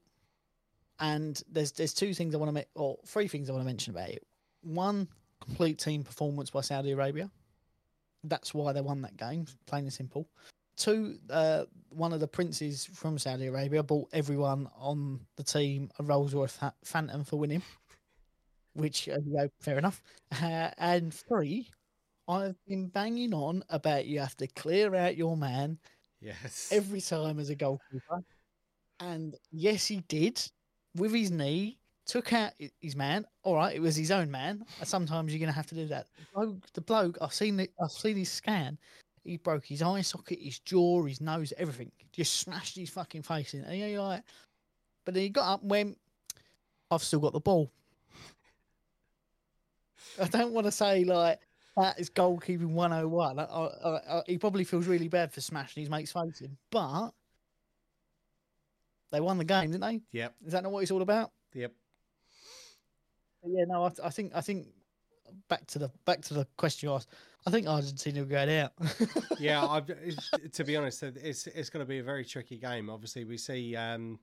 and 1.00 1.42
there's 1.50 1.72
there's 1.72 1.92
two 1.92 2.14
things 2.14 2.34
I 2.34 2.38
want 2.38 2.48
to 2.48 2.52
make, 2.54 2.68
or 2.74 2.96
three 3.06 3.28
things 3.28 3.50
I 3.50 3.52
want 3.52 3.62
to 3.62 3.66
mention 3.66 3.92
about 3.92 4.08
it. 4.08 4.24
One, 4.62 5.08
complete 5.40 5.78
team 5.78 6.02
performance 6.02 6.50
by 6.50 6.60
Saudi 6.62 6.92
Arabia. 6.92 7.30
That's 8.22 8.54
why 8.54 8.72
they 8.72 8.80
won 8.80 9.02
that 9.02 9.16
game, 9.16 9.46
plain 9.66 9.84
and 9.84 9.92
simple. 9.92 10.28
Two, 10.76 11.18
uh, 11.30 11.64
one 11.90 12.12
of 12.12 12.20
the 12.20 12.26
princes 12.26 12.84
from 12.84 13.18
Saudi 13.18 13.46
Arabia 13.46 13.82
bought 13.82 14.08
everyone 14.12 14.68
on 14.76 15.20
the 15.36 15.44
team 15.44 15.90
a 15.98 16.02
Rolls 16.02 16.34
Royce 16.34 16.58
Phantom 16.84 17.22
for 17.24 17.36
winning, 17.38 17.62
which, 18.74 19.08
uh, 19.08 19.18
you 19.24 19.32
know, 19.34 19.48
fair 19.60 19.78
enough. 19.78 20.02
Uh, 20.42 20.70
and 20.78 21.14
three, 21.14 21.70
I've 22.28 22.56
been 22.66 22.88
banging 22.88 23.34
on 23.34 23.64
about 23.68 24.06
you 24.06 24.20
have 24.20 24.36
to 24.38 24.46
clear 24.48 24.94
out 24.94 25.16
your 25.16 25.36
man 25.36 25.78
Yes. 26.20 26.70
every 26.72 27.00
time 27.00 27.38
as 27.38 27.50
a 27.50 27.54
goalkeeper. 27.54 28.22
And 29.00 29.36
yes, 29.52 29.86
he 29.86 30.00
did 30.08 30.40
with 30.96 31.12
his 31.12 31.30
knee, 31.30 31.78
took 32.06 32.32
out 32.32 32.52
his 32.80 32.96
man. 32.96 33.26
All 33.42 33.56
right, 33.56 33.76
it 33.76 33.80
was 33.80 33.96
his 33.96 34.10
own 34.10 34.30
man. 34.30 34.64
Sometimes 34.84 35.32
you're 35.32 35.40
going 35.40 35.48
to 35.48 35.56
have 35.56 35.66
to 35.68 35.74
do 35.74 35.86
that. 35.88 36.08
The 36.18 36.26
bloke, 36.34 36.72
the 36.74 36.80
bloke 36.80 37.18
I've 37.20 37.34
seen 37.34 37.56
The, 37.56 37.70
I've 37.82 37.90
seen 37.92 38.16
his 38.16 38.30
scan. 38.32 38.78
He 39.24 39.38
broke 39.38 39.64
his 39.64 39.82
eye 39.82 40.02
socket, 40.02 40.38
his 40.40 40.58
jaw, 40.58 41.04
his 41.04 41.20
nose, 41.20 41.52
everything. 41.56 41.90
Just 42.12 42.40
smashed 42.40 42.76
his 42.76 42.90
fucking 42.90 43.22
face 43.22 43.54
in. 43.54 43.64
And 43.64 43.78
you're 43.78 44.02
like, 44.02 44.22
but 45.04 45.14
then 45.14 45.22
he 45.22 45.28
got 45.30 45.54
up 45.54 45.62
and 45.62 45.70
went, 45.70 45.98
I've 46.90 47.02
still 47.02 47.20
got 47.20 47.32
the 47.32 47.40
ball. 47.40 47.70
I 50.20 50.28
don't 50.28 50.52
want 50.52 50.66
to 50.66 50.72
say 50.72 51.04
like 51.04 51.40
that 51.76 51.98
is 51.98 52.10
goalkeeping 52.10 52.68
101. 52.68 53.38
I, 53.38 53.42
I, 53.42 54.18
I, 54.18 54.22
he 54.26 54.38
probably 54.38 54.64
feels 54.64 54.86
really 54.86 55.08
bad 55.08 55.32
for 55.32 55.40
smashing 55.40 55.82
his 55.82 55.90
mate's 55.90 56.12
face 56.12 56.40
in, 56.40 56.56
but 56.70 57.10
they 59.10 59.20
won 59.20 59.38
the 59.38 59.44
game, 59.44 59.70
didn't 59.70 59.80
they? 59.80 60.00
Yep. 60.12 60.34
Is 60.46 60.52
that 60.52 60.62
not 60.62 60.72
what 60.72 60.82
it's 60.82 60.90
all 60.90 61.02
about? 61.02 61.32
Yep. 61.54 61.72
But 63.42 63.50
yeah, 63.52 63.64
no, 63.66 63.84
I, 63.84 63.90
I 64.04 64.10
think 64.10 64.32
I 64.34 64.40
think 64.40 64.66
back 65.48 65.66
to 65.68 65.78
the 65.78 65.90
back 66.04 66.22
to 66.22 66.34
the 66.34 66.46
question 66.56 66.88
you 66.88 66.94
asked. 66.94 67.08
I 67.46 67.50
think 67.50 67.66
Argentina 67.66 68.20
will 68.20 68.28
go 68.28 68.38
out. 68.38 68.72
yeah, 69.38 69.66
I've, 69.66 69.90
to 70.52 70.64
be 70.64 70.76
honest, 70.76 71.02
it's 71.02 71.46
it's 71.46 71.70
going 71.70 71.84
to 71.84 71.88
be 71.88 71.98
a 71.98 72.02
very 72.02 72.24
tricky 72.24 72.58
game. 72.58 72.88
Obviously, 72.88 73.24
we 73.24 73.36
see 73.36 73.76
um, 73.76 74.18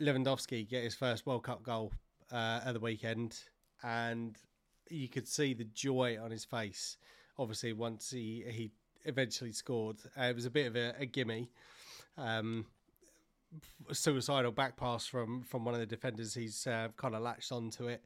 Lewandowski 0.00 0.68
get 0.68 0.84
his 0.84 0.94
first 0.94 1.26
World 1.26 1.44
Cup 1.44 1.62
goal 1.62 1.92
uh, 2.32 2.60
at 2.64 2.72
the 2.72 2.80
weekend, 2.80 3.38
and 3.82 4.36
you 4.88 5.08
could 5.08 5.26
see 5.26 5.54
the 5.54 5.64
joy 5.64 6.18
on 6.22 6.30
his 6.30 6.44
face. 6.44 6.98
Obviously, 7.38 7.72
once 7.72 8.10
he 8.10 8.44
he 8.48 8.70
eventually 9.04 9.52
scored, 9.52 9.96
uh, 10.18 10.24
it 10.24 10.36
was 10.36 10.46
a 10.46 10.50
bit 10.50 10.66
of 10.66 10.76
a, 10.76 10.94
a 11.00 11.06
gimme. 11.06 11.50
Um, 12.16 12.66
suicidal 13.92 14.52
back 14.52 14.76
pass 14.76 15.06
from 15.06 15.42
from 15.42 15.64
one 15.64 15.74
of 15.74 15.80
the 15.80 15.86
defenders. 15.86 16.34
He's 16.34 16.66
uh, 16.66 16.88
kind 16.96 17.16
of 17.16 17.22
latched 17.22 17.50
onto 17.50 17.88
it 17.88 18.02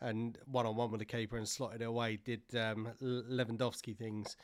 and 0.00 0.38
one 0.46 0.66
on 0.66 0.76
one 0.76 0.90
with 0.90 1.00
the 1.00 1.04
keeper 1.04 1.36
and 1.36 1.48
slotted 1.48 1.82
it 1.82 1.84
away. 1.84 2.18
Did 2.24 2.42
um, 2.54 2.88
Lewandowski 3.02 3.96
things. 3.96 4.36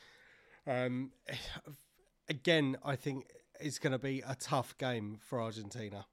Um, 0.66 1.12
again, 2.28 2.76
I 2.84 2.96
think 2.96 3.26
it's 3.60 3.78
going 3.78 3.92
to 3.92 3.98
be 3.98 4.22
a 4.26 4.34
tough 4.34 4.76
game 4.78 5.18
for 5.20 5.40
Argentina. 5.40 6.06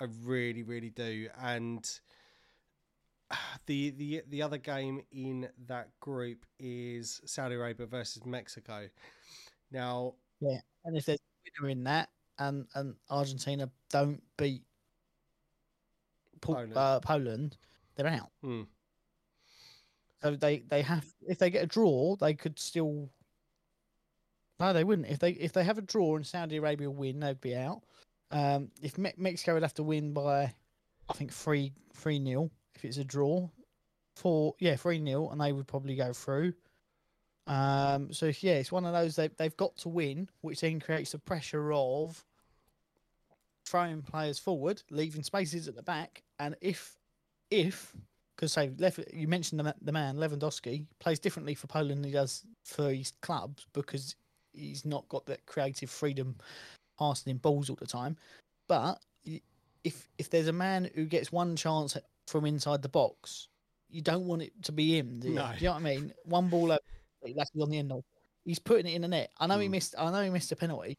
I 0.00 0.06
really, 0.24 0.62
really 0.62 0.90
do. 0.90 1.28
And 1.40 1.88
the 3.66 3.90
the 3.90 4.22
the 4.28 4.42
other 4.42 4.58
game 4.58 5.02
in 5.12 5.48
that 5.66 5.88
group 6.00 6.44
is 6.58 7.20
Saudi 7.24 7.54
Arabia 7.54 7.86
versus 7.86 8.24
Mexico. 8.24 8.88
Now, 9.70 10.14
yeah, 10.40 10.58
and 10.84 10.96
if 10.96 11.06
there's 11.06 11.18
a 11.18 11.62
winner 11.62 11.70
in 11.70 11.84
that, 11.84 12.08
and 12.38 12.66
and 12.74 12.94
Argentina 13.08 13.70
don't 13.90 14.22
beat 14.36 14.64
Poland. 16.40 16.76
Uh, 16.76 17.00
Poland, 17.00 17.56
they're 17.96 18.08
out. 18.08 18.30
hmm, 18.42 18.62
So 20.22 20.36
they 20.36 20.60
they 20.68 20.82
have 20.82 21.06
if 21.26 21.38
they 21.38 21.50
get 21.50 21.64
a 21.64 21.66
draw, 21.66 22.16
they 22.16 22.34
could 22.34 22.58
still. 22.58 23.10
No, 24.58 24.72
they 24.72 24.84
wouldn't. 24.84 25.08
If 25.08 25.18
they 25.18 25.30
if 25.32 25.52
they 25.52 25.64
have 25.64 25.78
a 25.78 25.82
draw 25.82 26.16
and 26.16 26.26
Saudi 26.26 26.58
Arabia 26.58 26.90
win, 26.90 27.20
they'd 27.20 27.40
be 27.40 27.56
out. 27.56 27.82
Um, 28.30 28.70
if 28.82 28.98
Me- 28.98 29.14
Mexico 29.16 29.54
would 29.54 29.62
have 29.62 29.74
to 29.74 29.82
win 29.82 30.12
by, 30.12 30.52
I 31.08 31.12
think 31.14 31.32
three 31.32 31.72
three 31.94 32.18
nil. 32.18 32.50
If 32.74 32.84
it's 32.84 32.98
a 32.98 33.04
draw, 33.04 33.48
four 34.16 34.54
yeah 34.58 34.76
three 34.76 34.98
nil, 34.98 35.30
and 35.30 35.40
they 35.40 35.52
would 35.52 35.66
probably 35.66 35.96
go 35.96 36.12
through. 36.12 36.52
Um, 37.46 38.12
so 38.12 38.26
yeah, 38.40 38.54
it's 38.54 38.70
one 38.70 38.84
of 38.84 38.92
those 38.92 39.16
they 39.16 39.28
they've 39.28 39.56
got 39.56 39.76
to 39.78 39.88
win, 39.88 40.28
which 40.42 40.60
then 40.60 40.80
creates 40.80 41.12
the 41.12 41.18
pressure 41.18 41.72
of 41.72 42.24
throwing 43.64 44.02
players 44.02 44.38
forward, 44.38 44.82
leaving 44.90 45.22
spaces 45.22 45.68
at 45.68 45.74
the 45.74 45.82
back, 45.82 46.22
and 46.38 46.56
if 46.60 46.96
if 47.50 47.94
because 48.40 48.54
say 48.54 48.70
Lev- 48.78 49.04
you 49.12 49.28
mentioned 49.28 49.60
the, 49.60 49.74
the 49.82 49.92
man 49.92 50.16
Lewandowski 50.16 50.86
plays 50.98 51.18
differently 51.18 51.54
for 51.54 51.66
Poland 51.66 51.98
than 52.02 52.04
he 52.04 52.12
does 52.12 52.46
for 52.64 52.90
his 52.90 53.12
clubs 53.20 53.66
because 53.74 54.16
he's 54.54 54.86
not 54.86 55.06
got 55.10 55.26
that 55.26 55.44
creative 55.44 55.90
freedom 55.90 56.34
passing 56.98 57.32
in 57.32 57.36
balls 57.36 57.68
all 57.68 57.76
the 57.78 57.86
time. 57.86 58.16
But 58.66 58.98
if 59.84 60.08
if 60.16 60.30
there's 60.30 60.48
a 60.48 60.54
man 60.54 60.90
who 60.94 61.04
gets 61.04 61.30
one 61.30 61.54
chance 61.54 61.98
from 62.28 62.46
inside 62.46 62.80
the 62.80 62.88
box, 62.88 63.48
you 63.90 64.00
don't 64.00 64.26
want 64.26 64.40
it 64.40 64.52
to 64.62 64.72
be 64.72 64.96
him. 64.98 65.20
Do 65.20 65.28
you, 65.28 65.34
No. 65.34 65.50
do 65.52 65.58
you 65.58 65.66
know 65.66 65.72
what 65.74 65.80
I 65.80 65.82
mean? 65.96 66.14
One 66.24 66.48
ball 66.48 66.72
over, 66.72 66.80
that's 67.36 67.50
on 67.60 67.68
the 67.68 67.78
end 67.78 67.92
of. 67.92 68.02
He's 68.46 68.58
putting 68.58 68.86
it 68.90 68.94
in 68.94 69.02
the 69.02 69.08
net. 69.08 69.30
I 69.38 69.46
know 69.48 69.58
he 69.58 69.68
Mm. 69.68 69.72
missed. 69.72 69.94
I 69.98 70.10
know 70.10 70.22
he 70.22 70.30
missed 70.30 70.50
a 70.50 70.56
penalty, 70.56 70.96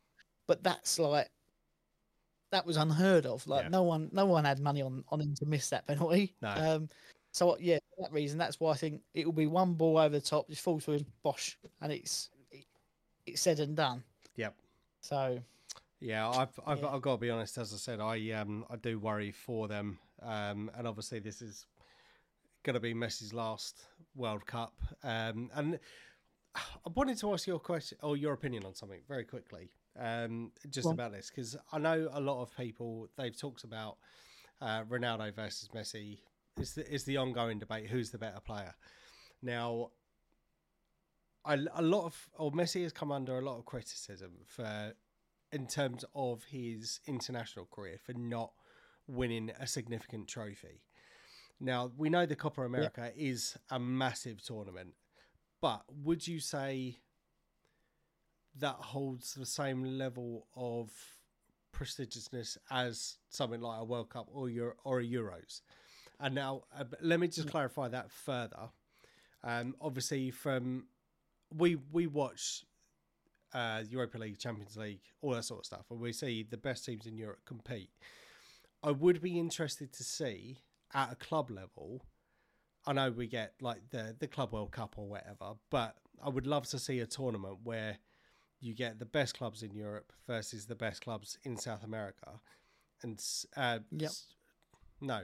but 0.48 0.62
that's 0.62 1.00
like 1.00 1.28
that 2.52 2.68
was 2.68 2.78
unheard 2.78 3.26
of. 3.26 3.48
Like 3.48 3.64
Yeah. 3.64 3.70
no 3.70 3.82
one, 3.82 4.10
no 4.12 4.26
one 4.28 4.46
had 4.46 4.60
money 4.60 4.84
on 4.84 5.04
on 5.10 5.22
him 5.22 5.34
to 5.36 5.46
miss 5.48 5.70
that 5.70 5.88
penalty. 5.88 6.36
No. 6.42 6.50
Um, 6.50 6.90
so 7.32 7.58
yeah, 7.60 7.80
for 7.96 8.04
that 8.04 8.14
reason, 8.14 8.38
that's 8.38 8.60
why 8.60 8.72
I 8.72 8.76
think 8.76 9.02
it 9.14 9.26
will 9.26 9.34
be 9.34 9.48
one 9.48 9.74
ball 9.74 9.98
over 9.98 10.10
the 10.10 10.22
top, 10.22 10.50
just 10.50 10.62
fall 10.62 10.80
to 10.82 10.92
him, 10.92 11.06
bosh, 11.24 11.58
and 11.82 11.92
it's 11.92 12.30
it, 12.52 12.66
it's 13.26 13.42
said 13.42 13.60
and 13.60 13.76
done. 13.76 14.04
Yep. 14.36 14.56
So 15.02 15.40
Yeah, 16.00 16.30
I've 16.30 16.60
I've, 16.66 16.82
Yeah. 16.82 16.90
I've 16.90 17.02
got 17.02 17.14
to 17.14 17.18
be 17.18 17.30
honest. 17.30 17.58
As 17.58 17.74
I 17.74 17.78
said, 17.78 18.00
I 18.00 18.32
um 18.32 18.66
I 18.70 18.76
do 18.76 19.00
worry 19.00 19.32
for 19.32 19.68
them, 19.68 19.98
um, 20.22 20.70
and 20.76 20.88
obviously 20.88 21.20
this 21.20 21.42
is 21.42 21.66
going 22.64 22.74
to 22.74 22.80
be 22.80 22.94
Messi's 22.94 23.34
last 23.34 23.88
World 24.16 24.46
Cup, 24.46 24.74
um, 25.04 25.50
and 25.56 25.80
I 26.56 26.90
wanted 26.94 27.18
to 27.20 27.34
ask 27.34 27.48
your 27.48 27.60
question 27.60 27.98
or 28.02 28.18
your 28.18 28.34
opinion 28.34 28.66
on 28.66 28.76
something 28.76 29.00
very 29.08 29.24
quickly, 29.24 29.72
um, 29.98 30.52
just 30.70 30.88
on. 30.88 30.94
about 30.94 31.14
this 31.14 31.30
because 31.30 31.56
I 31.72 31.78
know 31.78 32.10
a 32.12 32.20
lot 32.20 32.42
of 32.42 32.56
people 32.58 33.08
they've 33.16 33.38
talked 33.38 33.64
about 33.64 33.98
uh, 34.62 34.84
Ronaldo 34.84 35.34
versus 35.34 35.70
Messi. 35.74 36.20
Is 36.58 36.74
the 36.74 36.94
is 36.94 37.04
the 37.06 37.18
ongoing 37.18 37.60
debate 37.60 37.88
who's 37.88 38.12
the 38.12 38.18
better 38.18 38.40
player? 38.40 38.76
Now, 39.42 39.92
I, 41.46 41.54
a 41.74 41.82
lot 41.82 42.06
of 42.06 42.30
or 42.38 42.52
Messi 42.52 42.84
has 42.84 42.94
come 42.94 43.12
under 43.12 43.38
a 43.38 43.42
lot 43.42 43.58
of 43.58 43.66
criticism 43.66 44.32
for 44.46 44.94
in 45.52 45.68
terms 45.68 46.06
of 46.16 46.44
his 46.44 47.00
international 47.08 47.66
career 47.66 47.98
for 48.04 48.14
not 48.14 48.52
winning 49.08 49.52
a 49.60 49.68
significant 49.68 50.28
trophy. 50.28 50.82
Now, 51.60 51.92
we 51.96 52.10
know 52.10 52.26
the 52.26 52.36
Copa 52.36 52.62
America 52.62 53.12
is 53.16 53.56
a 53.70 53.80
massive 53.80 54.42
tournament, 54.44 54.94
but 55.62 55.84
would 56.04 56.28
you 56.28 56.40
say 56.40 56.98
that 58.58 58.76
holds 58.76 59.34
the 59.34 59.46
same 59.46 59.98
level 59.98 60.48
of 60.56 60.90
prestigiousness 61.74 62.58
as 62.70 63.18
something 63.30 63.62
like 63.62 63.80
a 63.80 63.86
World 63.86 64.10
Cup 64.10 64.28
or 64.32 64.50
Euro, 64.50 64.74
or 64.84 65.00
a 65.02 65.06
Euros? 65.06 65.62
And 66.22 66.36
now, 66.36 66.64
uh, 66.78 66.84
let 67.02 67.20
me 67.20 67.28
just 67.28 67.50
clarify 67.50 67.88
that 67.90 68.12
further. 68.12 68.70
Um, 69.44 69.76
obviously, 69.82 70.30
from 70.32 70.86
we 71.56 71.76
we 71.92 72.06
watch 72.08 72.64
uh, 73.54 73.84
Europa 73.90 74.18
League, 74.20 74.38
Champions 74.38 74.78
League, 74.78 75.02
all 75.22 75.32
that 75.32 75.44
sort 75.46 75.62
of 75.62 75.66
stuff, 75.66 75.86
and 75.90 76.00
we 76.00 76.14
see 76.14 76.44
the 76.44 76.58
best 76.58 76.86
teams 76.86 77.06
in 77.08 77.18
Europe 77.18 77.40
compete. 77.46 77.90
I 78.84 78.92
would 78.92 79.22
be 79.22 79.40
interested 79.40 79.94
to 79.94 80.04
see 80.04 80.60
at 80.94 81.12
a 81.12 81.16
club 81.16 81.50
level. 81.50 82.04
I 82.86 82.94
know 82.94 83.12
we 83.12 83.28
get 83.28 83.54
like 83.62 83.90
the 83.90 84.16
the 84.20 84.28
Club 84.28 84.54
World 84.54 84.72
Cup 84.72 84.96
or 84.98 85.08
whatever, 85.08 85.54
but 85.70 85.96
I 86.24 86.30
would 86.30 86.46
love 86.48 86.68
to 86.68 86.80
see 86.80 87.00
a 87.00 87.08
tournament 87.08 87.60
where 87.64 87.98
you 88.60 88.76
get 88.76 89.00
the 89.00 89.06
best 89.06 89.36
clubs 89.38 89.64
in 89.64 89.74
Europe 89.74 90.14
versus 90.28 90.68
the 90.68 90.76
best 90.76 91.02
clubs 91.02 91.38
in 91.44 91.58
South 91.58 91.84
America, 91.84 92.40
and 93.02 93.20
uh, 93.58 93.80
Yep. 93.92 94.12
no, 95.02 95.22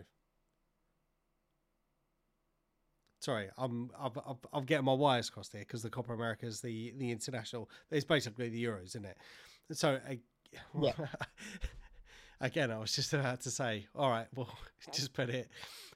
sorry, 3.19 3.49
I'm 3.57 3.89
I'm, 3.99 4.11
I'm, 4.25 4.37
I'm 4.53 4.65
getting 4.65 4.85
my 4.85 4.93
wires 4.93 5.29
crossed 5.29 5.51
here 5.53 5.61
because 5.61 5.81
the 5.83 5.89
Copa 5.89 6.13
America 6.13 6.45
is 6.45 6.61
the 6.61 6.93
the 6.97 7.11
international. 7.11 7.69
It's 7.91 8.05
basically 8.05 8.49
the 8.49 8.63
Euros, 8.63 8.87
isn't 8.87 9.05
it? 9.05 9.17
So 9.73 9.99
I, 10.07 10.19
Yeah. 10.79 10.93
again, 12.41 12.71
I 12.71 12.77
was 12.79 12.93
just 12.93 13.13
about 13.13 13.41
to 13.41 13.51
say, 13.51 13.87
all 13.95 14.09
right, 14.09 14.27
well, 14.35 14.49
just 14.93 15.13
put 15.13 15.29
it 15.29 15.49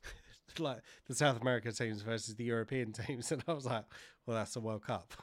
like 0.60 0.80
the 1.08 1.16
South 1.16 1.40
American 1.42 1.74
teams 1.74 2.02
versus 2.02 2.36
the 2.36 2.44
European 2.44 2.92
teams, 2.94 3.32
and 3.32 3.44
I 3.48 3.54
was 3.54 3.66
like, 3.66 3.86
well, 4.26 4.38
that's 4.38 4.54
the 4.54 4.60
World 4.62 4.84
Cup. 4.86 5.14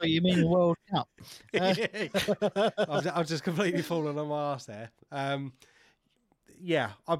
Oh, 0.00 0.06
you 0.06 0.20
mean 0.22 0.40
the 0.40 0.46
World 0.48 0.76
Cup? 0.90 1.08
Uh, 1.56 1.74
I've, 2.88 3.06
I've 3.14 3.28
just 3.28 3.44
completely 3.44 3.82
fallen 3.82 4.18
on 4.18 4.28
my 4.28 4.52
ass 4.54 4.66
there. 4.66 4.90
Um, 5.12 5.52
yeah, 6.60 6.90
I, 7.06 7.16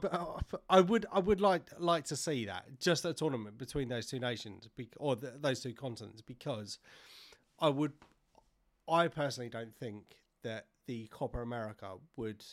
I 0.68 0.80
would 0.80 1.06
I 1.12 1.18
would 1.18 1.40
like 1.40 1.62
like 1.78 2.04
to 2.06 2.16
see 2.16 2.46
that 2.46 2.80
just 2.80 3.04
a 3.04 3.12
tournament 3.12 3.58
between 3.58 3.88
those 3.88 4.06
two 4.06 4.18
nations 4.18 4.68
or 4.98 5.16
th 5.16 5.32
those 5.40 5.60
two 5.60 5.72
continents 5.72 6.22
because 6.22 6.78
I 7.58 7.68
would 7.68 7.92
I 8.88 9.08
personally 9.08 9.50
don't 9.50 9.74
think 9.74 10.16
that 10.42 10.66
the 10.86 11.06
Copa 11.08 11.38
America 11.40 11.94
would 12.16 12.44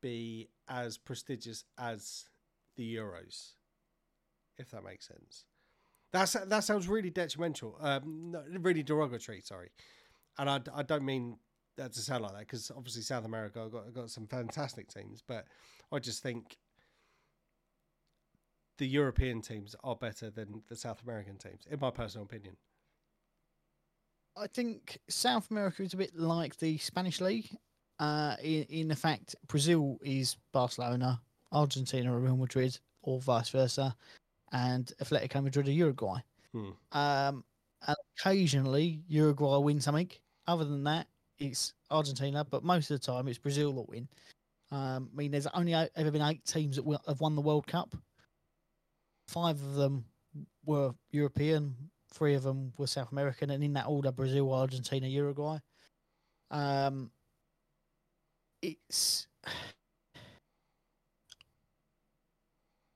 be 0.00 0.48
as 0.68 0.98
prestigious 0.98 1.64
as 1.78 2.24
the 2.76 2.96
Euros, 2.96 3.52
if 4.58 4.70
that 4.72 4.82
makes 4.84 5.06
sense. 5.06 5.44
That's 6.12 6.32
that 6.32 6.64
sounds 6.64 6.88
really 6.88 7.10
detrimental, 7.10 7.76
um, 7.80 8.36
really 8.60 8.82
derogatory. 8.82 9.40
Sorry, 9.42 9.70
and 10.38 10.50
I, 10.50 10.60
I 10.74 10.82
don't 10.82 11.04
mean 11.04 11.38
that 11.76 11.92
to 11.92 12.00
sound 12.00 12.22
like 12.22 12.32
that 12.32 12.40
because 12.40 12.70
obviously 12.76 13.02
South 13.02 13.24
America 13.24 13.68
got 13.70 13.92
got 13.92 14.10
some 14.10 14.26
fantastic 14.26 14.88
teams, 14.88 15.22
but 15.26 15.46
I 15.90 15.98
just 15.98 16.22
think 16.22 16.56
the 18.78 18.86
European 18.86 19.40
teams 19.40 19.76
are 19.84 19.96
better 19.96 20.30
than 20.30 20.62
the 20.68 20.76
South 20.76 21.02
American 21.04 21.36
teams, 21.38 21.66
in 21.70 21.78
my 21.80 21.90
personal 21.90 22.24
opinion. 22.24 22.56
I 24.36 24.46
think 24.46 24.98
South 25.08 25.50
America 25.50 25.82
is 25.82 25.92
a 25.92 25.98
bit 25.98 26.16
like 26.16 26.56
the 26.56 26.78
Spanish 26.78 27.20
league, 27.20 27.48
uh, 27.98 28.36
in 28.42 28.64
in 28.64 28.88
the 28.88 28.96
fact 28.96 29.36
Brazil 29.46 29.98
is 30.02 30.36
Barcelona, 30.52 31.20
Argentina 31.52 32.14
are 32.14 32.18
Real 32.18 32.36
Madrid, 32.36 32.78
or 33.02 33.20
vice 33.20 33.50
versa, 33.50 33.94
and 34.52 34.92
Atletico 35.02 35.42
Madrid 35.42 35.68
are 35.68 35.72
Uruguay. 35.72 36.20
Hmm. 36.52 36.70
Um, 36.92 37.44
occasionally 37.86 39.02
Uruguay 39.08 39.58
win 39.58 39.80
something. 39.80 40.10
Other 40.46 40.64
than 40.64 40.84
that, 40.84 41.06
it's 41.42 41.74
Argentina, 41.90 42.44
but 42.44 42.62
most 42.62 42.90
of 42.90 43.00
the 43.00 43.06
time 43.06 43.26
it's 43.28 43.38
Brazil 43.38 43.72
that 43.72 43.88
win. 43.88 44.08
Um, 44.70 45.10
I 45.12 45.16
mean, 45.16 45.30
there's 45.30 45.46
only 45.48 45.74
ever 45.74 46.10
been 46.10 46.22
eight 46.22 46.44
teams 46.44 46.76
that 46.76 47.00
have 47.06 47.20
won 47.20 47.34
the 47.34 47.42
World 47.42 47.66
Cup. 47.66 47.94
Five 49.28 49.60
of 49.62 49.74
them 49.74 50.04
were 50.64 50.94
European, 51.10 51.74
three 52.12 52.34
of 52.34 52.42
them 52.42 52.72
were 52.78 52.86
South 52.86 53.12
American, 53.12 53.50
and 53.50 53.62
in 53.62 53.72
that 53.74 53.86
order, 53.86 54.12
Brazil, 54.12 54.52
Argentina, 54.52 55.06
Uruguay. 55.06 55.58
Um, 56.50 57.10
it's 58.62 59.26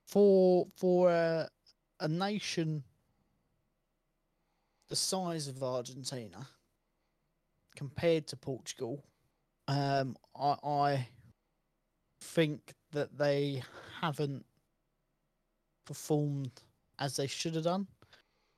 for 0.07 0.67
for 0.77 1.11
a, 1.11 1.49
a 1.99 2.07
nation 2.07 2.83
the 4.89 4.95
size 4.95 5.47
of 5.49 5.61
Argentina 5.61 6.47
compared 7.77 8.27
to 8.27 8.35
Portugal. 8.35 9.05
Um, 9.69 10.17
I, 10.35 10.55
I 10.63 11.07
think 12.19 12.73
that 12.91 13.17
they 13.17 13.61
haven't 14.01 14.45
performed 15.85 16.51
as 16.99 17.15
they 17.15 17.27
should 17.27 17.55
have 17.55 17.63
done. 17.63 17.87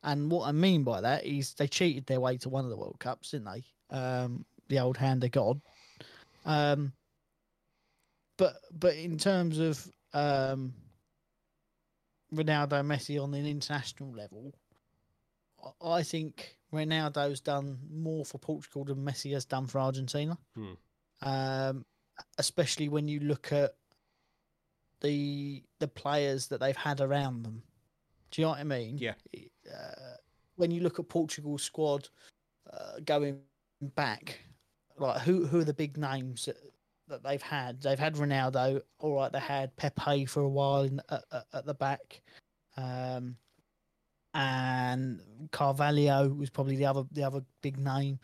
And 0.01 0.31
what 0.31 0.47
I 0.47 0.53
mean 0.53 0.83
by 0.83 1.01
that 1.01 1.25
is 1.25 1.53
they 1.53 1.67
cheated 1.67 2.05
their 2.05 2.21
way 2.21 2.37
to 2.37 2.49
one 2.49 2.63
of 2.63 2.69
the 2.71 2.77
World 2.77 2.97
Cups, 2.99 3.31
didn't 3.31 3.51
they? 3.53 3.95
Um, 3.95 4.45
the 4.69 4.79
old 4.79 4.95
hand 4.95 5.23
of 5.23 5.31
God. 5.31 5.59
Um, 6.45 6.93
but 8.37 8.55
but 8.71 8.95
in 8.95 9.17
terms 9.17 9.59
of 9.59 9.85
um, 10.13 10.73
Ronaldo, 12.33 12.81
Messi 12.85 13.21
on 13.21 13.33
an 13.33 13.45
international 13.45 14.11
level, 14.13 14.53
I- 15.81 16.03
think 16.03 16.57
Ronaldo's 16.73 17.41
done 17.41 17.79
more 17.91 18.25
for 18.25 18.37
Portugal 18.37 18.85
than 18.85 18.97
Messi 18.97 19.33
has 19.33 19.45
done 19.45 19.67
for 19.67 19.79
Argentina. 19.79 20.37
Hmm. 20.55 20.73
Um, 21.21 21.85
especially 22.37 22.89
when 22.89 23.07
you 23.07 23.19
look 23.19 23.51
at 23.51 23.75
the 25.01 25.63
the 25.79 25.87
players 25.87 26.47
that 26.47 26.59
they've 26.59 26.75
had 26.75 27.01
around 27.01 27.43
them. 27.43 27.63
Do 28.31 28.41
you 28.41 28.45
know 28.45 28.51
what 28.51 28.59
I 28.59 28.63
mean? 28.63 28.97
Yeah. 28.97 29.13
Uh, 29.35 30.17
when 30.55 30.71
you 30.71 30.81
look 30.81 30.99
at 30.99 31.07
Portugal's 31.09 31.63
squad 31.63 32.09
uh, 32.71 32.99
going 33.05 33.39
back, 33.95 34.39
like 34.97 35.21
who 35.21 35.47
who 35.47 35.59
are 35.59 35.65
the 35.65 35.73
big 35.73 35.97
names 35.97 36.45
that, 36.45 36.57
that 37.07 37.23
they've 37.23 37.41
had? 37.41 37.81
They've 37.81 37.99
had 37.99 38.15
Ronaldo. 38.15 38.81
All 38.99 39.15
right, 39.15 39.31
they 39.31 39.39
had 39.39 39.75
Pepe 39.77 40.25
for 40.25 40.41
a 40.41 40.49
while 40.49 40.83
in, 40.83 41.01
at, 41.09 41.23
at, 41.31 41.45
at 41.53 41.65
the 41.65 41.73
back. 41.73 42.21
Um, 42.77 43.35
and 44.33 45.21
Carvalho 45.51 46.29
was 46.29 46.49
probably 46.49 46.75
the 46.75 46.85
other 46.85 47.03
the 47.11 47.23
other 47.23 47.41
big 47.61 47.77
name 47.77 48.19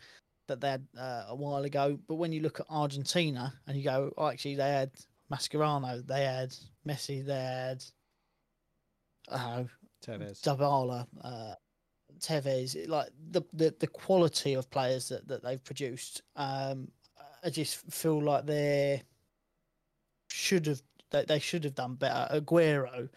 that 0.48 0.60
they 0.60 0.70
had 0.70 0.86
uh, 0.98 1.24
a 1.28 1.34
while 1.34 1.64
ago. 1.64 1.98
But 2.06 2.16
when 2.16 2.32
you 2.32 2.40
look 2.40 2.60
at 2.60 2.66
Argentina 2.70 3.52
and 3.66 3.76
you 3.76 3.84
go, 3.84 4.12
oh, 4.16 4.28
actually, 4.28 4.54
they 4.54 4.70
had 4.70 4.92
Mascherano, 5.32 6.06
they 6.06 6.24
had 6.24 6.54
Messi, 6.86 7.24
they 7.24 7.34
had 7.34 7.84
uh, 9.28 9.64
Tevez. 10.04 10.40
Zabala, 10.40 11.06
uh, 11.22 11.54
Tevez, 12.20 12.88
like 12.88 13.08
the, 13.30 13.42
the 13.52 13.74
the 13.80 13.86
quality 13.86 14.54
of 14.54 14.70
players 14.70 15.08
that, 15.08 15.26
that 15.28 15.42
they've 15.42 15.62
produced. 15.64 16.22
Um, 16.36 16.88
I 17.44 17.50
just 17.50 17.76
feel 17.92 18.22
like 18.22 18.46
they 18.46 19.02
should 20.30 20.66
have 20.66 20.82
they, 21.10 21.24
they 21.24 21.38
should 21.38 21.64
have 21.64 21.74
done 21.74 21.94
better. 21.94 22.40
Aguero, 22.40 23.08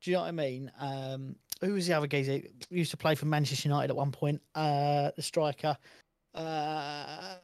do 0.00 0.10
you 0.10 0.16
know 0.16 0.22
what 0.22 0.28
I 0.28 0.32
mean? 0.32 0.70
Um, 0.78 1.36
who 1.60 1.74
was 1.74 1.86
the 1.86 1.94
other 1.94 2.06
geezer? 2.06 2.32
He 2.32 2.50
used 2.70 2.90
to 2.90 2.96
play 2.96 3.14
for 3.14 3.26
Manchester 3.26 3.68
United 3.68 3.90
at 3.90 3.96
one 3.96 4.12
point. 4.12 4.40
Uh, 4.54 5.10
the 5.16 5.22
striker. 5.22 5.76
Uh, 6.34 7.36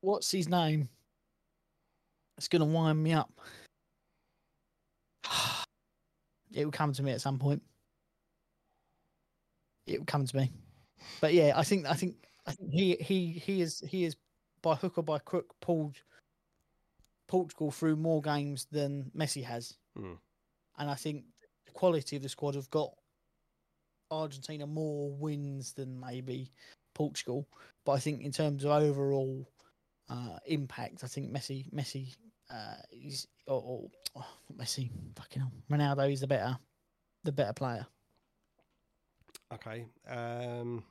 what's 0.00 0.30
his 0.30 0.48
name? 0.48 0.88
It's 2.36 2.48
gonna 2.48 2.66
wind 2.66 3.02
me 3.02 3.12
up. 3.12 3.40
It 6.54 6.64
will 6.64 6.72
come 6.72 6.92
to 6.94 7.02
me 7.02 7.12
at 7.12 7.20
some 7.20 7.38
point. 7.38 7.60
It 9.86 9.98
will 9.98 10.06
come 10.06 10.24
to 10.24 10.36
me. 10.36 10.50
But 11.20 11.34
yeah, 11.34 11.52
I 11.54 11.64
think 11.64 11.86
I 11.86 11.92
think 11.92 12.14
I 12.46 12.52
think 12.52 12.72
he 12.72 12.94
he 12.94 13.32
he 13.32 13.60
is 13.60 13.82
he 13.86 14.04
is 14.04 14.16
by 14.62 14.74
hook 14.74 14.96
or 14.96 15.02
by 15.02 15.18
crook 15.18 15.54
pulled 15.60 15.96
Portugal 17.28 17.70
through 17.70 17.96
more 17.96 18.22
games 18.22 18.66
than 18.70 19.10
Messi 19.14 19.44
has. 19.44 19.74
Mm. 19.98 20.16
And 20.78 20.90
I 20.90 20.94
think 20.94 21.24
the 21.66 21.72
quality 21.72 22.16
of 22.16 22.22
the 22.22 22.28
squad 22.28 22.54
have 22.54 22.70
got 22.70 22.94
Argentina 24.10 24.66
more 24.66 25.10
wins 25.10 25.72
than 25.72 25.98
maybe 25.98 26.50
Portugal. 26.94 27.46
But 27.84 27.92
I 27.92 27.98
think 27.98 28.22
in 28.22 28.32
terms 28.32 28.64
of 28.64 28.70
overall 28.70 29.48
uh, 30.08 30.38
impact, 30.46 31.04
I 31.04 31.06
think 31.06 31.32
Messi 31.32 31.72
Messi 31.72 32.14
uh, 32.50 32.76
is 32.92 33.26
or, 33.46 33.62
or 33.62 33.90
oh, 34.16 34.26
Messi 34.56 34.90
fucking 35.16 35.42
hell. 35.42 35.52
Ronaldo 35.70 36.12
is 36.12 36.20
the 36.20 36.26
better 36.26 36.58
the 37.24 37.32
better 37.32 37.52
player. 37.52 37.86
Okay. 39.52 39.86
Um, 40.08 40.82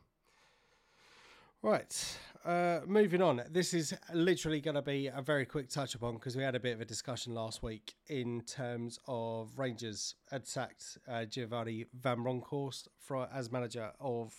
right. 1.61 2.17
Uh, 2.45 2.81
moving 2.85 3.21
on. 3.21 3.41
This 3.49 3.73
is 3.73 3.93
literally 4.13 4.61
going 4.61 4.75
to 4.75 4.81
be 4.81 5.07
a 5.07 5.21
very 5.21 5.45
quick 5.45 5.69
touch 5.69 5.95
upon 5.95 6.13
because 6.13 6.35
we 6.35 6.43
had 6.43 6.55
a 6.55 6.59
bit 6.59 6.73
of 6.73 6.81
a 6.81 6.85
discussion 6.85 7.33
last 7.33 7.63
week 7.63 7.95
in 8.07 8.41
terms 8.41 8.99
of 9.07 9.57
Rangers 9.57 10.15
had 10.29 10.47
sacked 10.47 10.99
uh, 11.07 11.25
Giovanni 11.25 11.85
Van 11.99 12.21
Bronckhorst 12.21 12.87
for, 12.99 13.27
as 13.33 13.51
manager 13.51 13.91
of 13.99 14.33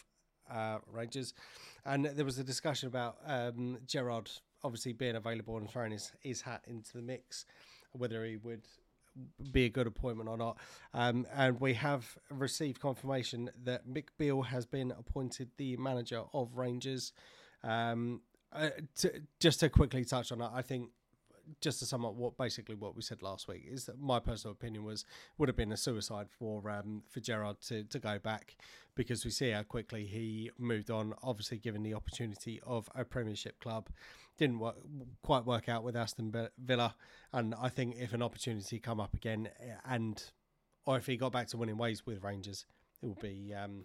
uh, 0.51 0.79
Rangers, 0.91 1.35
and 1.85 2.05
there 2.05 2.25
was 2.25 2.39
a 2.39 2.45
discussion 2.45 2.87
about 2.87 3.17
um, 3.27 3.79
Gerrard 3.87 4.31
obviously 4.63 4.93
being 4.93 5.17
available 5.17 5.57
and 5.57 5.71
throwing 5.71 5.93
his, 5.93 6.13
his 6.21 6.43
hat 6.43 6.63
into 6.67 6.93
the 6.95 7.03
mix, 7.03 7.45
whether 7.93 8.25
he 8.25 8.37
would 8.37 8.63
be 9.53 9.65
a 9.65 9.69
good 9.69 9.87
appointment 9.87 10.29
or 10.29 10.37
not. 10.37 10.59
Um, 10.95 11.27
and 11.35 11.61
we 11.61 11.75
have 11.75 12.19
received 12.31 12.81
confirmation 12.81 13.51
that 13.65 13.89
Mick 13.89 14.09
Beale 14.19 14.43
has 14.43 14.67
been 14.67 14.93
appointed 14.93 15.51
the 15.57 15.77
manager 15.77 16.23
of 16.33 16.57
Rangers. 16.57 17.13
Um, 17.65 18.23
uh, 18.53 18.71
to, 18.97 19.13
just 19.41 19.61
to 19.61 19.69
quickly 19.69 20.05
touch 20.05 20.33
on 20.33 20.39
that, 20.39 20.53
I 20.55 20.63
think 20.63 20.91
just 21.61 21.79
to 21.79 21.87
sum 21.87 22.05
up 22.05 22.15
what 22.15 22.37
basically 22.37 22.75
what 22.75 22.97
we 22.97 23.03
said 23.03 23.23
last 23.23 23.47
week 23.49 23.65
is 23.71 23.85
that 23.85 24.01
my 24.01 24.19
personal 24.19 24.53
opinion 24.53 24.85
was 24.85 25.05
would 25.39 25.49
have 25.49 25.57
been 25.57 25.73
a 25.73 25.77
suicide 25.77 26.27
for 26.31 26.69
um, 26.71 27.03
for 27.09 27.21
Gerrard 27.21 27.61
to 27.69 27.85
to 27.85 27.99
go 27.99 28.19
back 28.19 28.57
because 28.95 29.25
we 29.25 29.31
see 29.31 29.51
how 29.51 29.63
quickly 29.63 30.07
he 30.07 30.51
moved 30.59 30.91
on. 30.91 31.15
Obviously, 31.23 31.59
given 31.59 31.83
the 31.83 31.95
opportunity 31.95 32.61
of 32.67 32.89
a 32.95 33.05
Premiership 33.05 33.61
club, 33.61 33.89
didn't 34.39 34.59
work, 34.59 34.77
quite 35.23 35.45
work 35.45 35.69
out 35.69 35.85
with 35.85 35.97
Aston 35.97 36.33
Villa, 36.59 36.95
and 37.33 37.55
I 37.55 37.69
think 37.69 37.97
if 37.99 38.13
an 38.13 38.23
opportunity 38.23 38.79
come 38.79 39.01
up 39.01 39.15
again, 39.15 39.49
and 39.89 40.23
or 40.85 40.97
if 40.97 41.07
he 41.07 41.17
got 41.17 41.33
back 41.33 41.49
to 41.49 41.57
winning 41.57 41.77
ways 41.79 42.07
with 42.07 42.23
Rangers, 42.23 42.67
it 43.03 43.07
would 43.07 43.21
be. 43.21 43.55
Um, 43.55 43.85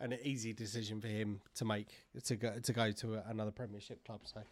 an 0.00 0.16
easy 0.22 0.52
decision 0.52 1.00
for 1.00 1.08
him 1.08 1.40
to 1.54 1.64
make 1.64 1.88
to 2.24 2.36
go 2.36 2.58
to 2.58 2.72
go 2.72 2.90
to 2.90 3.22
another 3.28 3.50
Premiership 3.50 4.04
club. 4.04 4.20
So, 4.24 4.42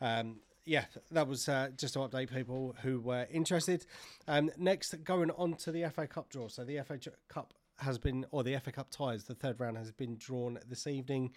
um, 0.00 0.36
yeah, 0.64 0.84
that 1.10 1.28
was 1.28 1.48
uh, 1.48 1.68
just 1.76 1.94
to 1.94 2.00
update 2.00 2.32
people 2.32 2.74
who 2.82 3.00
were 3.00 3.26
interested. 3.30 3.84
Um, 4.26 4.50
next, 4.56 5.04
going 5.04 5.30
on 5.32 5.54
to 5.56 5.72
the 5.72 5.88
FA 5.90 6.06
Cup 6.06 6.30
draw. 6.30 6.48
So 6.48 6.64
the 6.64 6.80
FA 6.82 6.98
Cup 7.28 7.52
has 7.78 7.98
been, 7.98 8.24
or 8.30 8.42
the 8.42 8.58
FA 8.58 8.72
Cup 8.72 8.90
ties, 8.90 9.24
the 9.24 9.34
third 9.34 9.60
round 9.60 9.76
has 9.76 9.92
been 9.92 10.16
drawn 10.16 10.58
this 10.68 10.86
evening. 10.86 11.32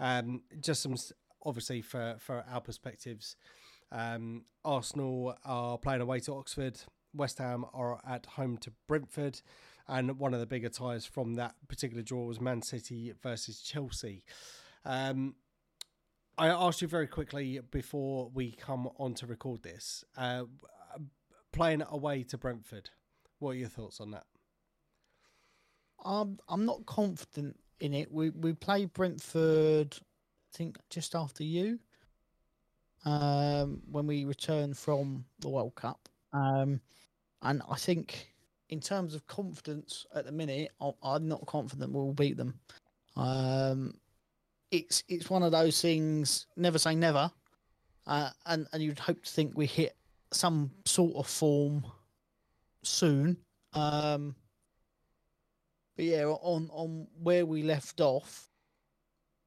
Um, 0.00 0.42
just 0.60 0.82
some, 0.82 0.96
obviously, 1.44 1.80
for 1.80 2.16
for 2.18 2.44
our 2.50 2.60
perspectives. 2.60 3.36
Um, 3.92 4.46
Arsenal 4.64 5.36
are 5.44 5.78
playing 5.78 6.00
away 6.00 6.20
to 6.20 6.34
Oxford. 6.34 6.80
West 7.14 7.38
Ham 7.38 7.66
are 7.74 8.00
at 8.08 8.24
home 8.24 8.56
to 8.58 8.72
Brentford. 8.88 9.42
And 9.88 10.18
one 10.18 10.32
of 10.34 10.40
the 10.40 10.46
bigger 10.46 10.68
ties 10.68 11.04
from 11.04 11.34
that 11.34 11.54
particular 11.68 12.02
draw 12.02 12.24
was 12.24 12.40
Man 12.40 12.62
City 12.62 13.12
versus 13.22 13.60
Chelsea. 13.60 14.24
Um, 14.84 15.34
I 16.38 16.48
asked 16.48 16.82
you 16.82 16.88
very 16.88 17.06
quickly 17.06 17.60
before 17.70 18.30
we 18.32 18.52
come 18.52 18.88
on 18.98 19.14
to 19.14 19.26
record 19.26 19.62
this. 19.62 20.04
Uh, 20.16 20.44
playing 21.52 21.82
away 21.90 22.22
to 22.24 22.38
Brentford, 22.38 22.90
what 23.38 23.50
are 23.50 23.54
your 23.54 23.68
thoughts 23.68 24.00
on 24.00 24.12
that? 24.12 24.24
I'm 26.04 26.38
I'm 26.48 26.64
not 26.64 26.86
confident 26.86 27.58
in 27.80 27.94
it. 27.94 28.10
We 28.10 28.30
we 28.30 28.54
played 28.54 28.92
Brentford, 28.92 29.94
I 30.00 30.56
think 30.56 30.78
just 30.90 31.14
after 31.14 31.44
you, 31.44 31.78
um, 33.04 33.82
when 33.90 34.06
we 34.06 34.24
returned 34.24 34.76
from 34.76 35.26
the 35.40 35.48
World 35.48 35.74
Cup, 35.74 36.08
um, 36.32 36.80
and 37.42 37.62
I 37.68 37.76
think 37.76 38.31
in 38.72 38.80
terms 38.80 39.14
of 39.14 39.26
confidence 39.26 40.06
at 40.14 40.24
the 40.24 40.32
minute, 40.32 40.70
I'm 41.02 41.28
not 41.28 41.44
confident 41.44 41.92
we'll 41.92 42.14
beat 42.14 42.38
them. 42.38 42.58
Um, 43.16 43.92
it's 44.70 45.04
it's 45.08 45.28
one 45.28 45.42
of 45.42 45.52
those 45.52 45.82
things. 45.82 46.46
Never 46.56 46.78
say 46.78 46.94
never, 46.94 47.30
uh, 48.06 48.30
and 48.46 48.66
and 48.72 48.82
you'd 48.82 48.98
hope 48.98 49.24
to 49.24 49.30
think 49.30 49.52
we 49.54 49.66
hit 49.66 49.94
some 50.32 50.70
sort 50.86 51.14
of 51.16 51.26
form 51.26 51.84
soon. 52.82 53.36
Um, 53.74 54.34
but 55.94 56.06
yeah, 56.06 56.24
on 56.24 56.70
on 56.72 57.06
where 57.22 57.44
we 57.44 57.62
left 57.62 58.00
off, 58.00 58.48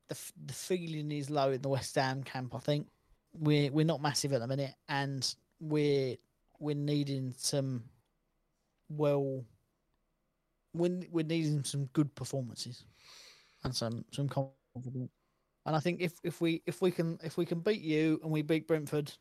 the 0.08 0.16
the 0.46 0.54
feeling 0.54 1.12
is 1.12 1.32
low 1.32 1.50
in 1.50 1.64
the 1.64 1.70
West 1.70 1.96
Ham 1.96 2.22
camp. 2.22 2.54
I 2.54 2.60
think 2.60 2.86
we're 3.34 3.72
we're 3.72 3.86
not 3.88 4.04
massive 4.04 4.34
at 4.34 4.42
the 4.42 4.48
minute, 4.48 4.76
and 4.88 5.34
we're 5.60 6.16
we're 6.60 6.76
needing 6.76 7.34
some 7.36 7.86
well. 8.90 9.44
We're, 10.74 11.04
we're 11.10 11.24
needing 11.24 11.64
some 11.64 11.86
good 11.94 12.14
performances 12.16 12.84
and 13.64 13.76
some 13.76 14.06
some 14.12 14.28
confidence. 14.28 15.10
And 15.66 15.76
I 15.76 15.80
think 15.80 16.02
if, 16.02 16.14
if 16.24 16.42
we 16.42 16.62
if 16.66 16.82
we 16.82 16.92
can 16.92 17.18
if 17.24 17.38
we 17.38 17.46
can 17.46 17.60
beat 17.60 17.82
you 17.82 18.20
and 18.24 18.32
we 18.32 18.42
beat 18.42 18.68
Brentford 18.68 19.12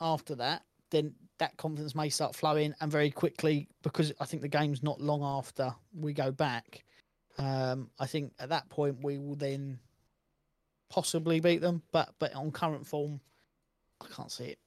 after 0.00 0.34
that, 0.36 0.62
then 0.90 1.14
that 1.38 1.56
confidence 1.56 1.94
may 1.94 2.08
start 2.08 2.34
flowing 2.34 2.74
and 2.80 2.90
very 2.90 3.10
quickly 3.10 3.68
because 3.82 4.12
I 4.20 4.24
think 4.24 4.42
the 4.42 4.48
game's 4.48 4.82
not 4.82 5.00
long 5.00 5.22
after 5.22 5.74
we 5.94 6.12
go 6.12 6.30
back. 6.30 6.84
Um, 7.38 7.90
I 7.98 8.06
think 8.06 8.32
at 8.38 8.48
that 8.48 8.68
point 8.68 9.02
we 9.02 9.18
will 9.18 9.36
then 9.36 9.78
possibly 10.88 11.40
beat 11.40 11.60
them, 11.60 11.82
but 11.92 12.14
but 12.18 12.34
on 12.34 12.50
current 12.50 12.86
form, 12.86 13.20
I 14.00 14.06
can't 14.14 14.32
see 14.32 14.44
it. 14.44 14.58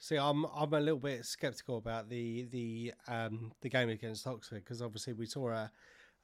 See, 0.00 0.16
I'm 0.16 0.46
I'm 0.46 0.72
a 0.72 0.80
little 0.80 0.98
bit 0.98 1.24
skeptical 1.26 1.76
about 1.76 2.08
the 2.08 2.44
the 2.50 2.94
um 3.06 3.52
the 3.60 3.68
game 3.68 3.90
against 3.90 4.26
Oxford 4.26 4.64
because 4.64 4.80
obviously 4.80 5.12
we 5.12 5.26
saw 5.26 5.50
a 5.50 5.70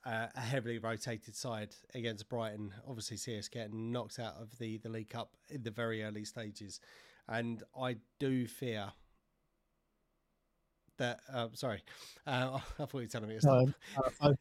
a 0.06 0.40
heavily 0.40 0.78
rotated 0.78 1.34
side 1.34 1.74
against 1.94 2.28
Brighton. 2.28 2.72
Obviously, 2.88 3.16
see 3.16 3.38
us 3.38 3.48
getting 3.48 3.92
knocked 3.92 4.18
out 4.18 4.34
of 4.40 4.56
the 4.58 4.78
the 4.78 4.88
League 4.88 5.10
Cup 5.10 5.30
in 5.50 5.62
the 5.62 5.70
very 5.70 6.02
early 6.02 6.24
stages, 6.24 6.80
and 7.28 7.62
I 7.78 7.96
do 8.18 8.46
fear 8.46 8.92
that. 10.98 11.20
Uh, 11.32 11.48
sorry, 11.54 11.82
uh, 12.26 12.58
I 12.78 12.84
thought 12.86 12.94
you 12.94 13.00
were 13.00 13.06
telling 13.06 13.28
me 13.28 13.34
to 13.34 13.40
stop. 13.40 13.68
No, 14.22 14.34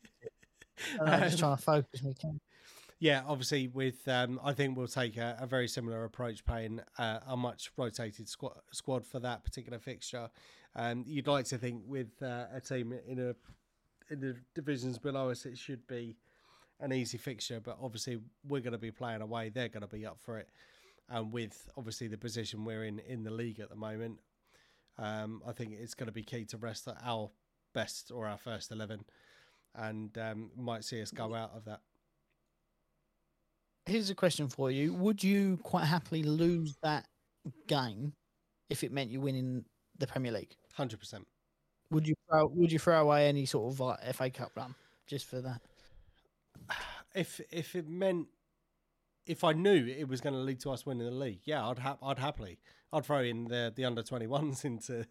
I'm 1.01 1.21
just 1.23 1.39
trying 1.39 1.57
to 1.57 1.61
focus. 1.61 2.03
Me, 2.03 2.13
yeah, 3.05 3.21
obviously, 3.27 3.67
with 3.67 4.07
um, 4.07 4.39
I 4.43 4.53
think 4.53 4.75
we'll 4.75 4.87
take 4.87 5.15
a, 5.15 5.37
a 5.39 5.45
very 5.45 5.67
similar 5.67 6.05
approach, 6.05 6.43
playing 6.43 6.81
uh, 6.97 7.19
a 7.27 7.37
much 7.37 7.69
rotated 7.77 8.27
squad, 8.27 8.53
squad 8.71 9.05
for 9.05 9.19
that 9.19 9.43
particular 9.43 9.77
fixture. 9.77 10.27
Um, 10.75 11.03
you'd 11.05 11.27
like 11.27 11.45
to 11.45 11.59
think 11.59 11.83
with 11.85 12.07
uh, 12.23 12.45
a 12.51 12.59
team 12.59 12.95
in 13.07 13.19
a 13.19 13.35
in 14.11 14.21
the 14.21 14.35
divisions 14.55 14.97
below 14.97 15.29
us, 15.29 15.45
it 15.45 15.55
should 15.55 15.85
be 15.85 16.17
an 16.79 16.91
easy 16.91 17.19
fixture. 17.19 17.59
But 17.59 17.77
obviously, 17.79 18.17
we're 18.47 18.61
going 18.61 18.71
to 18.71 18.79
be 18.79 18.89
playing 18.89 19.21
away; 19.21 19.49
they're 19.49 19.69
going 19.69 19.87
to 19.87 19.95
be 19.95 20.03
up 20.03 20.17
for 20.19 20.39
it. 20.39 20.49
And 21.07 21.31
with 21.31 21.69
obviously 21.77 22.07
the 22.07 22.17
position 22.17 22.65
we're 22.65 22.85
in 22.85 22.97
in 22.97 23.23
the 23.23 23.29
league 23.29 23.59
at 23.59 23.69
the 23.69 23.75
moment, 23.75 24.17
um, 24.97 25.43
I 25.47 25.51
think 25.51 25.73
it's 25.79 25.93
going 25.93 26.07
to 26.07 26.11
be 26.11 26.23
key 26.23 26.45
to 26.45 26.57
rest 26.57 26.87
our 27.03 27.29
best 27.71 28.09
or 28.11 28.25
our 28.25 28.39
first 28.39 28.71
eleven, 28.71 29.05
and 29.75 30.17
um, 30.17 30.49
might 30.57 30.83
see 30.83 31.03
us 31.03 31.11
go 31.11 31.35
out 31.35 31.51
of 31.55 31.65
that. 31.65 31.81
Here's 33.85 34.09
a 34.09 34.15
question 34.15 34.47
for 34.47 34.71
you: 34.71 34.93
Would 34.93 35.23
you 35.23 35.57
quite 35.63 35.85
happily 35.85 36.23
lose 36.23 36.75
that 36.81 37.05
game 37.67 38.13
if 38.69 38.83
it 38.83 38.91
meant 38.91 39.11
you 39.11 39.21
winning 39.21 39.65
the 39.97 40.07
Premier 40.07 40.31
League? 40.31 40.55
Hundred 40.73 40.99
percent. 40.99 41.27
Would 41.91 42.07
you 42.07 42.15
throw, 42.27 42.47
would 42.47 42.71
you 42.71 42.79
throw 42.79 43.01
away 43.01 43.27
any 43.27 43.45
sort 43.45 43.71
of 43.71 43.79
like 43.79 44.15
FA 44.15 44.29
Cup 44.29 44.51
run 44.55 44.75
just 45.07 45.25
for 45.25 45.41
that? 45.41 45.61
If 47.13 47.39
if 47.49 47.77
it 47.77 47.87
meant 47.87 48.27
if 49.25 49.45
I 49.45 49.53
knew 49.53 49.87
it 49.87 50.09
was 50.09 50.19
going 50.19 50.33
to 50.33 50.41
lead 50.41 50.59
to 50.61 50.71
us 50.71 50.85
winning 50.85 51.05
the 51.05 51.13
league, 51.13 51.39
yeah, 51.45 51.65
I'd 51.65 51.79
ha- 51.79 51.97
I'd 52.03 52.19
happily 52.19 52.59
I'd 52.91 53.05
throw 53.05 53.21
in 53.21 53.45
the 53.45 53.71
the 53.73 53.85
under 53.85 54.03
twenty 54.03 54.27
ones 54.27 54.65
into 54.65 55.05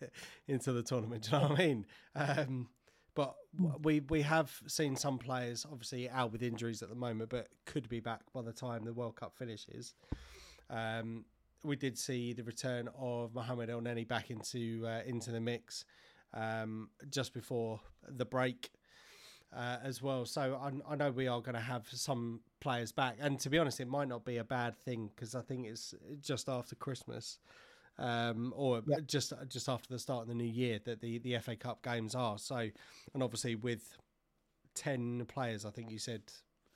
into 0.47 0.73
the 0.73 0.83
tournament. 0.83 1.23
Do 1.31 1.37
you 1.37 1.43
know 1.43 1.49
what 1.49 1.61
I 1.61 1.67
mean? 1.67 1.87
Um, 2.15 2.69
but 3.15 3.35
we 3.83 4.01
we 4.01 4.23
have 4.23 4.53
seen 4.67 4.97
some 4.97 5.19
players 5.19 5.67
obviously 5.71 6.09
out 6.11 6.33
with 6.33 6.43
injuries 6.43 6.83
at 6.83 6.89
the 6.89 6.95
moment, 6.95 7.31
but 7.31 7.49
could 7.65 7.89
be 7.89 8.01
back 8.01 8.21
by 8.33 8.43
the 8.43 8.53
time 8.53 8.85
the 8.85 8.93
World 8.93 9.17
Cup 9.17 9.37
finishes. 9.37 9.95
Um, 10.71 11.25
we 11.63 11.77
did 11.77 11.97
see 11.97 12.33
the 12.33 12.45
return 12.45 12.89
of 12.99 13.35
Mohamed 13.35 13.71
Elneny 13.71 14.07
back 14.07 14.31
into 14.31 14.85
uh, 14.87 15.01
into 15.07 15.31
the 15.31 15.41
mix 15.41 15.85
um, 16.35 16.91
just 17.11 17.33
before 17.33 17.81
the 18.09 18.25
break 18.25 18.71
uh, 19.55 19.79
as 19.83 20.03
well. 20.03 20.25
So 20.25 20.61
I, 20.61 20.93
I 20.93 20.97
know 20.97 21.11
we 21.11 21.29
are 21.29 21.41
going 21.41 21.55
to 21.55 21.61
have 21.61 21.87
some 21.91 22.41
players 22.61 22.93
back, 22.93 23.17
and 23.21 23.39
to 23.41 23.51
be 23.51 23.59
honest, 23.59 23.81
it 23.81 23.89
might 23.89 24.09
not 24.09 24.25
be 24.25 24.39
a 24.39 24.45
bad 24.45 24.77
thing 24.77 25.11
because 25.15 25.35
I 25.35 25.41
think 25.43 25.67
it's 25.67 25.95
just 26.21 26.49
after 26.49 26.75
Christmas. 26.75 27.39
Um, 27.97 28.53
or 28.57 28.83
just 29.07 29.33
just 29.49 29.69
after 29.69 29.89
the 29.89 30.01
start 30.01 30.23
of 30.23 30.29
the 30.29 30.35
new 30.35 30.43
year 30.43 30.81
that 30.85 31.01
the, 31.01 31.19
the 31.19 31.39
FA 31.39 31.55
Cup 31.55 31.83
games 31.83 32.15
are. 32.15 32.39
So, 32.39 32.57
and 32.57 33.23
obviously 33.23 33.55
with 33.55 33.97
ten 34.75 35.25
players, 35.27 35.65
I 35.65 35.71
think 35.71 35.91
you 35.91 35.99
said 35.99 36.23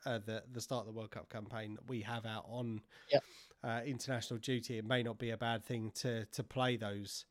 uh, 0.07 0.21
the 0.25 0.43
the 0.53 0.61
start 0.61 0.87
of 0.87 0.87
the 0.87 0.93
World 0.97 1.11
Cup 1.11 1.29
campaign 1.29 1.77
we 1.89 2.03
have 2.03 2.25
out 2.25 2.45
on 2.49 2.81
yep. 3.13 3.25
uh, 3.65 3.81
international 3.85 4.39
duty, 4.39 4.79
it 4.79 4.85
may 4.85 5.03
not 5.03 5.19
be 5.19 5.31
a 5.31 5.37
bad 5.37 5.65
thing 5.65 5.91
to 5.97 6.25
to 6.27 6.45
play 6.45 6.77
those 6.77 7.25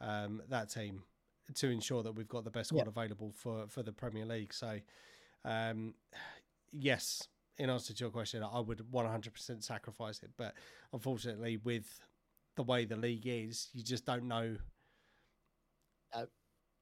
um, 0.00 0.42
that 0.48 0.70
team 0.70 1.02
to 1.54 1.68
ensure 1.68 2.02
that 2.02 2.12
we've 2.12 2.28
got 2.28 2.44
the 2.44 2.50
best 2.50 2.68
squad 2.68 2.84
yeah. 2.84 2.88
available 2.88 3.32
for 3.36 3.66
for 3.68 3.82
the 3.82 3.92
Premier 3.92 4.24
League. 4.24 4.52
So, 4.52 4.78
um, 5.44 5.94
yes, 6.72 7.28
in 7.58 7.70
answer 7.70 7.92
to 7.92 8.00
your 8.04 8.10
question, 8.10 8.42
I 8.42 8.60
would 8.60 8.78
100% 8.78 9.62
sacrifice 9.62 10.22
it. 10.22 10.30
But 10.36 10.54
unfortunately, 10.92 11.58
with 11.58 12.00
the 12.56 12.62
way 12.62 12.84
the 12.84 12.96
league 12.96 13.26
is, 13.26 13.68
you 13.72 13.82
just 13.82 14.04
don't 14.04 14.24
know 14.28 14.56
No. 16.14 16.26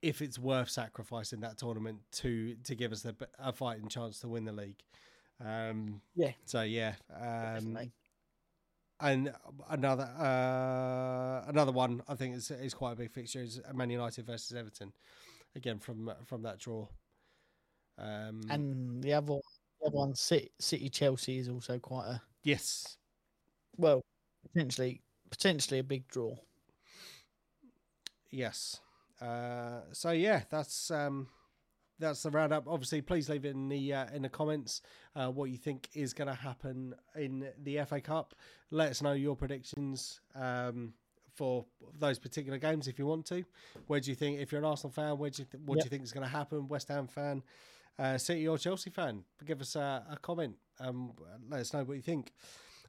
if 0.01 0.21
it's 0.21 0.37
worth 0.39 0.69
sacrificing 0.69 1.41
that 1.41 1.57
tournament 1.57 1.99
to 2.13 2.55
to 2.63 2.75
give 2.75 2.91
us 2.91 3.01
the, 3.01 3.15
a 3.39 3.53
fighting 3.53 3.87
chance 3.87 4.19
to 4.19 4.27
win 4.27 4.45
the 4.45 4.51
league. 4.51 4.81
Um, 5.39 6.01
Yeah. 6.15 6.33
So 6.45 6.61
yeah. 6.61 6.95
Um, 7.13 7.77
and 8.99 9.33
another 9.69 10.03
uh, 10.03 11.49
another 11.49 11.71
one 11.71 12.03
I 12.07 12.15
think 12.15 12.35
is 12.35 12.51
is 12.51 12.73
quite 12.73 12.93
a 12.93 12.95
big 12.95 13.11
fixture 13.11 13.41
is 13.41 13.59
Man 13.73 13.89
United 13.89 14.25
versus 14.25 14.55
Everton, 14.55 14.93
again 15.55 15.79
from 15.79 16.11
from 16.25 16.43
that 16.43 16.59
draw. 16.59 16.87
Um, 17.97 18.41
And 18.49 19.03
the 19.03 19.13
other, 19.13 19.39
the 19.79 19.87
other 19.87 19.97
one, 19.97 20.15
City, 20.15 20.51
City 20.59 20.89
Chelsea, 20.89 21.37
is 21.39 21.49
also 21.49 21.79
quite 21.79 22.07
a 22.07 22.21
yes, 22.43 22.97
well, 23.77 24.01
potentially 24.53 25.01
potentially 25.31 25.79
a 25.79 25.83
big 25.83 26.07
draw. 26.07 26.35
yes. 28.29 28.79
Uh, 29.19 29.81
so 29.91 30.11
yeah, 30.11 30.41
that's 30.49 30.89
um, 30.89 31.27
that's 31.99 32.23
the 32.23 32.31
roundup. 32.31 32.67
Obviously, 32.67 33.01
please 33.01 33.29
leave 33.29 33.45
it 33.45 33.49
in 33.49 33.69
the 33.69 33.93
uh, 33.93 34.05
in 34.13 34.23
the 34.23 34.29
comments 34.29 34.81
uh, 35.15 35.27
what 35.29 35.49
you 35.49 35.57
think 35.57 35.89
is 35.93 36.13
going 36.13 36.27
to 36.27 36.33
happen 36.33 36.93
in 37.15 37.47
the 37.63 37.79
FA 37.87 38.01
Cup. 38.01 38.33
Let 38.71 38.89
us 38.89 39.01
know 39.01 39.13
your 39.13 39.35
predictions 39.35 40.21
um, 40.35 40.93
for 41.35 41.65
those 41.99 42.17
particular 42.17 42.57
games 42.57 42.87
if 42.87 42.97
you 42.97 43.05
want 43.05 43.25
to. 43.27 43.43
Where 43.87 43.99
do 43.99 44.09
you 44.09 44.15
think, 44.15 44.39
if 44.39 44.51
you're 44.51 44.59
an 44.59 44.65
Arsenal 44.65 44.91
fan, 44.91 45.17
where 45.17 45.29
do 45.29 45.43
you 45.43 45.47
th- 45.51 45.63
what 45.65 45.79
do 45.79 45.83
you 45.83 45.89
think 45.89 46.03
is 46.03 46.11
going 46.11 46.25
to 46.25 46.31
happen? 46.31 46.67
West 46.67 46.87
Ham 46.87 47.07
fan, 47.07 47.43
uh, 47.99 48.17
City 48.17 48.47
or 48.47 48.57
Chelsea 48.57 48.89
fan? 48.89 49.23
Give 49.45 49.61
us 49.61 49.75
a, 49.75 50.03
a 50.09 50.17
comment. 50.17 50.55
Um, 50.79 51.13
let 51.49 51.61
us 51.61 51.73
know 51.73 51.83
what 51.83 51.95
you 51.95 52.01
think. 52.01 52.33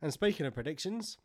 And 0.01 0.13
speaking 0.13 0.47
of 0.47 0.55
predictions, 0.55 1.19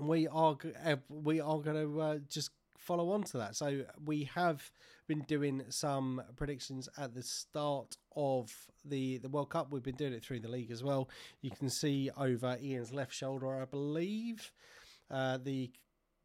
we 0.00 0.28
are 0.28 0.56
uh, 0.84 0.96
we 1.08 1.40
are 1.40 1.58
going 1.58 1.76
to 1.76 2.00
uh, 2.00 2.18
just 2.28 2.50
follow 2.78 3.10
on 3.10 3.22
to 3.24 3.38
that. 3.38 3.56
So 3.56 3.84
we 4.04 4.24
have 4.34 4.70
been 5.08 5.20
doing 5.22 5.62
some 5.68 6.22
predictions 6.36 6.88
at 6.98 7.14
the 7.14 7.22
start 7.22 7.96
of 8.14 8.52
the 8.84 9.18
the 9.18 9.28
World 9.28 9.50
Cup. 9.50 9.72
We've 9.72 9.82
been 9.82 9.96
doing 9.96 10.12
it 10.12 10.24
through 10.24 10.40
the 10.40 10.48
league 10.48 10.70
as 10.70 10.82
well. 10.82 11.08
You 11.40 11.50
can 11.50 11.68
see 11.68 12.10
over 12.16 12.56
Ian's 12.62 12.92
left 12.92 13.12
shoulder, 13.12 13.62
I 13.62 13.64
believe, 13.64 14.52
uh, 15.10 15.38
the 15.42 15.70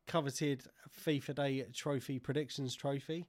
coveted 0.08 0.64
FIFA 1.06 1.36
Day 1.36 1.66
Trophy 1.74 2.20
predictions 2.20 2.76
trophy. 2.76 3.28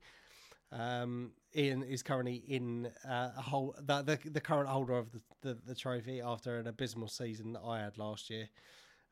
Um, 0.72 1.32
Ian 1.55 1.82
is 1.82 2.03
currently 2.03 2.36
in 2.49 2.90
uh, 3.07 3.30
a 3.36 3.43
whole 3.43 3.74
the, 3.78 4.03
the 4.03 4.30
the 4.30 4.40
current 4.40 4.68
holder 4.68 4.97
of 4.97 5.12
the, 5.12 5.20
the, 5.43 5.59
the 5.66 5.74
trophy 5.74 6.20
after 6.20 6.59
an 6.59 6.66
abysmal 6.66 7.09
season 7.09 7.53
that 7.53 7.62
I 7.62 7.80
had 7.80 7.99
last 7.99 8.30
year. 8.30 8.49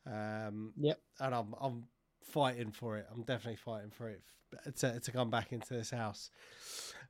Um, 0.07 0.73
Yep. 0.77 1.01
and 1.21 1.35
I'm 1.35 1.55
I'm 1.61 1.85
fighting 2.23 2.73
for 2.73 2.97
it. 2.99 3.07
I'm 3.13 3.23
definitely 3.23 3.57
fighting 3.57 3.91
for 3.91 4.09
it 4.09 4.23
to 4.79 5.01
to 5.01 5.13
come 5.13 5.31
back 5.31 5.53
into 5.53 5.75
this 5.75 5.91
house. 5.91 6.31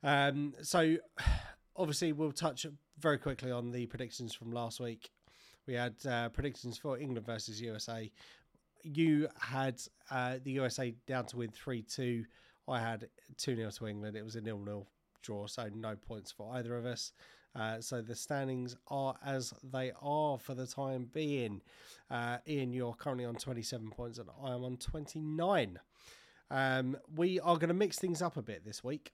Um, 0.03 0.53
so 0.61 0.97
obviously 1.75 2.11
we'll 2.13 2.31
touch 2.31 2.65
very 2.99 3.17
quickly 3.17 3.51
on 3.51 3.71
the 3.71 3.85
predictions 3.87 4.33
from 4.33 4.51
last 4.51 4.79
week. 4.79 5.09
We 5.67 5.73
had 5.75 5.95
uh, 6.07 6.29
predictions 6.29 6.77
for 6.77 6.97
England 6.97 7.25
versus 7.25 7.61
USA. 7.61 8.11
You 8.83 9.27
had 9.39 9.79
uh, 10.09 10.39
the 10.43 10.51
USA 10.53 10.93
down 11.07 11.25
to 11.27 11.37
win 11.37 11.51
three 11.51 11.83
two. 11.83 12.25
I 12.67 12.79
had 12.79 13.07
two 13.37 13.55
0 13.55 13.69
to 13.71 13.87
England. 13.87 14.15
It 14.15 14.23
was 14.23 14.35
a 14.35 14.41
nil 14.41 14.59
nil 14.59 14.87
draw, 15.21 15.47
so 15.47 15.69
no 15.73 15.95
points 15.95 16.31
for 16.31 16.55
either 16.55 16.77
of 16.77 16.85
us. 16.85 17.11
Uh, 17.55 17.81
so 17.81 18.01
the 18.01 18.15
standings 18.15 18.75
are 18.87 19.15
as 19.25 19.53
they 19.63 19.91
are 20.01 20.37
for 20.37 20.53
the 20.53 20.67
time 20.67 21.09
being. 21.11 21.61
Uh, 22.09 22.37
Ian, 22.47 22.73
you're 22.73 22.93
currently 22.93 23.25
on 23.25 23.35
27 23.35 23.89
points, 23.89 24.17
and 24.17 24.29
I 24.41 24.53
am 24.53 24.63
on 24.63 24.77
29. 24.77 25.79
Um, 26.49 26.97
we 27.15 27.39
are 27.39 27.55
going 27.55 27.69
to 27.69 27.73
mix 27.73 27.97
things 27.97 28.21
up 28.21 28.37
a 28.37 28.41
bit 28.41 28.65
this 28.65 28.83
week. 28.83 29.11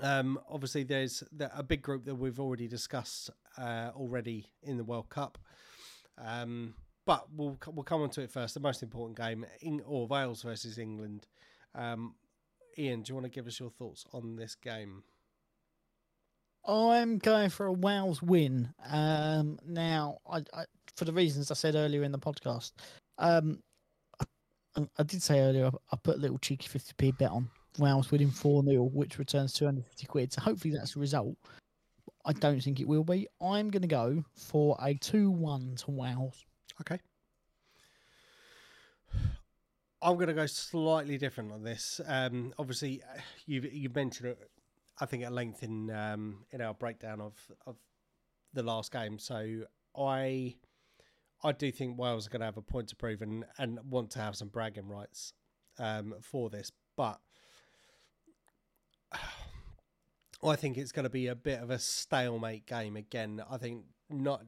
Um, 0.00 0.38
obviously, 0.50 0.82
there's 0.82 1.22
the, 1.32 1.56
a 1.56 1.62
big 1.62 1.82
group 1.82 2.04
that 2.06 2.14
we've 2.14 2.40
already 2.40 2.68
discussed 2.68 3.30
uh, 3.58 3.90
already 3.94 4.46
in 4.62 4.76
the 4.76 4.84
World 4.84 5.08
Cup. 5.08 5.38
Um, 6.18 6.74
but 7.04 7.26
we'll 7.34 7.58
we'll 7.66 7.84
come 7.84 8.02
on 8.02 8.10
to 8.10 8.22
it 8.22 8.30
first. 8.30 8.54
The 8.54 8.60
most 8.60 8.82
important 8.82 9.16
game, 9.16 9.44
in, 9.60 9.82
or 9.84 10.06
Wales 10.06 10.42
versus 10.42 10.78
England. 10.78 11.26
Um, 11.74 12.14
Ian, 12.78 13.02
do 13.02 13.10
you 13.10 13.14
want 13.14 13.26
to 13.26 13.30
give 13.30 13.46
us 13.46 13.58
your 13.60 13.70
thoughts 13.70 14.04
on 14.12 14.36
this 14.36 14.54
game? 14.54 15.02
I'm 16.64 17.18
going 17.18 17.50
for 17.50 17.66
a 17.66 17.72
Wales 17.72 18.22
win. 18.22 18.72
Um, 18.88 19.58
now, 19.66 20.18
I, 20.30 20.38
I, 20.54 20.64
for 20.96 21.04
the 21.04 21.12
reasons 21.12 21.50
I 21.50 21.54
said 21.54 21.74
earlier 21.74 22.04
in 22.04 22.12
the 22.12 22.18
podcast, 22.18 22.72
um, 23.18 23.58
I, 24.20 24.86
I 24.98 25.02
did 25.02 25.22
say 25.22 25.40
earlier 25.40 25.70
I, 25.90 25.96
put 25.96 26.16
a 26.16 26.20
little 26.20 26.38
cheeky 26.38 26.68
50p 26.68 27.18
bet 27.18 27.30
on 27.30 27.50
Wales 27.78 28.10
winning 28.10 28.30
4 28.30 28.64
0, 28.64 28.82
which 28.84 29.18
returns 29.18 29.52
250 29.54 30.06
quid. 30.06 30.32
So 30.32 30.40
hopefully 30.40 30.74
that's 30.74 30.94
the 30.94 31.00
result. 31.00 31.36
I 32.24 32.32
don't 32.32 32.60
think 32.60 32.78
it 32.78 32.86
will 32.86 33.04
be. 33.04 33.26
I'm 33.40 33.70
going 33.70 33.82
to 33.82 33.88
go 33.88 34.24
for 34.36 34.76
a 34.80 34.94
2 34.94 35.30
1 35.30 35.74
to 35.76 35.90
Wales. 35.90 36.44
Okay. 36.80 37.00
I'm 40.00 40.14
going 40.14 40.28
to 40.28 40.34
go 40.34 40.46
slightly 40.46 41.16
different 41.16 41.52
on 41.52 41.62
this. 41.62 42.00
Um, 42.06 42.52
obviously, 42.58 43.02
you've 43.46 43.72
you've 43.72 43.94
mentioned 43.94 44.30
it, 44.30 44.50
I 45.00 45.06
think 45.06 45.24
at 45.24 45.32
length 45.32 45.62
in 45.62 45.90
um, 45.90 46.44
in 46.50 46.60
our 46.60 46.74
breakdown 46.74 47.20
of 47.20 47.34
of 47.66 47.76
the 48.52 48.62
last 48.62 48.92
game. 48.92 49.18
So 49.18 49.62
I 49.96 50.56
I 51.42 51.52
do 51.52 51.72
think 51.72 51.98
Wales 51.98 52.26
are 52.26 52.30
going 52.30 52.40
to 52.40 52.46
have 52.46 52.56
a 52.56 52.62
point 52.62 52.88
to 52.88 52.96
prove 52.96 53.22
and 53.22 53.44
and 53.58 53.78
want 53.88 54.10
to 54.12 54.18
have 54.20 54.36
some 54.36 54.48
bragging 54.48 54.88
rights 54.88 55.32
um, 55.78 56.14
for 56.20 56.50
this, 56.50 56.70
but 56.96 57.20
I 60.44 60.56
think 60.56 60.76
it's 60.76 60.92
going 60.92 61.04
to 61.04 61.10
be 61.10 61.28
a 61.28 61.36
bit 61.36 61.60
of 61.60 61.70
a 61.70 61.78
stalemate 61.78 62.66
game 62.66 62.96
again. 62.96 63.40
I 63.48 63.56
think 63.58 63.84
not 64.10 64.44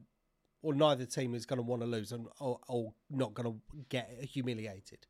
or 0.61 0.73
neither 0.73 1.05
team 1.05 1.35
is 1.35 1.45
going 1.45 1.57
to 1.57 1.63
want 1.63 1.81
to 1.83 1.87
lose 1.87 2.11
and 2.11 2.27
or, 2.39 2.59
or 2.67 2.93
not 3.09 3.33
going 3.33 3.53
to 3.53 3.59
get 3.89 4.09
humiliated. 4.23 5.05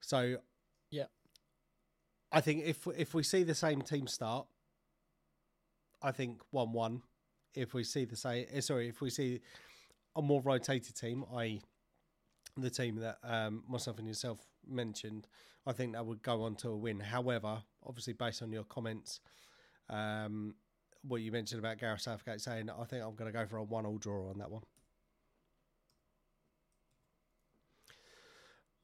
So, 0.00 0.36
Yeah. 0.90 1.06
I 2.32 2.40
think 2.40 2.64
if 2.64 2.86
if 2.96 3.14
we 3.14 3.22
see 3.22 3.42
the 3.42 3.54
same 3.54 3.82
team 3.82 4.06
start, 4.06 4.46
I 6.02 6.12
think 6.12 6.40
one 6.50 6.72
one. 6.72 7.02
If 7.54 7.72
we 7.72 7.84
see 7.84 8.04
the 8.04 8.16
same, 8.16 8.46
eh, 8.52 8.60
sorry, 8.60 8.88
if 8.88 9.00
we 9.00 9.08
see 9.10 9.40
a 10.14 10.20
more 10.22 10.42
rotated 10.42 10.94
team, 10.94 11.24
i.e., 11.36 11.62
the 12.56 12.70
team 12.70 12.96
that 12.96 13.18
um, 13.22 13.62
myself 13.68 13.98
and 13.98 14.06
yourself 14.06 14.40
mentioned, 14.66 15.26
I 15.66 15.72
think 15.72 15.94
that 15.94 16.04
would 16.04 16.22
go 16.22 16.42
on 16.42 16.54
to 16.56 16.68
a 16.68 16.76
win. 16.76 17.00
However, 17.00 17.62
obviously, 17.86 18.12
based 18.12 18.42
on 18.42 18.52
your 18.52 18.64
comments, 18.64 19.20
um, 19.88 20.54
what 21.02 21.22
you 21.22 21.32
mentioned 21.32 21.58
about 21.60 21.78
Gareth 21.78 22.00
Southgate 22.02 22.40
saying, 22.40 22.68
I 22.70 22.84
think 22.84 23.02
I'm 23.02 23.14
going 23.14 23.32
to 23.32 23.38
go 23.38 23.46
for 23.46 23.56
a 23.58 23.64
one-all 23.64 23.98
draw 23.98 24.28
on 24.30 24.38
that 24.38 24.50
one. 24.50 24.62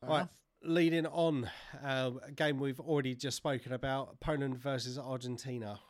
Fair 0.01 0.09
Right. 0.09 0.17
enough. 0.19 0.31
Leading 0.65 1.07
on, 1.07 1.51
uh, 1.83 2.13
a 2.23 2.31
game 2.33 2.59
we've 2.61 2.79
already 2.81 3.15
just 3.17 3.37
spoken 3.37 3.73
about, 3.73 4.21
Poland 4.21 4.57
versus 4.59 4.97
Argentina. 4.99 5.81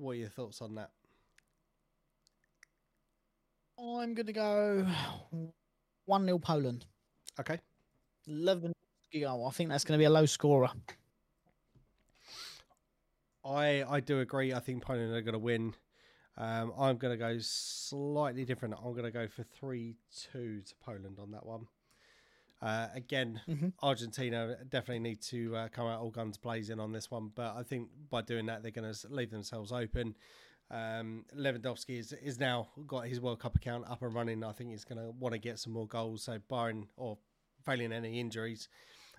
What 0.00 0.12
are 0.12 0.14
your 0.14 0.30
thoughts 0.30 0.62
on 0.62 0.76
that? 0.76 0.88
I'm 3.78 4.14
going 4.14 4.26
to 4.26 4.32
go 4.32 4.86
1 6.06 6.24
0 6.24 6.38
Poland. 6.38 6.86
Okay. 7.38 7.58
Lewandowski 8.26 9.20
goal. 9.20 9.46
I 9.46 9.50
think 9.50 9.68
that's 9.68 9.84
going 9.84 9.98
to 9.98 10.00
be 10.00 10.06
a 10.06 10.10
low 10.10 10.24
scorer. 10.24 10.70
I 13.44 13.84
I 13.86 14.00
do 14.00 14.20
agree. 14.20 14.54
I 14.54 14.60
think 14.60 14.82
Poland 14.82 15.12
are 15.12 15.20
going 15.20 15.34
to 15.34 15.38
win. 15.38 15.74
Um, 16.38 16.72
I'm 16.78 16.96
going 16.96 17.12
to 17.12 17.18
go 17.18 17.36
slightly 17.38 18.46
different. 18.46 18.76
I'm 18.82 18.92
going 18.92 19.04
to 19.04 19.10
go 19.10 19.28
for 19.28 19.42
3 19.42 19.96
2 20.32 20.62
to 20.62 20.74
Poland 20.82 21.18
on 21.20 21.30
that 21.32 21.44
one. 21.44 21.66
Uh, 22.62 22.88
again, 22.94 23.40
Mhm. 23.48 23.72
Argentina 23.82 24.56
definitely 24.68 24.98
need 25.00 25.22
to 25.22 25.56
uh, 25.56 25.68
come 25.68 25.86
out 25.86 26.00
all 26.00 26.10
guns 26.10 26.36
blazing 26.36 26.78
on 26.78 26.92
this 26.92 27.10
one, 27.10 27.28
but 27.34 27.56
I 27.56 27.62
think 27.62 27.88
by 28.10 28.20
doing 28.22 28.46
that, 28.46 28.62
they're 28.62 28.70
going 28.70 28.92
to 28.92 29.08
leave 29.08 29.30
themselves 29.30 29.72
open. 29.72 30.14
Um, 30.70 31.24
Lewandowski 31.34 31.98
is, 31.98 32.12
is 32.12 32.38
now 32.38 32.68
got 32.86 33.06
his 33.06 33.20
World 33.20 33.40
Cup 33.40 33.56
account 33.56 33.86
up 33.88 34.02
and 34.02 34.14
running. 34.14 34.44
I 34.44 34.52
think 34.52 34.70
he's 34.70 34.84
going 34.84 34.98
to 34.98 35.10
want 35.12 35.32
to 35.32 35.38
get 35.38 35.58
some 35.58 35.72
more 35.72 35.86
goals. 35.88 36.22
So, 36.22 36.38
barring 36.48 36.88
or 36.96 37.18
failing 37.64 37.92
any 37.92 38.20
injuries, 38.20 38.68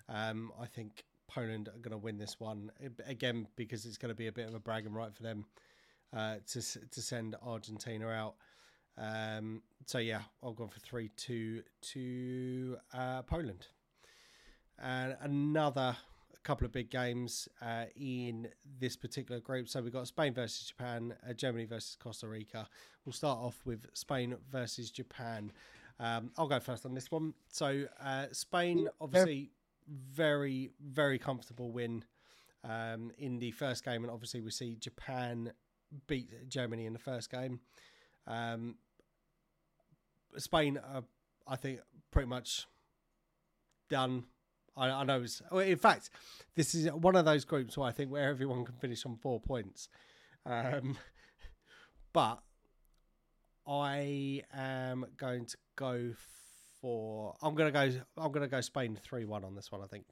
um, 0.08 0.52
I 0.58 0.66
think 0.66 1.04
Poland 1.26 1.68
are 1.68 1.78
going 1.78 1.90
to 1.92 1.98
win 1.98 2.18
this 2.18 2.38
one 2.38 2.70
again 3.06 3.48
because 3.56 3.84
it's 3.86 3.98
going 3.98 4.10
to 4.10 4.14
be 4.14 4.28
a 4.28 4.32
bit 4.32 4.48
of 4.48 4.54
a 4.54 4.60
bragging 4.60 4.92
right 4.94 5.12
for 5.14 5.22
them 5.22 5.44
uh, 6.12 6.36
to 6.46 6.62
to 6.62 7.02
send 7.02 7.36
Argentina 7.42 8.08
out. 8.08 8.36
Um, 8.98 9.62
so 9.86 9.98
yeah, 9.98 10.22
I'll 10.42 10.52
go 10.52 10.66
for 10.66 10.80
three 10.80 11.10
two 11.16 11.62
to 11.92 12.76
uh, 12.94 13.22
Poland. 13.22 13.66
And 14.78 15.16
another 15.20 15.96
couple 16.42 16.64
of 16.64 16.72
big 16.72 16.90
games 16.90 17.48
uh, 17.60 17.84
in 17.96 18.48
this 18.80 18.96
particular 18.96 19.40
group. 19.40 19.68
So 19.68 19.80
we've 19.80 19.92
got 19.92 20.06
Spain 20.08 20.34
versus 20.34 20.66
Japan, 20.66 21.14
uh, 21.28 21.32
Germany 21.32 21.64
versus 21.64 21.96
Costa 21.96 22.26
Rica. 22.26 22.68
We'll 23.04 23.12
start 23.12 23.38
off 23.38 23.60
with 23.64 23.86
Spain 23.94 24.34
versus 24.50 24.90
Japan. 24.90 25.52
Um, 26.00 26.30
I'll 26.36 26.48
go 26.48 26.60
first 26.60 26.84
on 26.84 26.94
this 26.94 27.10
one. 27.10 27.34
So 27.48 27.84
uh, 28.02 28.26
Spain, 28.32 28.88
obviously, 29.00 29.50
very 29.88 30.70
very 30.80 31.18
comfortable 31.18 31.70
win 31.70 32.04
um, 32.64 33.10
in 33.18 33.38
the 33.38 33.50
first 33.52 33.84
game, 33.84 34.02
and 34.02 34.10
obviously 34.10 34.40
we 34.40 34.50
see 34.50 34.76
Japan 34.76 35.52
beat 36.06 36.48
Germany 36.48 36.86
in 36.86 36.92
the 36.92 36.98
first 36.98 37.30
game. 37.30 37.60
Um, 38.26 38.76
Spain, 40.36 40.78
are, 40.78 41.04
I 41.46 41.56
think, 41.56 41.80
pretty 42.10 42.28
much 42.28 42.66
done. 43.90 44.24
I, 44.76 44.88
I 44.88 45.04
know. 45.04 45.22
It's, 45.22 45.42
in 45.52 45.76
fact, 45.76 46.10
this 46.54 46.74
is 46.74 46.90
one 46.90 47.16
of 47.16 47.24
those 47.24 47.44
groups 47.44 47.76
where 47.76 47.88
I 47.88 47.92
think 47.92 48.10
where 48.10 48.28
everyone 48.28 48.64
can 48.64 48.74
finish 48.76 49.04
on 49.04 49.16
four 49.16 49.40
points. 49.40 49.88
Um, 50.46 50.96
but 52.12 52.42
I 53.66 54.42
am 54.54 55.06
going 55.16 55.46
to 55.46 55.56
go 55.76 56.12
for. 56.80 57.34
I'm 57.42 57.54
going 57.54 57.72
to 57.72 57.90
go. 57.90 58.00
I'm 58.16 58.32
going 58.32 58.42
to 58.42 58.48
go 58.48 58.60
Spain 58.60 58.98
three 59.02 59.24
one 59.24 59.44
on 59.44 59.54
this 59.54 59.70
one. 59.70 59.82
I 59.82 59.86
think. 59.86 60.06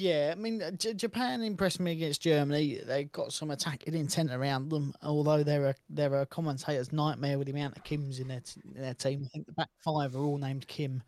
Yeah, 0.00 0.30
I 0.30 0.38
mean, 0.38 0.62
J- 0.78 0.94
Japan 0.94 1.42
impressed 1.42 1.80
me 1.80 1.90
against 1.90 2.22
Germany. 2.22 2.80
They 2.86 3.04
got 3.06 3.32
some 3.32 3.50
attacking 3.50 3.94
intent 3.94 4.30
around 4.30 4.68
them, 4.68 4.94
although 5.02 5.42
they're 5.42 5.66
a 5.70 5.74
they're 5.90 6.20
a 6.22 6.26
commentator's 6.26 6.92
nightmare 6.92 7.36
with 7.36 7.46
the 7.46 7.52
amount 7.52 7.76
of 7.76 7.82
Kims 7.82 8.20
in 8.20 8.28
their 8.28 8.40
t- 8.40 8.60
in 8.76 8.80
their 8.80 8.94
team. 8.94 9.22
I 9.24 9.28
think 9.28 9.46
the 9.46 9.52
back 9.54 9.70
five 9.84 10.14
are 10.14 10.20
all 10.24 10.38
named 10.38 10.68
Kim, 10.68 11.02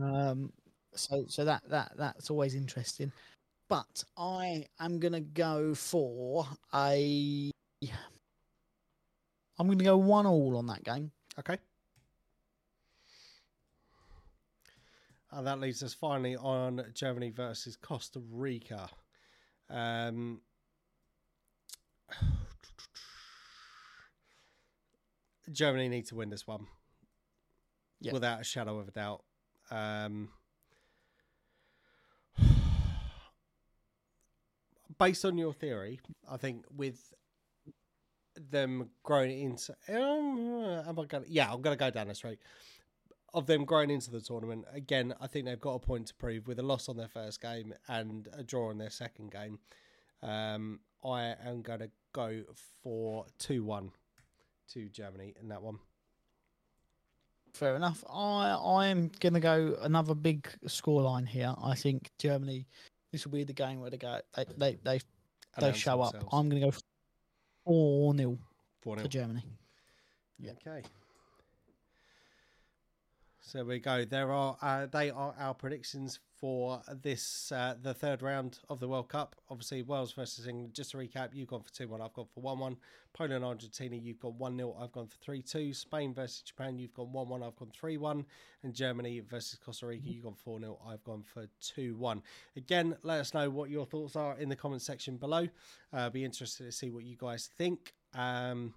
um, 0.00 0.52
so 0.92 1.24
so 1.28 1.44
that 1.44 1.62
that 1.68 1.92
that's 1.96 2.30
always 2.30 2.56
interesting. 2.56 3.12
But 3.68 4.02
I 4.16 4.66
am 4.80 4.98
gonna 4.98 5.20
go 5.20 5.74
for 5.74 6.46
a. 6.74 7.52
I'm 9.58 9.66
gonna 9.68 9.84
go 9.84 9.96
one 9.96 10.26
all 10.26 10.56
on 10.56 10.66
that 10.66 10.84
game. 10.84 11.12
Okay. 11.38 11.58
And 15.32 15.46
that 15.46 15.60
leaves 15.60 15.82
us 15.82 15.94
finally 15.94 16.36
on 16.36 16.84
Germany 16.94 17.30
versus 17.30 17.74
Costa 17.76 18.20
Rica. 18.30 18.90
Um, 19.70 20.42
Germany 25.50 25.88
need 25.88 26.06
to 26.08 26.16
win 26.16 26.28
this 26.28 26.46
one 26.46 26.66
Yeah. 28.00 28.12
without 28.12 28.42
a 28.42 28.44
shadow 28.44 28.78
of 28.78 28.88
a 28.88 28.90
doubt. 28.90 29.24
Um, 29.70 30.30
based 34.98 35.24
on 35.24 35.38
your 35.38 35.54
theory, 35.54 36.00
I 36.28 36.36
think 36.36 36.66
with 36.70 37.14
them 38.34 38.90
growing 39.02 39.40
into, 39.40 39.74
um, 39.88 40.38
am 40.86 40.98
I 40.98 41.04
going? 41.06 41.24
Yeah, 41.26 41.50
I'm 41.52 41.62
going 41.62 41.76
to 41.76 41.82
go 41.82 41.90
down 41.90 42.08
this 42.08 42.22
route 42.22 42.38
of 43.34 43.46
them 43.46 43.64
growing 43.64 43.90
into 43.90 44.10
the 44.10 44.20
tournament. 44.20 44.64
Again, 44.72 45.14
I 45.20 45.26
think 45.26 45.46
they've 45.46 45.60
got 45.60 45.74
a 45.74 45.78
point 45.78 46.08
to 46.08 46.14
prove 46.14 46.46
with 46.46 46.58
a 46.58 46.62
loss 46.62 46.88
on 46.88 46.96
their 46.96 47.08
first 47.08 47.40
game 47.40 47.74
and 47.88 48.28
a 48.32 48.42
draw 48.42 48.70
on 48.70 48.78
their 48.78 48.90
second 48.90 49.30
game. 49.30 49.58
Um, 50.22 50.80
I 51.04 51.34
am 51.44 51.62
going 51.62 51.80
to 51.80 51.90
go 52.12 52.42
for 52.82 53.26
two 53.38 53.64
one 53.64 53.90
to 54.72 54.88
Germany 54.88 55.34
in 55.40 55.48
that 55.48 55.62
one. 55.62 55.78
Fair 57.52 57.76
enough. 57.76 58.02
I 58.10 58.56
I'm 58.56 59.10
gonna 59.20 59.40
go 59.40 59.76
another 59.82 60.14
big 60.14 60.48
scoreline 60.66 61.28
here. 61.28 61.54
I 61.62 61.74
think 61.74 62.10
Germany. 62.18 62.66
This 63.10 63.26
will 63.26 63.32
be 63.32 63.44
the 63.44 63.52
game 63.52 63.80
where 63.80 63.90
they 63.90 63.98
go. 63.98 64.20
They 64.34 64.46
they 64.56 64.78
they, 64.82 65.00
they 65.58 65.72
show 65.74 66.00
up. 66.00 66.14
I'm 66.32 66.48
gonna 66.48 66.62
go 66.62 66.72
four 67.66 68.16
0 68.16 68.38
Four 68.80 68.96
for. 68.96 69.08
Germany. 69.08 69.44
Yeah. 70.38 70.52
Okay. 70.66 70.82
So 73.44 73.58
there 73.58 73.64
we 73.64 73.80
go. 73.80 74.04
There 74.04 74.30
are 74.30 74.56
uh, 74.62 74.86
they 74.86 75.10
are 75.10 75.34
our 75.36 75.52
predictions 75.52 76.20
for 76.38 76.80
this 77.02 77.50
uh, 77.50 77.74
the 77.82 77.92
third 77.92 78.22
round 78.22 78.60
of 78.68 78.78
the 78.78 78.86
World 78.86 79.08
Cup. 79.08 79.34
Obviously, 79.50 79.82
Wales 79.82 80.12
versus 80.12 80.46
England. 80.46 80.74
Just 80.74 80.92
to 80.92 80.96
recap, 80.96 81.30
you've 81.34 81.48
gone 81.48 81.64
for 81.64 81.72
two 81.72 81.88
one. 81.88 82.00
I've 82.00 82.12
gone 82.12 82.28
for 82.32 82.40
one 82.40 82.60
one. 82.60 82.76
Poland 83.12 83.34
and 83.34 83.44
Argentina. 83.44 83.96
You've 83.96 84.20
gone 84.20 84.38
one 84.38 84.56
0 84.56 84.76
I've 84.80 84.92
gone 84.92 85.08
for 85.08 85.16
three 85.16 85.42
two. 85.42 85.74
Spain 85.74 86.14
versus 86.14 86.42
Japan. 86.42 86.78
You've 86.78 86.94
gone 86.94 87.12
one 87.12 87.28
one. 87.28 87.42
I've 87.42 87.56
gone 87.56 87.72
three 87.74 87.96
one. 87.96 88.24
And 88.62 88.72
Germany 88.72 89.20
versus 89.28 89.58
Costa 89.58 89.86
Rica. 89.86 90.08
You've 90.08 90.22
gone 90.22 90.36
four 90.36 90.60
0 90.60 90.78
I've 90.86 91.02
gone 91.02 91.24
for 91.24 91.48
two 91.60 91.96
one. 91.96 92.22
Again, 92.56 92.96
let 93.02 93.18
us 93.18 93.34
know 93.34 93.50
what 93.50 93.70
your 93.70 93.86
thoughts 93.86 94.14
are 94.14 94.38
in 94.38 94.50
the 94.50 94.56
comment 94.56 94.82
section 94.82 95.16
below. 95.16 95.48
Uh, 95.92 96.10
be 96.10 96.24
interested 96.24 96.64
to 96.64 96.72
see 96.72 96.90
what 96.90 97.02
you 97.02 97.16
guys 97.16 97.50
think. 97.58 97.92
Um, 98.14 98.74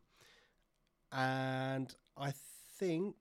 and 1.11 1.93
I 2.17 2.33
think 2.79 3.15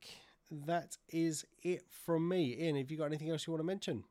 that 0.51 0.97
is 1.09 1.45
it 1.62 1.84
from 2.05 2.28
me. 2.28 2.57
Ian, 2.61 2.76
have 2.76 2.90
you 2.90 2.97
got 2.97 3.07
anything 3.07 3.30
else 3.30 3.47
you 3.47 3.53
want 3.53 3.61
to 3.61 3.66
mention? 3.66 4.05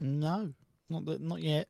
No, 0.00 0.52
not 0.88 1.04
that, 1.06 1.20
not 1.20 1.40
yet. 1.42 1.68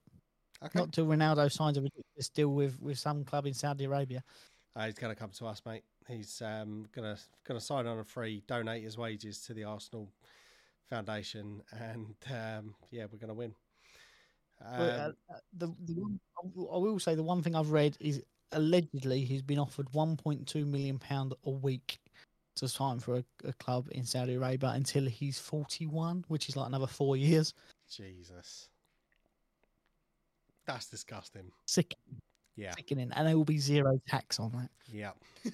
Okay. 0.62 0.78
Not 0.78 0.92
till 0.92 1.06
Ronaldo 1.06 1.50
signs 1.50 1.78
a 1.78 1.82
ridiculous 1.82 2.28
deal 2.28 2.48
with 2.48 2.80
with 2.80 2.98
some 2.98 3.24
club 3.24 3.46
in 3.46 3.54
Saudi 3.54 3.84
Arabia. 3.84 4.22
Uh, 4.76 4.86
he's 4.86 4.94
going 4.94 5.12
to 5.12 5.18
come 5.18 5.30
to 5.30 5.46
us, 5.46 5.62
mate. 5.66 5.82
He's 6.06 6.42
um, 6.42 6.86
gonna 6.94 7.16
gonna 7.44 7.60
sign 7.60 7.86
on 7.86 7.98
a 7.98 8.04
free, 8.04 8.42
donate 8.46 8.82
his 8.84 8.98
wages 8.98 9.40
to 9.42 9.54
the 9.54 9.64
Arsenal 9.64 10.08
Foundation, 10.88 11.62
and 11.72 12.14
um, 12.30 12.74
yeah, 12.90 13.06
we're 13.10 13.18
going 13.18 13.28
to 13.28 13.34
win. 13.34 13.54
Well, 14.60 15.00
uh, 15.00 15.04
Um, 15.06 15.16
uh, 15.30 15.34
the, 15.56 15.66
the 15.86 15.94
one, 15.94 16.20
I 16.36 16.46
will- 16.54 16.74
I 16.74 16.78
will 16.78 16.98
say 16.98 17.14
the 17.14 17.22
one 17.22 17.42
thing 17.42 17.54
I've 17.54 17.70
read 17.70 17.96
is 18.00 18.22
allegedly 18.52 19.24
he's 19.24 19.42
been 19.42 19.58
offered 19.58 19.88
1.2 19.92 20.66
million 20.66 20.98
pound 20.98 21.34
a 21.44 21.50
week 21.50 22.00
to 22.56 22.68
sign 22.68 22.98
for 23.00 23.16
a, 23.16 23.24
a 23.44 23.52
club 23.54 23.88
in 23.92 24.04
Saudi 24.04 24.34
Arabia 24.34 24.70
until 24.70 25.04
he's 25.06 25.38
41, 25.38 26.24
which 26.28 26.48
is 26.48 26.56
like 26.56 26.66
another 26.68 26.86
four 26.86 27.16
years. 27.16 27.54
Jesus, 27.90 28.68
that's 30.66 30.86
disgusting. 30.88 31.50
Sick, 31.66 31.94
Yeah. 32.56 32.74
sickening, 32.76 33.10
and 33.14 33.26
there 33.26 33.36
will 33.36 33.44
be 33.44 33.58
zero 33.58 34.00
tax 34.08 34.38
on 34.38 34.52
that. 34.52 34.70
Yeah. 34.92 35.12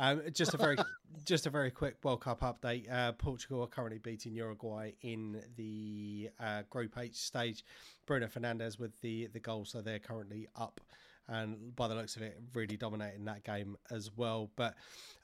Um, 0.00 0.22
just 0.32 0.54
a 0.54 0.56
very, 0.56 0.76
just 1.24 1.46
a 1.48 1.50
very 1.50 1.72
quick 1.72 1.96
World 2.04 2.20
Cup 2.20 2.42
update. 2.42 2.88
Uh, 2.88 3.10
Portugal 3.10 3.62
are 3.62 3.66
currently 3.66 3.98
beating 3.98 4.32
Uruguay 4.32 4.92
in 5.02 5.42
the 5.56 6.30
uh, 6.38 6.62
Group 6.70 6.96
H 6.96 7.16
stage. 7.16 7.64
Bruno 8.06 8.28
Fernandes 8.28 8.78
with 8.78 8.92
the 9.00 9.26
the 9.32 9.40
goal, 9.40 9.64
so 9.64 9.80
they're 9.82 9.98
currently 9.98 10.46
up, 10.54 10.80
and 11.28 11.74
by 11.76 11.88
the 11.88 11.94
looks 11.94 12.16
of 12.16 12.22
it, 12.22 12.40
really 12.54 12.76
dominating 12.76 13.24
that 13.26 13.44
game 13.44 13.76
as 13.90 14.10
well. 14.16 14.50
But 14.56 14.74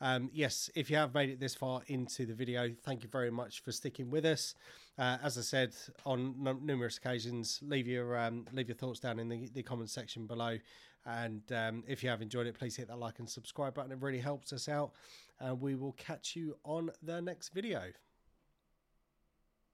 um, 0.00 0.30
yes, 0.32 0.70
if 0.74 0.90
you 0.90 0.96
have 0.96 1.14
made 1.14 1.30
it 1.30 1.40
this 1.40 1.54
far 1.54 1.82
into 1.86 2.26
the 2.26 2.34
video, 2.34 2.70
thank 2.84 3.02
you 3.02 3.08
very 3.08 3.30
much 3.30 3.62
for 3.62 3.72
sticking 3.72 4.10
with 4.10 4.24
us. 4.24 4.54
Uh, 4.98 5.16
as 5.22 5.38
I 5.38 5.40
said 5.40 5.74
on 6.04 6.34
num 6.38 6.60
numerous 6.64 6.98
occasions, 6.98 7.60
leave 7.62 7.86
your 7.86 8.16
um, 8.18 8.46
leave 8.52 8.68
your 8.68 8.76
thoughts 8.76 9.00
down 9.00 9.18
in 9.18 9.28
the, 9.28 9.48
the 9.54 9.62
comment 9.62 9.90
section 9.90 10.26
below. 10.26 10.58
And 11.06 11.42
um, 11.52 11.84
if 11.86 12.02
you 12.02 12.08
have 12.08 12.22
enjoyed 12.22 12.46
it, 12.46 12.58
please 12.58 12.76
hit 12.76 12.88
that 12.88 12.98
like 12.98 13.18
and 13.18 13.28
subscribe 13.28 13.74
button. 13.74 13.92
It 13.92 13.98
really 14.00 14.20
helps 14.20 14.52
us 14.52 14.68
out. 14.68 14.92
And 15.40 15.60
we 15.60 15.74
will 15.74 15.92
catch 15.92 16.34
you 16.36 16.56
on 16.64 16.90
the 17.02 17.20
next 17.20 17.50
video. 17.50 17.82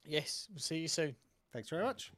Yes, 0.05 0.49
we'll 0.51 0.59
see 0.59 0.79
you 0.79 0.89
soon. 0.89 1.15
Thanks 1.53 1.69
very 1.69 1.85
much. 1.85 2.13